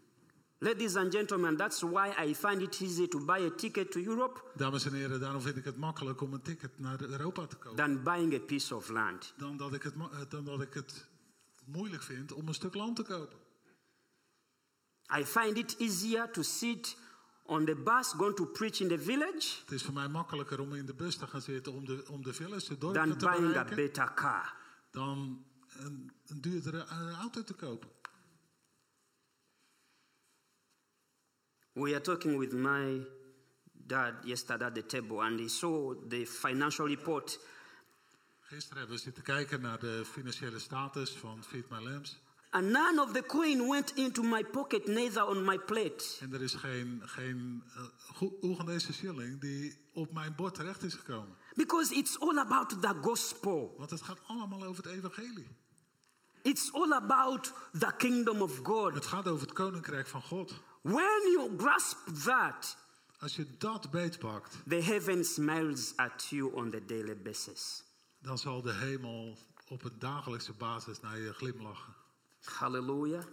Ladies 0.65 0.97
and 0.97 1.13
gentlemen, 1.13 1.57
that's 1.57 1.83
why 1.83 2.15
I 2.17 2.35
find 2.35 2.63
it 2.63 2.81
easy 2.81 3.07
to 3.09 3.21
buy 3.21 3.39
a 3.39 3.51
ticket 3.51 3.93
to 3.93 3.99
Europe 4.01 4.41
Dames 4.57 4.85
en 4.85 4.93
heren, 4.93 5.21
daarom 5.21 5.41
vind 5.41 5.57
ik 5.57 5.65
het 5.65 5.77
makkelijk 5.77 6.21
om 6.21 6.33
een 6.33 6.43
ticket 6.43 6.79
naar 6.79 7.03
Europa 7.03 7.47
te 7.47 7.57
kopen. 7.57 7.77
than 7.77 8.03
buying 8.03 8.35
a 8.35 8.39
piece 8.39 8.75
of 8.75 8.89
land. 8.89 9.35
Dan 9.37 9.57
dat 9.57 9.75
ik 9.75 9.83
het, 9.83 9.95
eh, 9.95 10.19
dan 10.29 10.45
dat 10.45 10.61
ik 10.61 10.75
het 10.75 11.07
moeilijk 11.65 12.03
vind 12.03 12.33
om 12.33 12.49
een 12.49 12.55
stuk 12.55 12.75
land 12.75 12.97
te 12.97 13.03
kopen. 13.03 13.39
I 15.19 15.25
find 15.25 15.57
it 15.57 15.77
easier 15.79 16.31
to 16.31 16.43
sit 16.43 16.97
on 17.43 17.65
the 17.65 17.75
bus 17.75 18.13
going 18.17 18.37
to 18.37 18.45
preach 18.45 18.81
in 18.81 18.89
the 18.89 18.99
village 18.99 19.61
Het 19.61 19.73
is 19.73 19.83
voor 19.83 19.95
mij 19.95 20.09
makkelijker 20.09 20.61
om 20.61 20.75
in 20.75 20.87
de 20.87 20.95
bus 20.95 21.17
te 21.17 21.27
gaan 21.27 21.43
zitten 21.43 21.73
om 21.73 21.85
de, 21.85 22.05
om 22.11 22.23
de 22.23 22.33
village, 22.33 22.67
than 22.67 22.79
dorpen 22.79 23.19
te 23.19 23.25
buying 23.25 23.45
a 23.45 23.49
bereiken, 23.49 23.77
better 23.77 24.15
car. 24.15 24.55
dan 24.91 25.45
een, 25.77 26.13
een 26.27 26.41
duurdere 26.41 26.85
eh, 26.85 27.19
auto 27.21 27.43
te 27.43 27.55
kopen. 27.55 27.89
We 31.75 31.95
are 31.95 32.01
talking 32.01 32.39
with 32.39 32.53
my 32.53 33.01
dad 33.87 34.15
yesterday 34.25 34.67
at 34.67 34.75
the 34.75 34.83
table, 34.83 35.21
and 35.21 35.41
he 35.41 35.49
saw 35.49 35.95
the 36.09 36.25
financial 36.25 36.87
report, 36.87 37.39
Gisteren 38.41 38.79
hebben 38.79 38.97
we 38.97 39.03
zitten 39.03 39.23
kijken 39.23 39.61
naar 39.61 39.79
de 39.79 40.05
financiële 40.05 40.59
status 40.59 41.11
van 41.11 41.45
Feed 41.45 41.69
My 41.71 41.79
Lambs. 41.79 42.19
And 42.51 42.71
none 42.71 43.01
of 43.01 43.13
the 43.13 43.23
coin 43.23 43.69
went 43.69 43.93
into 43.95 44.23
my 44.23 44.45
pocket, 44.45 44.87
neither 44.87 45.27
on 45.27 45.45
my 45.45 45.59
plate. 45.59 46.05
En 46.21 46.33
er 46.33 46.43
is 46.43 46.55
geen, 46.55 47.03
geen 47.05 47.63
uh, 48.21 48.33
Oegandese 48.43 48.93
shilling 48.93 49.41
die 49.41 49.79
op 49.93 50.13
mijn 50.13 50.35
bord 50.35 50.55
terecht 50.55 50.83
is 50.83 50.95
gekomen. 50.95 51.37
Because 51.55 51.95
it's 51.95 52.21
all 52.21 52.39
about 52.39 52.69
the 52.69 52.95
gospel. 53.03 53.75
Want 53.79 53.91
het 53.91 54.03
gaat 54.03 54.19
allemaal 54.27 54.65
over 54.65 54.85
het 54.85 54.93
evangelie. 54.93 55.49
It's 56.43 56.73
all 56.73 56.93
about 56.93 57.53
the 57.79 57.93
kingdom 57.97 58.43
of 58.43 58.61
God. 58.63 58.95
Het 58.95 59.07
gaat 59.07 59.29
over 59.29 59.47
het 59.47 59.55
koninkrijk 59.55 60.07
van 60.07 60.23
God. 60.23 60.53
When 60.85 61.31
you 61.33 61.51
grasp 61.57 61.97
that, 62.25 62.77
Als 63.19 63.37
je 63.37 63.47
dat 63.59 63.91
beetpakt, 63.91 64.57
the 64.69 64.75
heaven 64.83 65.25
smiles 65.25 65.93
at 65.97 66.27
you 66.31 66.53
on 66.53 66.71
the 66.71 66.85
daily 66.85 67.17
basis. 67.23 67.83
dan 68.21 68.39
zal 68.39 68.63
de 68.63 68.73
hemel 68.73 69.39
op 69.69 69.85
een 69.85 69.99
dagelijkse 69.99 70.53
basis 70.53 71.01
naar 71.01 71.19
je 71.19 71.33
glimlachen. 71.33 71.95
Hallelujah. 72.45 73.25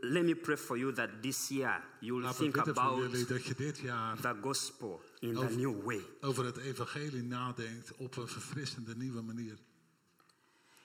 Let 0.00 0.24
me 0.24 0.34
pray 0.34 0.56
for 0.56 0.76
you 0.78 0.92
that 0.92 1.22
this 1.22 1.48
year 1.48 1.84
you 2.00 2.12
will 2.20 2.28
we 2.28 2.34
think 2.34 2.56
about 2.56 2.98
jullie 2.98 3.26
dat 3.26 3.44
je 3.44 3.54
dit 3.54 3.78
jaar 3.78 4.20
the 4.20 4.36
gospel 4.42 5.02
in 5.18 5.36
a 5.36 5.40
Over- 5.40 5.56
new 5.56 5.82
way. 5.84 6.04
over 6.20 6.44
het 6.44 6.56
evangelie 6.56 7.22
nadenkt 7.22 7.94
op 7.96 8.16
een 8.16 8.28
verfrissende 8.28 8.96
nieuwe 8.96 9.22
manier. 9.22 9.58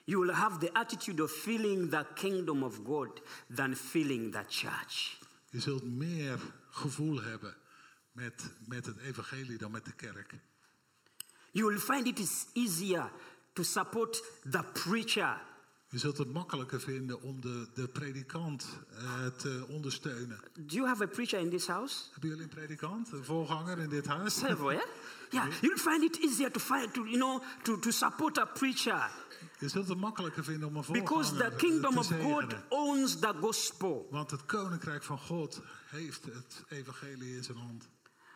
You 0.06 0.20
will 0.20 0.34
have 0.34 0.60
the 0.60 0.70
attitude 0.74 1.24
of 1.24 1.32
feeling 1.32 1.90
the 1.90 2.06
kingdom 2.14 2.64
of 2.64 2.84
God 2.84 3.22
than 3.56 3.76
feeling 3.76 4.32
the 4.32 4.44
church. 4.48 5.20
Je 5.50 5.60
zult 5.60 5.84
meer 5.84 6.40
gevoel 6.70 7.22
hebben 7.22 7.56
met, 8.12 8.52
met 8.68 8.86
het 8.86 8.98
evangelie 8.98 9.58
dan 9.58 9.72
met 9.72 9.86
de 9.86 9.94
kerk. 9.94 10.34
You 11.52 11.68
will 11.68 11.80
find 11.80 12.08
it 12.08 12.20
is 12.20 12.46
easier 12.54 13.12
to 13.54 13.64
support 13.64 14.24
the 14.50 14.64
preacher 14.74 15.50
Je 15.92 15.98
zult 15.98 16.18
het 16.18 16.34
makkelijker 16.34 16.82
vinden 16.82 17.22
om 17.22 17.42
de, 17.42 17.68
de 17.74 17.88
predikant 17.88 18.66
eh, 18.98 19.26
te 19.26 19.66
ondersteunen. 19.68 20.40
Do 20.54 20.76
you 20.76 20.88
have 20.88 21.04
a 21.04 21.08
preacher 21.08 21.40
in 21.40 21.50
this 21.50 21.68
house? 21.68 22.04
Hebben 22.12 22.30
jullie 22.30 22.44
een 22.44 22.50
predikant, 22.50 23.12
een 23.12 23.24
voorganger 23.24 23.80
in 23.80 23.90
dit 23.90 24.06
huis? 24.06 24.38
Several, 24.38 24.72
yeah? 24.72 24.86
Yeah, 25.30 25.48
you'll 25.62 25.78
find 25.78 26.04
it 26.04 26.20
easier 26.24 26.52
to 26.52 26.60
find, 26.60 26.94
to, 26.94 27.06
you 27.06 27.18
know, 27.18 27.42
to, 27.64 27.80
to 27.80 27.92
support 27.92 28.38
a 28.38 28.46
preacher 28.46 29.12
Je 29.62 29.70
zult 29.70 29.88
het 29.88 29.98
makkelijker 29.98 30.44
vinden 30.44 30.68
om 30.68 30.76
een 30.76 30.86
because 30.92 31.36
the 31.36 31.54
kingdom 31.58 31.98
of 31.98 32.08
God 32.08 32.56
owns 32.70 33.20
the 33.20 33.34
gospel. 33.42 34.08
Want 34.12 34.32
het 34.32 34.46
koninkrijk 34.46 35.04
van 35.04 35.20
God 35.20 35.62
heeft 35.86 36.26
het 36.26 36.64
evangelie 36.70 37.36
in 37.36 37.44
zijn 37.44 37.58
hand. 37.58 37.90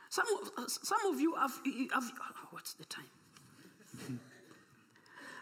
Some 0.09 0.39
of, 0.41 0.69
some 0.81 1.09
of 1.09 1.19
you 1.19 1.35
have, 1.35 1.59
oh, 1.63 2.51
what's 2.51 2.73
the 2.73 2.87
time? 2.87 3.07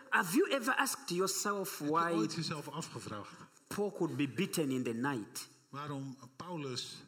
Have 0.10 0.36
you 0.36 0.50
ever 0.50 0.76
asked 0.76 1.10
yourself 1.10 1.80
Heb 1.80 1.88
je 1.88 1.94
why 1.94 2.12
ooit 2.12 2.34
jezelf 2.34 2.68
afgevraagd 2.68 3.36
Paul 3.68 3.92
could 3.92 4.16
be 4.16 4.28
beaten 4.28 4.70
in 4.70 4.84
the 4.84 4.94
night? 4.94 5.50
waarom 5.70 6.18
Paulus 6.36 7.04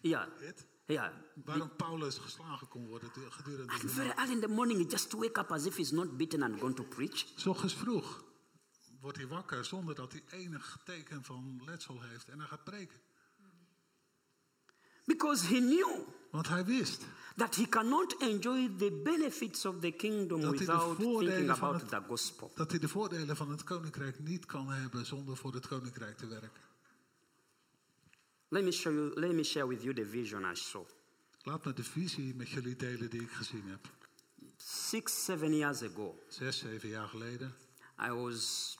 Yeah, 0.00 0.26
hit, 0.38 0.66
yeah. 0.90 1.12
waarom 1.44 1.76
Paulus 1.76 2.18
geslagen 2.18 2.68
kon 2.68 2.86
worden 2.86 3.10
du- 3.14 3.30
gedurende 3.30 3.78
de 3.80 3.88
very 3.88 4.10
early 4.16 4.32
in 4.32 4.40
the 4.40 4.48
morning, 4.48 4.78
he 4.82 4.86
just 4.86 5.12
wake 5.12 5.40
up 5.40 5.50
as 5.50 5.64
if 5.66 5.76
he's 5.76 5.90
not 5.90 6.16
beaten 6.16 6.42
and 6.42 6.60
gone 6.60 6.74
to 6.74 6.82
preach. 6.84 7.46
Ochtends 7.46 7.74
vroeg 7.74 8.24
wordt 9.00 9.16
hij 9.16 9.26
wakker 9.26 9.64
zonder 9.64 9.94
dat 9.94 10.12
hij 10.12 10.22
enig 10.30 10.78
teken 10.84 11.24
van 11.24 11.62
letsel 11.64 12.00
heeft 12.00 12.28
en 12.28 12.38
hij 12.38 12.48
gaat 12.48 12.64
preken. 12.64 12.98
Because 15.04 15.46
he 15.46 15.58
knew 15.60 15.88
Want 16.30 16.48
hij 16.48 16.64
wist 16.64 17.06
that 17.36 17.54
he 17.56 17.68
cannot 17.68 18.16
enjoy 18.22 18.70
the 18.78 19.00
benefits 19.04 19.64
of 19.64 19.74
the 19.80 19.90
kingdom 19.90 20.40
Dat 20.40 20.58
without 20.58 20.96
thinking 20.98 21.50
about 21.50 21.80
het- 21.80 21.88
the 21.90 22.02
gospel. 22.08 22.52
dat 22.54 22.70
hij 22.70 22.80
de 22.80 22.88
voordelen 22.88 23.36
van 23.36 23.50
het 23.50 23.64
koninkrijk 23.64 24.18
niet 24.18 24.46
kan 24.46 24.68
hebben 24.68 25.06
zonder 25.06 25.36
voor 25.36 25.54
het 25.54 25.66
koninkrijk 25.68 26.16
te 26.16 26.26
werken. 26.26 26.50
Let 28.52 28.64
me 28.64 28.72
show 28.72 28.90
you. 28.92 29.12
Let 29.16 29.32
me 29.34 29.42
share 29.44 29.66
with 29.66 29.82
you 29.84 29.94
the 29.94 30.04
vision 30.04 30.44
I 30.44 30.54
saw. 30.54 30.84
Laat 31.44 31.64
me 31.64 31.72
de 31.72 31.82
visie 31.82 32.34
met 32.34 32.48
jullie 32.48 32.76
delen 32.76 33.10
die 33.10 33.20
ik 33.22 33.30
gezien 33.30 33.68
heb. 33.68 33.88
Six, 34.56 35.24
seven 35.24 35.54
years 35.54 35.82
ago, 35.82 36.18
Zes, 36.28 36.58
zeven 36.58 36.88
jaar 36.88 37.08
geleden 37.08 37.54
I 37.98 38.10
was 38.10 38.76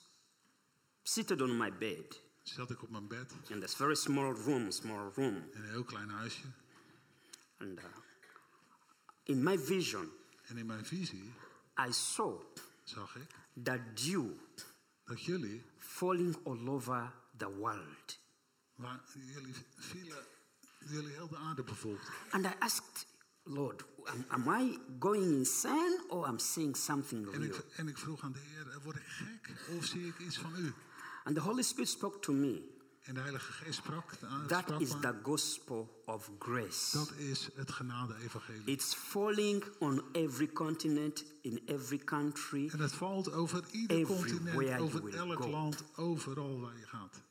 seated 1.03 1.41
on 1.41 1.57
my 1.57 1.71
bed 1.77 2.21
zat 2.43 2.69
ik 2.71 2.81
op 2.83 2.89
mijn 2.89 3.07
bed 3.07 3.33
in 3.47 3.59
this 3.59 3.75
very 3.75 3.95
small 3.95 4.33
room, 4.33 4.71
small 4.71 5.11
room, 5.15 5.35
in 5.35 5.61
een 5.61 5.69
heel 5.69 5.83
klein 5.83 6.09
huisje. 6.09 6.45
and 7.57 7.79
uh, 7.79 7.85
in 9.23 9.43
my 9.43 9.57
vision, 9.59 10.11
En 10.47 10.57
in 10.57 10.65
mijn 10.65 10.85
visie 10.85 11.33
I 11.87 11.91
saw 11.91 12.41
zag 12.83 13.15
ik 13.15 13.35
the 13.63 13.79
dew 13.93 14.25
dat 15.05 15.23
jullie, 15.23 15.63
falling 15.77 16.37
all 16.43 16.67
over 16.69 17.11
the 17.37 17.49
world. 17.55 18.17
Waar 18.81 19.01
jullie 19.33 19.53
vielen, 19.77 20.23
jullie 20.79 21.11
heel 21.11 21.27
de 21.27 21.37
aarde 21.37 21.63
bevolkt. 21.63 22.09
And 22.29 22.45
I 22.45 22.51
asked, 22.59 23.05
Lord, 23.43 23.83
am, 24.05 24.25
am 24.27 24.61
I 24.61 24.79
going 24.99 25.23
insane 25.23 26.03
or 26.09 26.27
I'm 26.27 26.39
seeing 26.39 26.77
something 26.77 27.31
En 27.33 27.39
real? 27.41 27.55
ik, 27.55 27.63
en 27.75 27.87
ik 27.87 27.97
vroeg 27.97 28.21
aan 28.21 28.31
de 28.31 28.39
Heer, 28.39 28.69
eh, 28.69 28.83
word 28.83 28.95
ik 28.95 29.05
gek 29.07 29.51
of 29.77 29.85
zie 29.85 30.07
ik 30.07 30.19
iets 30.19 30.37
van 30.37 30.51
u? 30.57 30.73
And 31.23 31.35
the 31.35 31.41
Holy 31.41 31.61
Spirit 31.61 31.89
spoke 31.89 32.19
to 32.19 32.33
me. 32.33 32.69
En 33.01 33.13
de 33.13 33.19
Heilige 33.19 33.51
Geest 33.51 33.77
sprak, 33.77 34.11
eh, 34.11 34.45
That 34.45 34.61
sprak 34.63 34.79
is 34.79 34.93
me, 34.93 34.99
the 34.99 35.15
gospel 35.23 36.01
of 36.05 36.31
grace. 36.39 36.97
dat 36.97 37.11
is 37.17 37.49
het 37.55 37.71
genade-evangelie. 37.71 38.61
It's 38.65 38.93
falling 38.93 39.63
on 39.79 40.03
every 40.11 40.51
continent, 40.51 41.23
in 41.41 41.61
every 41.65 41.97
country. 41.97 42.69
En 42.69 42.79
het 42.79 42.91
valt 42.93 43.31
over 43.31 43.63
ieder 43.71 44.05
continent, 44.05 44.79
over 44.81 45.13
elk 45.13 45.41
go. 45.41 45.49
land, 45.49 45.83
overal 45.95 46.59
waar 46.59 46.77
je 46.77 46.85
gaat. 46.85 47.21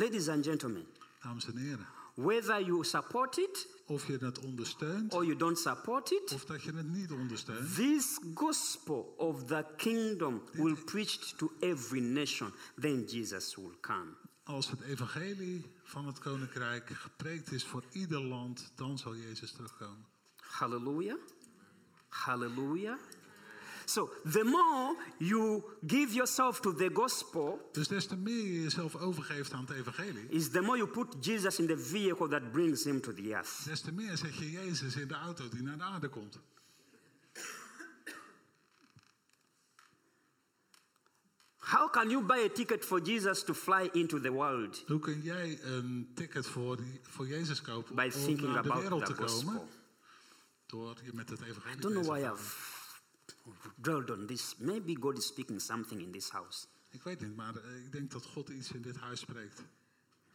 Ladies 0.00 0.28
and 0.28 0.44
gentlemen, 0.44 0.86
Dames 1.22 1.46
en 1.46 1.56
heren, 1.56 1.86
whether 2.14 2.64
you 2.64 2.84
support 2.84 3.36
it 3.36 3.68
of 3.86 4.06
je 4.06 4.16
het 4.20 4.38
ondersteunt 4.38 5.14
or 5.14 5.24
you 5.24 5.36
don't 5.36 5.58
support 5.58 6.10
it, 6.10 6.32
of 6.32 6.44
dat 6.44 6.62
je 6.62 6.72
het 6.72 6.92
niet 6.92 7.10
ondersteunt, 7.10 7.74
this 7.74 8.18
gospel 8.34 9.14
of 9.18 9.44
the 9.44 9.64
kingdom 9.76 10.42
will 10.52 10.76
preach 10.84 11.34
to 11.36 11.52
every 11.58 12.00
nation. 12.00 12.52
Then 12.80 13.04
Jesus 13.04 13.54
will 13.56 13.76
come. 13.80 14.12
als 14.44 14.70
het 14.70 14.80
evangelie 14.80 15.70
van 15.82 16.06
het 16.06 16.18
koninkrijk 16.18 16.90
gepreekt 16.90 17.52
is 17.52 17.64
voor 17.64 17.84
ieder 17.92 18.20
land, 18.20 18.72
dan 18.74 18.98
zal 18.98 19.16
Jezus 19.16 19.52
terugkomen. 19.52 20.06
Hallelujah. 20.36 21.18
Hallelujah. 22.08 22.98
So, 23.90 24.10
the 24.30 24.44
more 24.44 24.96
you 25.18 25.62
give 25.86 26.12
yourself 26.14 26.60
to 26.60 26.74
the 26.74 26.90
gospel, 26.92 27.68
Dus 27.72 27.88
des 27.88 28.06
te 28.06 28.16
meer 28.16 28.44
je 28.44 28.62
jezelf 28.62 28.96
overgeeft 28.96 29.52
aan 29.52 29.64
het 29.66 29.76
evangelie, 29.76 30.26
is 30.28 30.50
the 30.50 30.60
more 30.60 30.76
you 30.78 30.88
put 30.90 31.24
Jesus 31.24 31.58
in 31.58 31.66
the 31.66 31.78
vehicle 31.78 32.28
that 32.28 32.52
brings 32.52 32.84
him 32.84 33.00
to 33.00 33.12
the 33.14 33.34
earth. 33.34 33.64
des 33.64 33.80
te 33.80 33.92
meer 33.92 34.16
zet 34.16 34.36
je 34.36 34.50
Jezus 34.50 34.96
in 34.96 35.08
de 35.08 35.14
auto 35.14 35.48
die 35.48 35.62
naar 35.62 35.78
de 35.78 35.84
aarde 35.84 36.08
komt. 36.08 36.38
How 41.58 41.88
can 41.88 42.10
you 42.10 42.22
buy 42.22 42.44
a 42.44 42.48
ticket 42.48 42.84
for 42.84 43.00
Jesus 43.00 43.42
to 43.44 43.54
fly 43.54 43.90
into 43.92 44.18
the 44.20 44.30
world? 44.32 44.82
Hoe 44.86 44.98
kun 44.98 45.20
jij 45.22 45.58
een 45.62 46.10
ticket 46.14 46.46
voor, 46.46 46.76
die- 46.76 47.00
voor 47.02 47.26
Jezus 47.26 47.62
kopen 47.62 47.94
By 47.94 48.10
om 48.14 48.24
thinking 48.24 48.52
naar 48.52 48.62
de 48.62 48.68
about 48.68 48.82
wereld 48.82 49.06
the 49.06 49.12
te 49.12 49.18
komen? 49.18 49.30
gospel. 49.32 49.68
Door 50.66 50.96
je 51.04 51.10
met 51.14 51.28
het 51.30 51.40
evangelie 51.40 51.76
I 51.76 51.80
don't 51.80 51.94
know 51.94 52.06
why 52.06 52.18
I've. 52.32 52.69
Dwelled 53.80 54.10
on 54.10 54.26
this. 54.26 54.54
Maybe 54.58 54.94
God 55.00 55.18
is 55.18 55.26
speaking 55.26 55.60
something 55.60 56.00
in 56.00 56.12
this 56.12 56.30
house. 56.30 56.66
Ik 56.90 57.02
weet 57.02 57.20
niet, 57.20 57.36
maar 57.36 57.56
eh, 57.56 57.84
ik 57.84 57.92
denk 57.92 58.10
dat 58.10 58.24
God 58.24 58.48
iets 58.48 58.72
in 58.72 58.82
dit 58.82 58.96
huis 58.96 59.20
spreekt. 59.20 59.62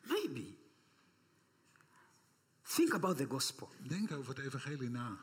Maybe. 0.02 0.56
Think 2.62 2.94
about 2.94 3.18
the 3.18 3.26
gospel. 3.30 3.70
Denk 3.88 4.12
over 4.12 4.36
het 4.36 4.46
evangelie 4.46 4.90
na. 4.90 5.18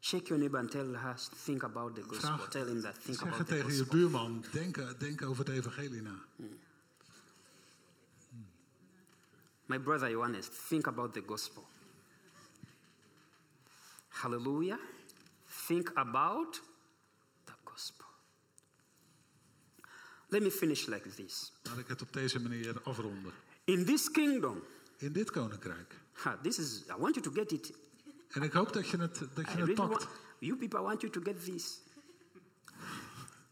Shake 0.00 0.28
your 0.28 0.38
neighbor 0.38 0.60
and 0.60 0.70
tell 0.70 0.94
her, 0.94 1.16
think 1.44 1.62
about 1.62 1.94
the 1.94 2.02
gospel. 2.02 2.36
Vraag, 2.36 2.48
tell 2.48 2.66
him 2.66 2.80
that, 2.80 2.94
think 3.02 3.18
zeg 3.18 3.26
about 3.26 3.38
het 3.38 3.46
the 3.48 3.54
tegen 3.54 3.74
je 3.74 3.86
buurman. 3.86 4.44
Denk, 4.52 5.00
denk 5.00 5.22
over 5.22 5.44
het 5.44 5.54
evangelie 5.54 6.02
na. 6.02 6.24
My 9.66 9.78
brother 9.78 10.10
Johannes, 10.10 10.48
think 10.68 10.86
about 10.86 11.12
the 11.12 11.22
gospel. 11.26 11.68
Hallelujah. 14.08 14.78
Think 15.66 15.90
about 15.94 16.60
gospel. 17.80 18.06
Let 20.28 20.42
me 20.42 20.50
finish 20.50 20.86
like 20.86 21.08
this. 21.14 21.52
Laat 21.62 21.78
ik 21.78 21.88
het 21.88 22.02
op 22.02 22.12
deze 22.12 22.40
manier 22.40 22.82
afronden. 22.82 23.32
In 23.64 23.84
this 23.84 24.10
kingdom, 24.10 24.62
In 24.96 25.12
dit 25.12 25.30
koninkrijk. 25.30 25.94
ha, 26.12 26.38
this 26.42 26.58
is, 26.58 26.82
I 26.88 26.94
want 26.98 27.14
you 27.14 27.20
to 27.20 27.30
get 27.32 27.52
it. 27.52 27.72
En 28.28 28.42
ik 28.42 28.52
hoop 28.52 28.72
dat 28.72 28.88
je 28.88 28.96
het, 28.96 29.18
dat 29.18 29.28
I 29.28 29.40
je 29.40 29.42
het 29.42 29.54
really 29.54 29.74
pakt. 29.74 29.90
want, 30.04 30.08
you 30.38 30.56
people, 30.56 30.78
I 30.78 30.82
want 30.82 31.00
you 31.00 31.12
to 31.12 31.20
get 31.22 31.44
this. 31.44 31.80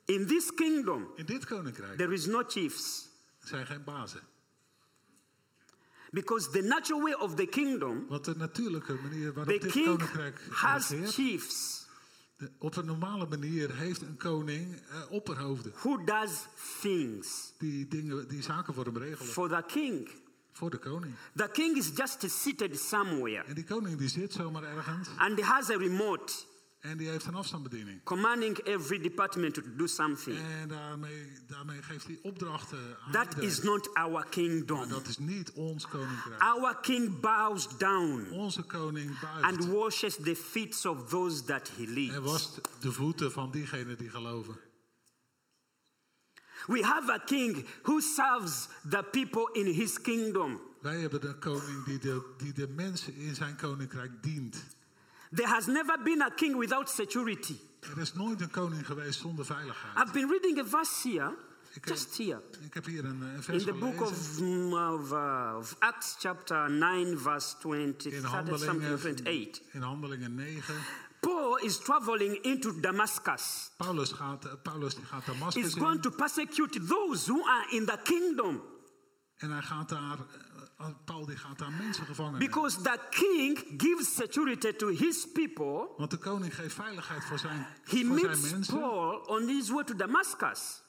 In 0.05 0.27
this 0.27 0.55
kingdom, 0.55 1.09
In 1.17 1.27
dit 1.27 1.45
koninkrijk 1.47 1.97
there 1.97 2.13
is 2.13 2.27
no 2.27 2.43
chiefs. 2.47 3.09
zijn 3.45 3.67
geen 3.67 3.85
bazen. 3.85 4.21
Because 6.11 6.51
the 6.51 6.63
natural 6.63 7.01
way 7.03 7.13
of 7.13 7.35
the 7.35 7.47
kingdom, 7.47 8.07
Want 8.09 8.25
de 8.25 8.37
natuurlijke 8.37 8.95
manier 8.95 9.33
waarop 9.33 9.61
dit 9.61 9.73
koninkrijk 9.73 10.41
has 10.51 10.89
regeert, 10.89 11.13
chiefs. 11.13 11.87
De- 12.39 12.51
op 12.59 12.77
een 12.77 12.87
normale 12.87 13.27
manier 13.27 13.77
heeft 13.77 14.01
een 14.03 14.17
koning 14.17 14.75
eh, 14.91 15.11
opperhoofden. 15.11 15.73
who 15.83 16.05
does 16.05 16.31
things 16.81 17.53
Die, 17.59 17.89
dingen, 17.89 18.29
die 18.29 18.43
zaken 18.43 18.75
voor 18.75 18.85
hem 18.85 18.97
regelen. 18.99 19.33
for 19.33 19.49
the 19.49 19.63
king. 19.67 20.09
Voor 20.53 20.71
de 20.71 20.79
koning. 20.79 21.15
The 21.35 21.49
king 21.53 21.77
is 21.77 21.91
just 21.95 22.25
seated 22.31 22.79
somewhere 22.81 23.45
En 23.47 23.55
die 23.55 23.65
koning 23.65 23.97
die 23.99 24.09
zit 24.09 24.33
zomaar 24.33 24.63
ergens. 24.63 25.09
and 25.17 25.39
he 25.39 25.45
has 25.45 25.71
a 25.71 25.77
remote 25.77 26.33
En 26.79 26.97
die 26.97 27.09
heeft 27.09 27.25
een 27.27 27.35
afstandsbediening. 27.35 28.03
commanding 28.05 28.59
every 28.59 28.99
department 29.01 29.55
to 29.55 29.63
do 29.77 29.87
something. 29.87 30.39
En 30.39 30.69
daarmee, 30.69 31.33
daarmee 31.47 31.83
geeft 31.83 32.07
hij 32.07 32.19
opdrachten 32.23 32.79
aan 33.01 33.13
That 33.13 33.25
iedereen. 33.25 33.49
is 33.49 33.63
not 33.63 33.95
our 33.95 34.11
Maar 34.13 34.29
kingdom. 34.29 34.89
dat 34.89 35.07
is 35.07 35.19
niet 35.19 35.53
ons 35.53 35.87
koninkrijk. 35.89 36.41
Our 36.43 36.77
king 36.81 37.21
bows 37.21 37.79
down 37.79 38.31
Onze 38.31 38.63
koning 38.63 39.21
buigt. 39.21 39.43
and 39.43 39.67
washes 39.67 40.17
the 40.17 40.37
feet 40.37 40.85
of 40.87 41.09
those 41.09 41.45
that 41.45 41.71
he 41.77 41.83
En 41.85 41.93
leads. 41.93 42.19
wast 42.19 42.61
de 42.81 42.93
voeten 42.93 43.33
van 43.33 43.51
diegenen 43.51 43.97
die 43.99 44.11
geloven. 44.11 44.57
We 46.67 46.83
have 46.85 47.11
a 47.13 47.19
king 47.19 47.67
who 47.83 48.01
serves 48.01 48.69
the 48.91 49.05
people 49.11 49.49
in 49.53 49.67
his 49.75 50.01
kingdom. 50.01 50.61
Wij 50.81 51.01
hebben 51.01 51.29
een 51.29 51.39
koning 51.39 51.85
die 51.85 51.99
de, 51.99 52.35
die 52.37 52.53
de 52.53 52.69
mensen 52.69 53.15
in 53.15 53.35
zijn 53.35 53.57
koninkrijk 53.57 54.23
dient. 54.23 54.65
There 55.31 55.49
has 55.49 55.67
never 55.67 56.03
been 56.03 56.23
a 56.23 56.31
king 56.31 56.57
without 56.59 56.91
security. 56.91 57.57
Er 57.81 57.99
is 57.99 58.15
nooit 58.15 58.41
een 58.41 58.51
koning 58.51 58.87
geweest 58.87 59.21
zonder 59.21 59.45
veiligheid. 59.45 59.97
I've 59.97 60.13
been 60.13 60.29
reading 60.29 60.59
a 60.59 60.65
verse 60.65 61.09
here, 61.09 61.35
Ik 61.75 61.85
heb, 61.85 61.95
just 61.95 62.17
here, 62.19 62.43
ik 62.65 62.75
heb 62.75 62.85
hier 62.85 63.05
een, 63.05 63.21
een 63.21 63.35
in 63.35 63.43
vers 63.43 63.65
the 63.65 63.73
book 63.73 64.01
of, 64.01 64.41
of, 64.73 65.13
uh, 65.13 65.55
of 65.59 65.77
Acts, 65.79 66.17
chapter 66.19 66.71
9, 66.71 67.19
verse 67.21 67.57
20, 67.59 68.13
in 68.13 68.21
30, 68.23 68.31
something, 68.31 68.59
handelingen, 68.59 68.93
28. 68.93 69.61
in 69.73 69.83
handelingen 69.83 70.35
9. 70.35 70.75
Paul 71.21 71.57
is 71.57 71.79
traveling 71.79 72.35
into 72.43 72.81
Damascus. 72.81 73.71
Paulus 73.77 74.13
gaat, 74.13 74.45
eh, 74.45 74.53
Paulus 74.63 74.97
gaat 75.05 75.27
Damascus 75.27 75.63
He's 75.63 75.75
going 75.75 75.95
in. 75.95 76.01
to 76.01 76.11
persecute 76.11 76.81
those 76.87 77.31
who 77.33 77.45
are 77.45 77.67
in 77.71 77.85
the 77.87 77.99
kingdom 78.03 78.63
En 79.37 79.51
hij 79.51 79.63
gaat 79.63 79.89
daar, 79.89 80.19
eh, 80.19 80.48
Paul 81.05 81.27
die 81.27 81.37
gaat 81.37 81.59
daar 81.59 81.71
mensen 81.73 82.05
gevangen 82.07 82.39
because 82.39 82.81
the 82.83 82.99
king 83.11 83.59
gives 83.77 84.15
security 84.15 84.73
to 84.73 84.87
his 84.89 85.27
people. 85.33 85.89
Want 85.97 86.11
de 86.11 86.17
koning 86.17 86.55
geeft 86.55 86.75
veiligheid 86.75 87.25
voor 87.25 87.39
zijn, 87.39 87.67
He 87.85 88.05
voor 88.05 88.19
zijn 88.19 88.29
meets 88.39 88.51
mensen. 88.51 88.79
Paul 88.79 89.19
on 89.19 89.47
his 89.49 89.69
way 89.71 89.85
to 89.85 89.95
Damascus. 89.95 90.83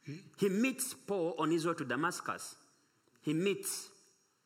He- 0.00 0.24
He 0.36 0.48
meets 0.48 0.96
Paul 1.04 1.30
on 1.30 1.48
his 1.50 1.64
way 1.64 1.74
to 1.74 1.86
Damascus. 1.86 2.56
He 3.22 3.32
meets. 3.32 3.90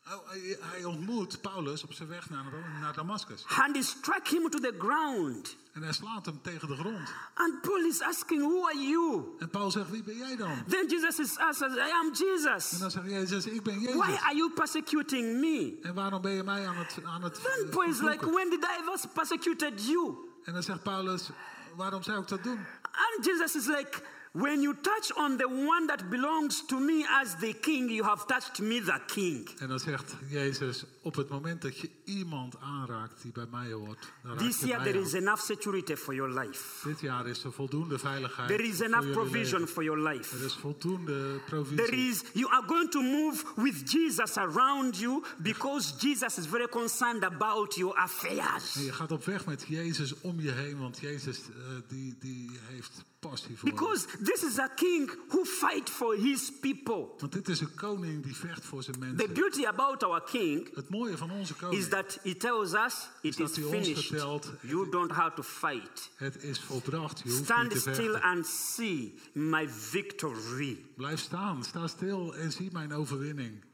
Hij, 0.04 0.84
ontmoet 0.84 1.40
Paulus 1.40 1.82
op 1.82 1.92
zijn 1.92 2.08
weg 2.08 2.30
naar, 2.30 2.44
naar 2.80 2.92
Damascus. 2.92 3.44
And 3.58 3.76
he 3.76 3.82
struck 3.82 4.28
him 4.28 4.50
to 4.50 4.58
the 4.58 4.74
ground. 4.78 5.56
En 5.72 5.82
hij 5.82 5.92
slaat 5.92 6.26
hem 6.26 6.38
tegen 6.42 6.68
de 6.68 6.76
grond. 6.76 7.12
And 7.34 7.60
Paul 7.60 7.84
is 7.84 8.00
asking, 8.00 8.40
Who 8.42 8.66
are 8.66 8.78
you? 8.78 9.22
En 9.38 9.50
Paul 9.50 9.70
zegt, 9.70 9.90
wie 9.90 10.02
ben 10.02 10.16
jij 10.16 10.36
dan? 10.36 10.64
Then 10.68 10.86
Jesus 10.88 11.18
is 11.18 11.38
answered, 11.38 11.76
I 11.76 11.90
am 11.90 12.06
En 12.06 12.12
Jesus. 12.12 12.70
dan 12.70 12.90
zegt 12.90 13.06
Jezus, 13.06 13.46
ik 13.46 13.62
ben 13.62 13.80
Why 13.80 13.86
Jezus. 13.86 14.20
are 14.22 14.36
you 14.36 14.50
persecuting 14.50 15.40
me? 15.40 15.78
En 15.82 15.94
waarom 15.94 16.22
ben 16.22 16.32
je 16.32 16.42
mij 16.42 16.66
aan 16.66 16.76
het, 16.76 16.96
aan 17.04 17.22
het 17.22 17.34
Then 17.42 17.68
Paul 17.70 17.88
is 17.88 18.00
like? 18.00 18.30
When 18.30 18.50
did 18.50 18.64
I 18.64 18.80
ever 18.80 19.08
persecuted 19.08 19.86
you? 19.86 20.14
En 20.44 20.52
dan 20.52 20.62
zegt 20.62 20.82
Paulus, 20.82 21.30
waarom 21.76 22.02
zou 22.02 22.20
ik 22.20 22.28
dat 22.28 22.42
doen? 22.42 22.58
And 22.82 23.24
Jesus 23.24 23.54
is 23.54 23.66
like, 23.66 24.02
When 24.34 24.62
you 24.62 24.74
touch 24.74 25.12
on 25.16 25.36
the 25.36 25.46
one 25.48 25.86
that 25.86 26.10
belongs 26.10 26.66
to 26.66 26.80
me 26.80 27.04
as 27.08 27.36
the 27.36 27.52
king, 27.52 27.88
you 27.88 28.02
have 28.02 28.26
touched 28.26 28.60
me, 28.60 28.80
the 28.80 29.00
king. 29.06 29.48
En 29.58 29.68
dan 29.68 29.78
zegt 29.78 30.14
Jezus, 30.28 30.84
op 31.02 31.14
het 31.14 31.28
moment 31.28 31.62
dat 31.62 31.78
je 31.78 31.90
iemand 32.04 32.54
aanraakt 32.60 33.22
die 33.22 33.32
bij 33.32 33.46
mij 33.50 33.72
hoort, 33.72 34.12
dan 34.22 34.36
This 34.36 34.60
je 34.60 34.66
year, 34.66 34.82
there 34.82 35.00
is 35.00 35.12
enough 35.12 35.42
security 35.42 35.94
for 35.96 36.14
your 36.14 36.40
life. 36.40 36.88
Dit 36.88 37.00
jaar 37.00 37.26
is 37.26 37.44
er 37.44 37.52
voldoende 37.52 37.98
veiligheid 37.98 38.48
There 38.48 38.62
is 38.62 38.80
enough 38.80 39.10
provision 39.10 39.58
leven. 39.60 39.74
for 39.74 39.84
your 39.84 40.00
life. 40.08 40.36
Er 40.36 40.44
is 40.44 40.54
voldoende 40.54 41.40
provisie. 41.46 41.76
There 41.76 41.96
is, 41.96 42.22
you 42.32 42.50
are 42.50 42.66
going 42.66 42.90
to 42.90 43.02
move 43.02 43.44
with 43.56 43.90
Jesus 43.92 44.36
around 44.36 44.98
you 44.98 45.24
because 45.38 45.94
Jesus 45.98 46.38
is 46.38 46.46
very 46.46 46.68
concerned 46.68 47.24
about 47.24 47.74
your 47.74 47.96
affairs. 47.96 48.76
En 48.76 48.82
je 48.82 48.92
gaat 48.92 49.12
op 49.12 49.24
weg 49.24 49.46
met 49.46 49.64
Jezus 49.68 50.20
om 50.20 50.40
je 50.40 50.50
heen, 50.50 50.78
want 50.78 50.98
Jezus 50.98 51.38
eh, 51.38 51.54
die, 51.88 52.14
die 52.18 52.50
heeft 52.70 53.04
passie 53.28 53.58
voor. 53.58 53.70
Because 53.70 54.06
this 54.22 54.42
is 54.42 54.58
a 54.58 54.68
king 54.68 55.10
who 55.28 55.44
fight 55.44 55.90
for 55.90 56.14
his 56.16 56.52
people. 56.60 57.06
Want 57.18 57.32
dit 57.32 57.48
is 57.48 57.60
een 57.60 57.74
koning 57.74 58.22
die 58.22 58.36
vecht 58.36 58.64
voor 58.64 58.82
zijn 58.82 58.98
The 58.98 59.04
mensen. 59.06 59.32
beauty 59.34 59.64
about 59.66 60.02
our 60.02 60.22
king 60.22 60.74
Het 60.74 60.88
mooie 60.88 61.16
van 61.16 61.30
onze 61.30 61.52
is 61.52 61.58
koning, 61.60 61.84
that 61.84 62.18
he 62.22 62.34
tells 62.36 62.72
us 62.72 63.08
it 63.22 63.40
is 63.40 63.58
ons 63.58 63.68
finished. 63.70 64.06
vertelt, 64.06 64.52
You 64.60 64.90
don't 64.90 65.10
have 65.10 65.34
to 65.34 65.42
fight. 65.42 66.10
het 66.16 66.42
is 66.42 66.60
volbracht. 66.60 67.18
Je 67.18 67.24
hoeft 67.24 67.36
niet 67.38 67.44
Stand 67.46 67.70
te 67.70 67.78
still 67.78 68.14
and 68.14 68.46
see 68.46 69.14
my 69.32 69.68
victory. 69.68 70.84
Blijf 70.96 71.20
staan, 71.20 71.64
sta 71.64 71.86
stil 71.86 72.34
en 72.34 72.52
zie 72.52 72.68
mijn 72.72 72.92
overwinning. 72.92 73.64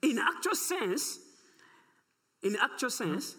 In 0.00 0.18
actual 0.20 0.54
sense, 0.54 1.18
in 2.40 2.58
actual 2.60 2.90
sense, 2.90 3.34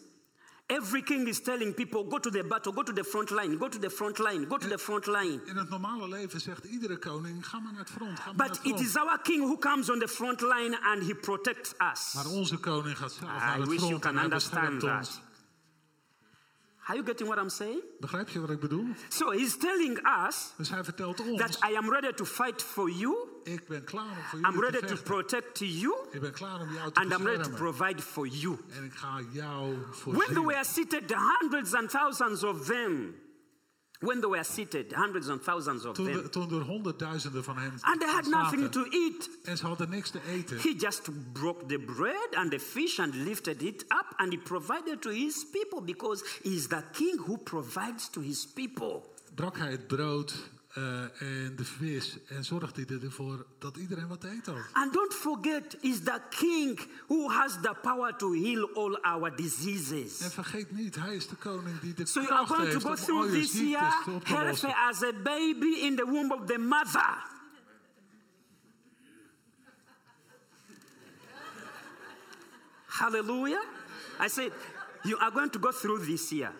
every 0.70 1.02
king 1.02 1.28
is 1.28 1.40
telling 1.42 1.74
people, 1.74 2.04
go 2.08 2.18
to 2.20 2.30
the 2.30 2.44
battle, 2.44 2.72
go 2.74 2.84
to 2.84 2.94
the 2.94 3.04
front 3.04 3.30
line, 3.32 3.58
go 3.58 3.68
to 3.70 3.80
the 3.80 3.90
front 3.90 4.20
line, 4.20 4.46
go 4.48 4.58
to 4.58 4.68
the 4.68 4.78
front 4.78 5.06
line. 5.08 5.40
In 5.46 5.56
het 5.58 5.70
normale 5.70 6.08
leven 6.08 6.40
zegt 6.42 6.64
iedere 6.66 6.98
koning, 6.98 7.48
ga 7.48 7.60
maar 7.60 7.72
naar 7.74 7.82
het 7.82 7.90
front, 7.90 8.20
ga 8.20 8.26
maar 8.26 8.36
naar 8.36 8.48
But 8.48 8.58
het 8.58 8.66
it 8.66 8.72
front. 8.74 8.88
is 8.88 8.96
our 8.96 9.20
king 9.22 9.42
who 9.44 9.58
comes 9.58 9.90
on 9.90 10.00
the 10.00 10.08
front 10.08 10.42
line 10.42 10.78
and 10.82 11.04
he 11.04 11.16
protects 11.16 11.74
us. 11.94 12.14
Maar 12.14 12.28
onze 12.28 12.58
koning 12.58 12.98
gaat 12.98 13.12
zelf 13.12 13.32
naar 13.32 13.58
I 13.58 13.60
het 13.60 13.70
wish 13.70 13.78
you 13.80 13.88
front 13.90 14.06
en 14.06 14.12
can 14.12 14.20
hij 14.20 14.30
beschermt 14.30 14.66
understand 14.74 15.00
ons. 15.00 15.10
that. 15.10 15.28
Are 16.90 16.98
you 16.98 17.06
getting 17.08 17.30
what 17.30 17.40
I'm 17.44 17.50
saying? 17.50 17.82
Begrijp 18.00 18.30
je 18.30 18.40
wat 18.40 18.50
ik 18.50 18.60
bedoel? 18.60 18.86
So 19.10 19.30
he's 19.32 19.58
telling 19.58 20.00
us 20.28 20.54
Dus 20.58 20.70
hij 20.70 20.84
vertelt 20.84 21.20
ons, 21.20 21.40
that 21.40 21.60
I 21.72 21.76
am 21.76 21.90
ready 21.90 22.14
to 22.14 22.26
fight 22.26 22.62
for 22.64 22.90
you, 22.90 23.16
ik 23.54 23.68
ben 23.68 23.84
klaar 23.84 24.18
om 24.18 24.24
voor 24.24 24.40
I'm 24.40 24.62
ready 24.62 24.86
to 24.86 24.96
protect 25.04 25.60
you, 25.60 25.96
Ik 26.12 26.22
ben 26.22 26.32
klaar 26.32 26.62
om 26.62 26.74
jou 26.74 26.92
te 26.92 27.00
and 27.00 27.12
I'm 27.12 27.26
ready 27.26 27.44
to 27.44 27.50
provide 27.50 28.02
for 28.02 28.28
you. 28.28 28.58
En 28.70 28.84
ik 28.84 28.94
ga 28.94 29.22
jou 29.32 29.76
When 30.04 30.34
they 30.34 30.44
were 30.44 30.64
seated, 30.64 31.08
the 31.08 31.38
hundreds 31.40 31.74
and 31.74 31.90
thousands 31.90 32.44
of 32.44 32.66
them, 32.66 33.16
when 34.00 34.22
they 34.22 34.30
were 34.30 34.44
seated, 34.44 34.94
hundreds 34.94 35.28
and 35.28 35.44
thousands 35.44 35.86
of 35.86 35.96
Toen, 35.96 36.06
them, 36.06 36.30
toen 36.30 36.54
er 36.54 36.62
honderdduizenden 36.62 37.44
van 37.44 37.58
hen 37.58 37.74
and 37.82 38.00
they 38.00 38.10
had 38.10 38.26
nothing 38.26 38.72
to 38.72 38.84
eat, 38.84 39.30
en 39.44 39.58
ze 39.58 39.66
hadden 39.66 39.90
niks 39.90 40.10
te 40.10 40.20
eten. 40.28 40.58
he 40.58 40.74
just 40.78 41.10
broke 41.34 41.66
the 41.66 41.80
bread 41.80 42.36
and 42.36 42.52
the 42.52 42.60
fish 42.60 43.00
and 43.00 43.16
lifted 43.16 43.62
it 43.62 43.82
up 43.82 44.14
and 44.16 44.32
he 44.32 44.40
provided 44.40 45.02
to 45.02 45.10
his 45.10 45.46
people 45.52 45.82
because 45.82 46.40
he's 46.42 46.68
the 46.68 46.84
king 46.92 47.20
who 47.26 47.38
provides 47.38 48.10
to 48.10 48.22
his 48.22 48.48
people. 48.48 49.04
Brak 49.36 49.58
hij 49.58 49.72
het 49.72 49.88
brood 49.88 50.50
eh, 50.80 51.22
en 51.22 51.56
de 51.56 51.66
vis 51.66 52.18
en 52.28 52.44
zorgde 52.44 52.84
hij 52.88 53.00
ervoor 53.00 53.46
dat 53.58 53.78
iedereen 53.78 54.08
wat 54.08 54.22
te 54.22 54.30
eten 54.30 54.54
had. 54.54 54.64
And 54.74 54.94
don't 54.94 55.14
forget, 55.14 55.78
he's 55.82 56.00
the 56.04 56.22
king 56.30 56.80
who 57.08 57.30
has 57.30 57.54
the 57.62 57.76
power 57.82 58.16
to 58.18 58.32
heal 58.32 58.70
all 58.74 58.96
our 59.02 59.36
diseases. 59.36 60.20
En 60.22 60.32
vergeet 60.32 60.72
niet, 60.72 60.96
hij 60.96 61.16
is 61.16 61.28
de 61.28 61.36
koning 61.36 61.80
die 61.80 61.94
de 61.94 62.06
So 62.06 62.22
you 62.22 62.34
are 62.34 62.46
kracht 62.46 62.62
going 62.62 62.68
to 62.68 62.74
heeft 62.74 62.86
go 62.86 62.90
om 62.90 62.96
through 62.96 63.22
al 63.22 63.36
je 63.36 63.42
this 63.42 63.54
year 63.54 64.04
op 64.14 64.26
te 64.26 64.34
healthy 64.34 64.50
lossen. 64.50 64.76
as 64.76 65.04
a 65.04 65.14
baby 65.24 65.80
in 65.82 65.96
the 65.96 66.06
womb 66.06 66.32
of 66.32 66.46
the 66.46 66.58
mother. 66.58 67.38
Hallelujah. 72.86 73.64
I 74.20 74.28
said, 74.28 74.52
you 75.04 75.18
are 75.20 75.32
going 75.32 75.52
to 75.52 75.60
go 75.60 75.72
through 75.72 76.06
this 76.06 76.30
year 76.30 76.52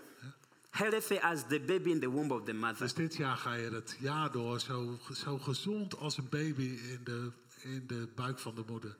healthy 0.70 1.18
as 1.22 1.44
the 1.48 1.60
baby 1.60 1.92
in 1.92 2.00
the 2.00 2.10
womb 2.10 2.32
of 2.32 2.44
the 2.46 2.54
mother. 2.54 2.78
Dus 2.80 2.94
dit 2.94 3.16
jaar 3.16 3.38
ga 3.38 3.54
je 3.54 3.70
het 3.70 3.98
jaar 4.00 4.32
door 4.32 4.60
zo, 4.60 4.98
zo 5.14 5.38
gezond 5.38 5.98
als 5.98 6.18
een 6.18 6.30
baby 6.30 6.80
in 6.90 7.00
de, 7.04 7.32
in 7.64 7.84
de 7.88 8.08
buik 8.16 8.40
van 8.40 8.56
de 8.56 8.64
moeder. 8.68 8.98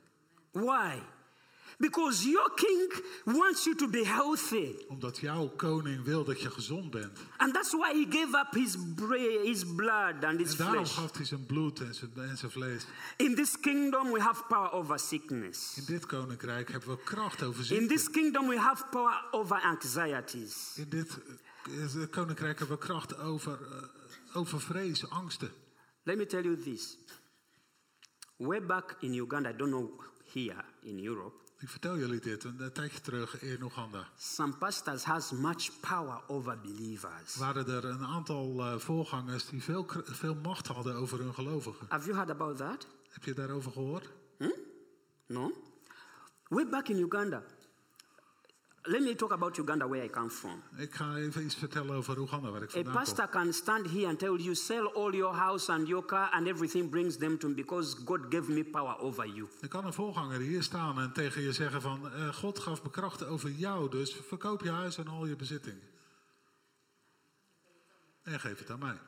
Why? 0.52 0.98
Because 1.78 2.28
your 2.28 2.50
king 2.54 2.92
wants 3.24 3.64
you 3.64 3.76
to 3.76 3.88
be 3.88 4.06
healthy. 4.06 4.74
Omdat 4.88 5.18
jouw 5.18 5.48
koning 5.56 6.04
wil 6.04 6.24
dat 6.24 6.40
je 6.40 6.50
gezond 6.50 6.90
bent. 6.90 7.18
And 7.36 7.54
that's 7.54 7.72
why 7.72 7.92
he 7.92 8.06
gave 8.18 8.36
up 8.38 8.52
his, 8.54 8.76
his 9.42 9.64
blood 9.74 10.24
and 10.24 10.38
his 10.38 10.50
En 10.50 10.56
daarom 10.56 10.74
flesh. 10.86 10.94
gaf 10.98 11.16
hij 11.16 11.24
zijn 11.24 11.46
bloed 11.46 11.80
en 11.80 11.94
zijn, 11.94 12.10
en 12.16 12.36
zijn 12.36 12.50
vlees. 12.50 12.86
In 13.16 13.34
this 13.34 13.60
kingdom, 13.60 14.12
we 14.12 14.20
have 14.20 14.42
power 14.48 14.72
over 14.72 14.98
sickness. 14.98 15.76
In 15.76 15.84
dit 15.86 16.06
koninkrijk 16.06 16.70
hebben 16.70 16.88
we 16.88 17.02
kracht 17.04 17.42
over 17.42 17.60
In 17.60 17.66
ziekte. 17.66 17.86
this 17.86 18.10
kingdom, 18.10 18.48
we 18.48 18.58
have 18.58 18.84
power 18.90 19.24
over 19.30 19.60
anxieties. 19.60 20.72
In 20.76 20.88
dit 20.88 21.18
eh, 21.68 22.10
koninkrijk 22.10 22.58
hebben 22.58 22.78
kracht 22.78 23.18
over, 23.18 23.58
eh, 23.72 24.36
over 24.36 24.60
vrees, 24.60 25.10
angsten. 25.10 25.50
Let 26.02 26.16
me 26.16 26.26
tell 26.26 26.42
you 26.42 26.62
this. 26.62 26.98
Way 28.36 28.66
back 28.66 28.96
in 29.00 29.14
Uganda, 29.14 29.50
I 29.50 29.56
don't 29.56 29.70
know 29.70 30.00
here 30.32 30.64
in 30.82 31.06
Europe, 31.06 31.34
Ik 31.58 31.68
vertel 31.68 31.98
jullie 31.98 32.20
dit 32.20 32.44
een, 32.44 32.72
tijdje 32.72 33.00
terug 33.00 33.42
in 33.42 33.62
Oeganda. 33.62 34.08
some 34.16 34.56
pastors 34.56 35.04
has 35.04 35.30
much 35.30 35.80
power 35.80 36.22
over 36.26 36.60
believers. 36.60 37.36
Waren 37.36 37.66
er 37.66 37.84
een 37.84 38.04
aantal 38.04 38.60
eh, 38.60 38.78
voorgangers 38.78 39.46
die 39.46 39.62
veel, 39.62 39.86
veel 40.04 40.34
macht 40.34 40.66
hadden 40.66 40.94
over 40.94 41.18
hun 41.18 41.34
gelovigen. 41.34 41.86
Have 41.88 42.04
you 42.04 42.16
heard 42.16 42.30
about 42.30 42.56
that? 42.56 42.86
Heb 43.08 43.24
je 43.24 43.34
daarover 43.34 43.72
gehoord? 43.72 44.08
No? 45.26 45.52
Way 46.48 46.68
back 46.68 46.88
in 46.88 46.98
Uganda, 46.98 47.42
Let 48.82 49.02
me 49.02 49.14
talk 49.14 49.30
about 49.32 49.56
Uganda, 49.58 49.86
where 49.88 50.04
I 50.04 50.08
come 50.10 50.30
from. 50.30 50.62
Ik 50.76 50.94
ga 50.94 51.16
even 51.16 51.44
iets 51.44 51.54
vertellen 51.54 51.94
over 51.96 52.18
Oeganda, 52.18 52.50
waar 52.50 52.62
ik 52.62 52.68
A 52.68 52.72
vandaan 52.72 52.92
kom. 52.92 53.02
pastor 53.02 53.28
can 53.28 53.52
stand 53.52 53.90
here 53.90 54.06
and 54.06 54.18
tell 54.18 54.36
you, 54.36 54.54
sell 54.54 54.86
all 54.86 55.14
your 55.14 55.34
house 55.36 55.72
and 55.72 55.88
your 55.88 56.04
car 56.04 56.30
and 56.32 56.46
everything 56.46 56.90
brings 56.90 57.16
them 57.16 57.38
to 57.38 57.48
me 57.48 57.54
because 57.54 57.96
God 58.04 58.20
gave 58.28 58.50
me 58.52 58.64
power 58.64 58.98
over 58.98 59.26
you. 59.26 59.48
Er 59.60 59.68
kan 59.68 59.84
een 59.86 59.92
voorganger 59.92 60.38
hier 60.40 60.62
staan 60.62 61.00
en 61.00 61.12
tegen 61.12 61.42
je 61.42 61.52
zeggen 61.52 61.80
van... 61.80 62.12
eh, 62.12 62.28
God 62.34 62.58
gaf 62.58 62.82
me 62.82 62.90
krachten 62.90 63.28
over 63.28 63.50
jou, 63.50 63.90
dus 63.90 64.16
verkoop 64.26 64.62
je 64.62 64.70
huis 64.70 64.96
en 64.96 65.08
al 65.08 65.26
je 65.26 65.36
bezittingen. 65.36 65.88
En 68.22 68.40
geef 68.40 68.58
het 68.58 68.70
aan 68.70 68.78
mij. 68.78 68.98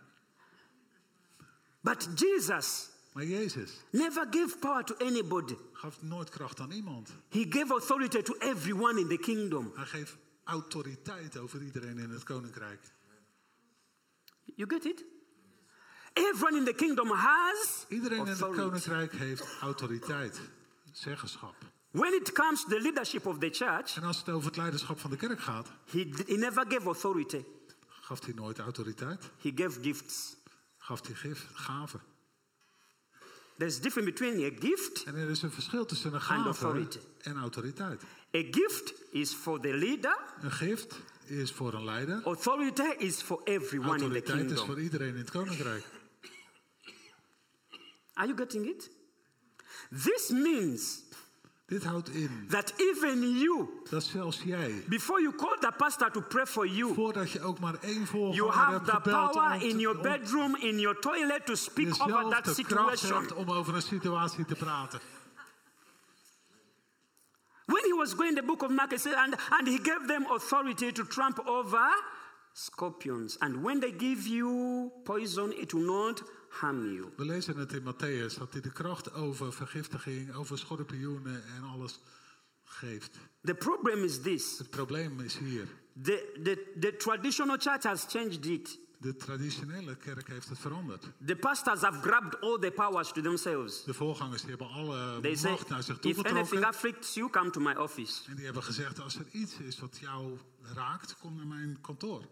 But 1.81 2.09
Jesus 2.14 2.91
Maar 3.12 3.24
Jezus 3.24 3.70
never 3.90 4.26
gave 4.30 4.58
power 4.58 4.84
to 4.84 4.94
anybody. 4.94 5.56
gaf 5.72 6.02
nooit 6.02 6.28
kracht 6.28 6.60
aan 6.60 6.70
iemand. 6.70 7.10
He 7.28 7.46
gave 7.48 7.72
authority 7.72 8.22
to 8.22 8.34
everyone 8.38 9.00
in 9.00 9.08
the 9.08 9.16
kingdom. 9.16 9.72
Hij 9.74 9.86
geeft 9.86 10.16
autoriteit 10.44 11.36
over 11.36 11.62
iedereen 11.62 11.98
in 11.98 12.10
het 12.10 12.22
koninkrijk. 12.22 12.80
You 14.54 14.68
get 14.70 14.84
it? 14.84 15.04
Everyone 16.12 16.56
in 16.58 16.64
the 16.64 16.72
kingdom 16.74 17.10
has 17.10 17.86
Iedereen 17.88 18.18
in 18.18 18.26
het 18.26 18.38
koninkrijk 18.38 19.12
heeft 19.12 19.44
autoriteit, 19.60 20.40
zeggenschap. 20.92 21.54
When 21.90 22.14
it 22.14 22.32
comes 22.32 22.62
to 22.62 22.68
the 22.68 22.80
leadership 22.80 23.26
of 23.26 23.38
the 23.38 23.48
church, 23.50 23.96
En 23.96 24.02
als 24.02 24.16
het 24.18 24.28
over 24.28 24.46
het 24.46 24.56
leiderschap 24.56 24.98
van 25.00 25.10
de 25.10 25.16
kerk 25.16 25.40
gaat, 25.40 25.68
he, 25.90 26.10
he 26.26 26.34
never 26.34 26.64
gave 26.68 26.86
authority. 26.86 27.44
gaf 27.86 28.24
hij 28.24 28.34
nooit 28.34 28.58
autoriteit. 28.58 29.30
He 29.40 29.52
gave 29.54 29.80
gifts. 29.82 30.36
Gaf 30.78 31.06
hij 31.06 31.14
gif, 31.14 31.46
gaven. 31.52 32.00
There's 33.62 33.78
a 33.78 33.80
difference 33.80 34.10
between 34.10 34.44
a 34.44 34.50
gift. 34.60 35.04
En 35.04 35.16
er 35.16 35.30
is 35.30 35.42
een 35.42 35.50
verschil 35.50 35.84
tussen 35.84 36.14
een 36.14 36.20
gave 36.20 36.44
authority. 36.44 36.98
en 37.20 37.36
autoriteit. 37.36 38.02
A 38.36 38.42
gift 38.50 38.92
is 39.10 39.32
for 39.32 39.60
the 39.60 39.74
leader. 39.74 40.18
Een 40.40 40.50
gift 40.50 40.94
is 41.24 41.52
voor 41.52 41.74
een 41.74 41.84
leider. 41.84 42.22
Authority 42.24 42.82
is 42.98 43.22
for 43.22 43.40
everyone 43.44 43.92
in 43.92 43.98
the 43.98 44.04
Autoriteit 44.04 44.38
is 44.38 44.46
kingdom. 44.46 44.66
voor 44.66 44.80
iedereen 44.80 45.08
in 45.08 45.16
het 45.16 45.30
koninkrijk. 45.30 45.84
Are 48.12 48.26
you 48.26 48.38
getting 48.38 48.66
it? 48.66 48.90
This 50.02 50.30
means 50.30 51.02
Dit 51.73 51.85
houdt 51.85 52.09
in 52.09 52.47
that 52.49 52.73
even 52.77 53.39
you, 53.39 53.68
dat 53.91 54.03
zelfs 54.03 54.43
jij, 54.45 54.85
before 54.89 55.23
you 55.23 55.35
call 55.35 55.57
the 55.61 55.73
pastor 55.77 56.11
to 56.11 56.20
pray 56.20 56.47
for 56.47 56.66
you, 56.66 56.95
voordat 56.95 57.31
je 57.31 57.41
ook 57.41 57.59
maar 57.59 57.75
één 57.81 58.07
you 58.12 58.51
have 58.51 58.73
hebt 58.73 58.85
the 58.85 58.91
gebeld 58.91 59.33
power 59.33 59.62
in 59.62 59.79
your 59.79 59.97
om 59.97 60.03
bedroom, 60.03 60.57
in 60.57 60.79
your 60.79 60.99
toilet 61.01 61.47
to 61.47 61.55
speak 61.55 61.89
over 61.89 62.07
jezelf 62.07 62.33
that 62.33 62.45
de 62.57 62.64
kracht 62.64 62.99
situation. 62.99 63.20
hebt 63.20 63.35
om 63.35 63.51
over 63.51 63.75
een 63.75 63.83
situatie 63.83 64.45
te 64.45 64.55
praten. 64.55 65.01
When 67.64 67.83
he 67.85 67.95
was 67.97 68.12
going 68.14 68.37
the 68.37 68.43
book 68.43 68.62
of 68.62 68.70
Mark, 68.70 68.91
he 68.91 68.99
said, 68.99 69.14
and, 69.14 69.35
and 69.51 69.68
he 69.68 69.79
gave 69.83 70.07
them 70.07 70.27
authority 70.27 70.93
to 70.93 71.05
trample 71.05 71.47
over 71.47 72.03
scorpions. 72.53 73.39
And 73.39 73.62
when 73.62 73.81
they 73.81 73.95
give 73.99 74.29
you 74.29 74.91
poison, 75.05 75.53
it 75.61 75.73
will 75.73 75.85
not 75.85 76.23
you. 76.61 77.05
We 77.16 77.24
lezen 77.24 77.57
het 77.57 77.72
in 77.72 77.82
Matthäus 77.82 78.38
dat 78.38 78.53
hij 78.53 78.61
de 78.61 78.72
kracht 78.72 79.12
over 79.14 79.53
vergiftiging, 79.53 80.34
over 80.34 80.59
schorpioenen 80.59 81.44
en 81.57 81.62
alles 81.62 82.00
geeft. 82.64 83.18
The 83.42 83.55
problem 83.55 84.05
is 84.05 84.20
this 84.22 84.59
Het 84.59 84.70
probleem 84.70 85.20
is 85.20 85.36
hier. 85.38 85.66
the, 86.03 86.40
the, 86.42 86.76
the 86.80 86.96
traditional 86.96 87.57
church 87.59 87.82
has 87.82 88.05
changed 88.09 88.46
it. 88.46 88.80
De 88.98 89.16
traditionele 89.16 89.96
kerk 89.96 90.28
heeft 90.28 90.48
het 90.48 90.59
veranderd. 90.59 91.07
The 91.26 91.36
pastors 91.36 91.80
have 91.80 92.00
grabbed 92.00 92.40
all 92.40 92.59
the 92.59 92.70
powers 92.70 93.12
to 93.12 93.20
themselves. 93.20 93.84
De 93.84 93.94
voorgangers 93.94 94.40
die 94.40 94.50
hebben 94.50 94.68
alle 94.68 95.20
They 95.20 95.36
say, 95.36 95.50
macht 95.50 95.68
naar 95.68 95.82
zich 95.82 95.98
if 96.00 96.24
anything 96.24 96.64
afflicts 96.64 97.14
you, 97.14 97.30
come 97.30 97.50
to 97.50 97.61
my 97.61 97.74
office. 97.74 98.30
En 98.30 98.36
die 98.36 98.44
hebben 98.44 98.62
gezegd, 98.62 99.00
als 99.00 99.14
er 99.14 99.26
iets 99.30 99.59
is 99.59 99.78
wat 99.78 99.98
jou 99.98 100.38
raakt, 100.74 101.16
kom 101.18 101.36
naar 101.36 101.46
mijn 101.46 101.78
kantoor. 101.80 102.22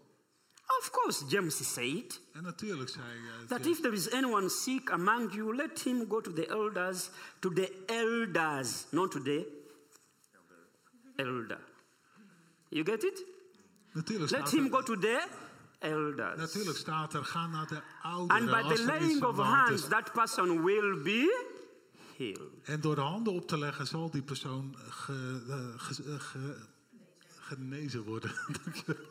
Of 0.79 0.89
course, 0.91 1.25
James 1.27 1.73
said 1.73 2.21
En 2.33 2.43
natuurlijk 2.43 2.89
zei 2.89 3.03
eh, 3.05 3.47
that 3.47 3.65
if 3.65 3.81
there 3.81 3.93
is 3.95 4.09
anyone 4.11 4.49
sick 4.49 4.89
among 4.91 5.33
you, 5.33 5.55
let 5.55 5.79
him 5.83 6.05
go 6.09 6.21
to 6.21 6.33
the 6.33 6.45
elders, 6.47 7.09
to 7.39 7.53
the 7.53 7.83
elders, 7.85 8.85
not 8.89 9.11
to 9.11 9.21
the 9.21 9.45
elder. 11.15 11.59
You 12.69 12.83
get 12.85 13.03
it? 13.03 13.25
natuurlijk, 13.91 14.31
Let 14.31 14.49
him 14.51 14.65
er, 14.65 14.71
go 14.71 14.81
to 14.83 14.97
the 14.97 15.27
elders. 15.79 16.37
natuurlijk 16.37 16.77
staat 16.77 17.13
er, 17.13 17.25
ga 17.25 17.47
naar 17.47 17.67
de 17.67 17.75
And 18.01 18.29
ouderen 18.29 18.45
by 18.69 18.75
the 18.75 18.83
laying 18.83 19.23
of 19.23 19.37
hands, 19.37 19.87
that 19.87 20.11
person 20.13 20.63
will 20.63 21.01
be 21.01 21.49
healed. 22.17 22.51
En 22.63 22.81
door 22.81 22.95
de 22.95 23.01
handen 23.01 23.33
op 23.33 23.47
te 23.47 23.57
leggen 23.57 23.87
zal 23.87 24.09
die 24.09 24.21
persoon 24.23 24.75
ge- 24.89 25.43
eh, 25.49 25.79
ge- 25.79 26.03
eh, 26.13 26.19
ge- 26.19 26.57
genezen 27.39 28.03
worden. 28.03 28.31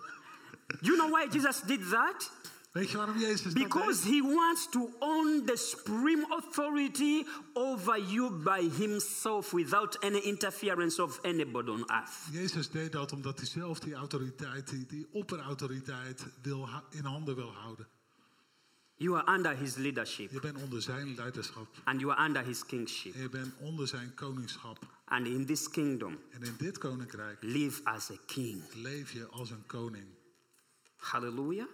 You 0.80 0.96
know 0.96 1.10
why 1.10 1.26
Jesus 1.30 1.60
did 1.66 1.88
that? 1.90 2.30
Weet 2.72 2.90
je 2.90 2.96
waarom 2.96 3.18
Jezus 3.18 3.52
Because 3.52 4.08
he 4.08 4.22
wants 4.22 4.68
to 4.70 4.90
own 4.98 5.44
the 5.46 5.56
supreme 5.56 6.24
authority 6.28 7.26
over 7.52 7.98
you 7.98 8.30
by 8.30 8.68
himself 8.78 9.52
without 9.52 9.96
any 10.04 10.18
interference 10.20 11.02
of 11.02 11.18
anybody 11.22 11.70
on 11.70 11.84
earth. 11.90 12.28
Jezus 12.32 12.70
deed 12.70 12.92
dat 12.92 13.12
omdat 13.12 13.38
hij 13.38 13.46
zelf 13.46 13.78
die 13.80 13.94
autoriteit, 13.94 14.68
die, 14.70 14.86
die 14.86 15.06
opperautoriteit 15.12 16.24
wil, 16.42 16.68
in 16.90 17.04
handen 17.04 17.34
wil 17.34 17.52
houden. 17.52 17.86
You 18.96 19.16
are 19.16 19.36
under 19.36 19.56
his 19.56 19.74
leadership 19.76 20.30
Je 20.30 20.40
bent 20.40 20.62
onder 20.62 20.82
zijn 20.82 21.14
leiderschap. 21.14 21.66
and 21.84 22.00
you 22.00 22.12
are 22.12 22.26
under 22.26 22.42
his 22.44 22.66
kingship. 22.66 23.14
En 23.14 23.20
je 23.22 23.28
bent 23.28 23.52
onder 23.60 23.88
zijn 23.88 24.14
koningschap. 24.14 24.78
And 25.04 25.26
in 25.26 25.46
this 25.46 25.68
kingdom, 25.70 26.18
En 26.30 26.42
in 26.42 26.54
dit 26.58 26.78
koninkrijk 26.78 27.38
live 27.40 27.80
as 27.84 28.10
a 28.10 28.14
king. 28.26 28.62
leef 28.74 29.12
je 29.12 29.26
als 29.26 29.50
een 29.50 29.66
koning. 29.66 30.04
Hallelujah. 31.00 31.68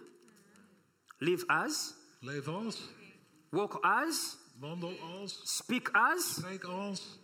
Live 1.19 1.43
as, 1.47 1.93
Leef 2.21 2.47
als, 2.47 2.89
walk 3.49 3.77
as, 3.83 4.37
wandel 4.59 4.99
als, 4.99 5.41
speak 5.43 5.89
as. 5.91 6.35
spreek 6.35 6.63
als. 6.63 7.19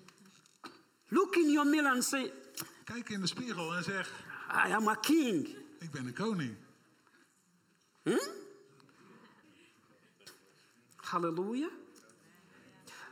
Look 1.09 1.35
in 1.35 1.51
your 1.51 1.65
mirror 1.69 1.91
and 1.91 2.03
say, 2.03 2.31
Kijk 2.85 3.09
in 3.09 3.21
de 3.21 3.27
spiegel 3.27 3.73
en 3.75 3.83
zeg, 3.83 4.09
I 4.67 4.71
am 4.73 4.87
a 4.87 4.95
king. 4.95 5.47
ik 5.79 5.91
ben 5.91 6.05
een 6.05 6.13
koning. 6.13 6.55
Hallelujah. 10.95 11.71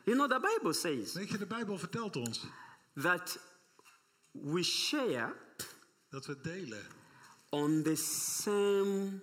You 0.06 0.16
know, 0.18 0.28
the 0.28 0.40
Bible 0.40 0.74
says 0.74 1.14
Weet 1.14 1.30
je, 1.30 1.38
de 1.38 1.46
Bijbel 1.46 1.78
vertelt 1.78 2.16
ons 2.16 2.46
that 2.96 3.40
we 4.32 4.64
share 4.64 5.36
dat 6.10 6.26
we 6.26 6.42
delen 6.42 6.86
on 7.52 7.84
the 7.84 7.96
same 7.96 9.22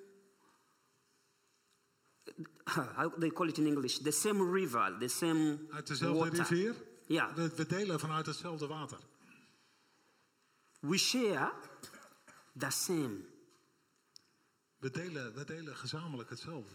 how 2.96 3.08
they 3.18 3.30
call 3.30 3.48
it 3.48 3.58
in 3.58 3.66
english 3.66 3.98
the 4.02 4.12
same 4.12 4.50
river 4.52 4.96
the 4.98 5.08
same 5.08 5.58
uit 5.70 5.86
dezelfde 5.86 6.18
water 6.18 6.42
rivier. 6.48 6.74
yeah 7.06 7.34
We, 7.36 7.50
we 7.56 7.66
delen 7.66 8.00
vanuit 8.00 8.26
hetzelfde 8.26 8.66
water. 8.66 8.98
we 10.80 10.98
share 10.98 11.52
the 12.58 12.70
same 12.70 13.16
We 14.80 14.90
delen, 14.90 15.34
we 15.34 15.44
delen 15.44 15.76
gezamenlijk 15.76 16.30
hetzelfde. 16.30 16.74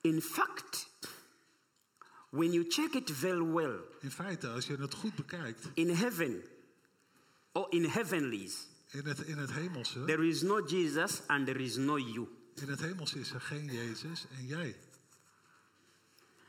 in 0.00 0.20
fact 0.22 0.86
when 2.30 2.52
you 2.52 2.64
check 2.68 2.94
it 2.94 3.10
very 3.10 3.44
well 3.52 3.78
In 4.00 4.10
feite, 4.10 4.48
als 4.48 4.66
je 4.66 4.76
het 4.76 4.94
goed 4.94 5.14
bekijkt, 5.14 5.68
in 5.74 5.88
heaven 5.90 6.42
or 7.52 7.66
in 7.70 7.84
heavenlies 7.84 8.66
in 8.92 9.06
het, 9.06 9.18
in 9.20 9.38
het 9.38 9.52
hemelse, 9.52 10.04
there 10.04 10.26
is 10.26 10.42
no 10.42 10.60
jesus 10.66 11.20
and 11.26 11.46
there 11.46 11.58
is 11.62 11.76
no 11.76 11.96
you 11.98 12.28
in 12.54 12.68
het 12.68 12.80
hemelse 12.80 13.18
is 13.18 13.30
er 13.32 13.40
geen 13.40 13.64
Jezus 13.64 14.26
en 14.38 14.46
jij. 14.46 14.76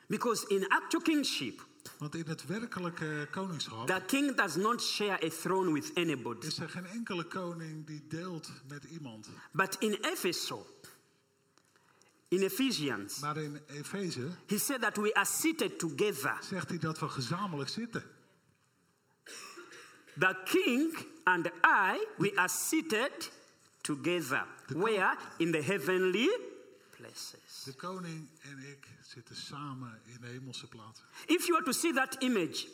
because 0.08 0.46
in 0.48 0.68
actual 0.68 1.02
kingship 1.02 1.66
Want 1.98 2.16
in 2.16 2.26
het 2.28 2.46
werkelijke 2.46 3.28
koningschap 3.32 3.88
the 3.88 4.02
king 4.08 4.36
does 4.36 4.56
not 4.56 4.82
share 4.82 5.26
a 5.26 5.30
throne 5.30 5.72
with 5.74 5.92
anybody 5.96 6.48
is 6.48 6.60
er 6.60 6.70
geen 6.70 6.86
enkele 6.86 7.24
koning 7.24 7.86
die 7.88 8.08
deelt 8.08 8.52
met 8.68 8.84
iemand. 8.84 9.30
but 9.52 9.76
in 9.80 9.94
ephesus 10.02 10.50
in 12.28 12.42
ephesians 12.44 13.20
Maar 13.20 13.38
in 13.38 13.62
Efeze 13.68 14.28
He 14.48 14.58
said 14.58 14.82
that 14.82 14.98
we 14.98 15.14
are 15.14 15.26
seated 15.26 15.80
together. 15.80 16.38
zegt 16.44 16.70
hij 16.70 16.78
dat 16.78 17.00
we 17.00 17.08
gezamenlijk 17.10 17.70
zitten. 17.70 18.04
The 20.18 20.36
king 20.46 20.92
and 21.26 21.50
I, 21.64 22.06
we 22.18 22.32
are 22.38 22.50
seated 22.50 23.12
together. 23.84 24.44
Where? 24.74 25.16
In 25.40 25.52
the 25.52 25.62
heavenly 25.62 26.30
places. 26.98 27.64
De 27.66 27.74
koning 27.74 28.28
en 28.42 28.60
ik 28.60 28.88
zitten 29.02 29.36
samen 29.36 30.02
in 30.06 30.18
de 30.22 30.28
hemelse 30.28 30.68
plaatsen. 30.68 31.06
If 31.26 31.46
you 31.48 31.56
are 31.58 31.66
to 31.66 31.72
see 31.72 31.94
that 31.94 32.16
image, 32.20 32.68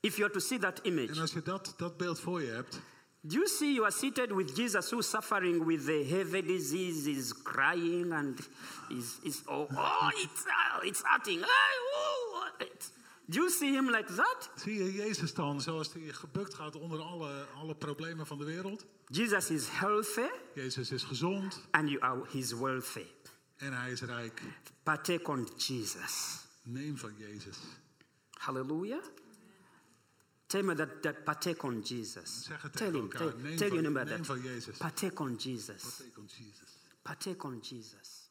if 0.00 0.16
you 0.16 0.24
are 0.24 0.32
to 0.34 0.40
see 0.40 0.58
that 0.58 0.80
En 0.80 0.92
image, 0.92 1.20
als 1.20 1.32
je 1.32 1.42
dat, 1.42 1.74
dat 1.76 1.96
beeld 1.96 2.20
voor 2.20 2.40
je 2.42 2.50
hebt, 2.50 2.80
do 3.20 3.34
you 3.34 3.46
see 3.48 3.72
you 3.72 3.84
are 3.84 3.94
seated 3.94 4.32
with 4.32 4.56
Jesus 4.56 4.90
who's 4.90 5.08
suffering 5.08 5.64
with 5.64 5.84
the 5.86 6.04
heavy 6.08 6.42
disease, 6.42 7.10
is 7.10 7.32
crying 7.42 8.12
and 8.12 8.48
is, 8.88 9.18
is 9.22 9.42
oh, 9.46 9.68
oh 9.76 10.10
it's, 10.14 10.44
uh, 10.46 10.86
it's 10.88 11.02
hurting. 11.02 11.42
Oh, 11.42 12.46
it's- 12.58 12.90
you 13.26 13.50
see 13.50 13.72
him 13.72 13.90
like 13.90 14.14
that? 14.14 14.50
Zie 14.56 14.74
je 14.84 14.92
Jezus 14.92 15.34
dan 15.34 15.60
zoals 15.60 15.92
hij 15.92 16.02
gebukt 16.12 16.54
gaat 16.54 16.76
onder 16.76 17.00
alle, 17.00 17.46
alle 17.54 17.74
problemen 17.74 18.26
van 18.26 18.38
de 18.38 18.44
wereld? 18.44 18.86
Jesus 19.06 19.50
is 19.50 19.68
healthy 19.68 20.28
Jezus 20.54 20.90
is 20.90 21.02
gezond 21.02 21.60
and 21.70 21.88
you 21.90 22.00
are 22.02 22.22
he's 22.30 22.52
wealthy. 22.52 23.06
en 23.56 23.72
hij 23.72 23.92
is 23.92 24.00
rijk. 24.02 24.42
Partake 24.82 25.30
on 25.30 25.48
Jesus. 25.56 26.38
Neem 26.62 26.98
van 26.98 27.12
Jezus. 27.16 27.56
Hallelujah. 28.30 29.02
Tell 30.46 30.62
me 30.62 30.74
that, 30.74 31.02
that 31.02 31.24
partake 31.24 31.62
on 31.66 31.80
Jesus. 31.80 32.44
Zeg 32.44 32.62
het 32.62 32.72
Tell 32.76 32.92
him, 32.92 33.00
elkaar. 33.00 33.18
tell, 33.32 33.42
Neem 33.42 33.56
tell 33.56 33.68
van- 33.68 33.80
neighbor 33.82 34.04
neem 34.04 34.16
that. 34.16 34.26
van 34.26 34.40
Jezus. 34.42 34.76
Partake 34.76 35.22
on 35.22 35.34
Jesus. 35.36 35.96
Take 35.96 36.18
on 36.20 36.26
Jesus. 36.38 36.68
Partake 37.02 37.46
on 37.46 37.58
Jesus. 37.60 38.23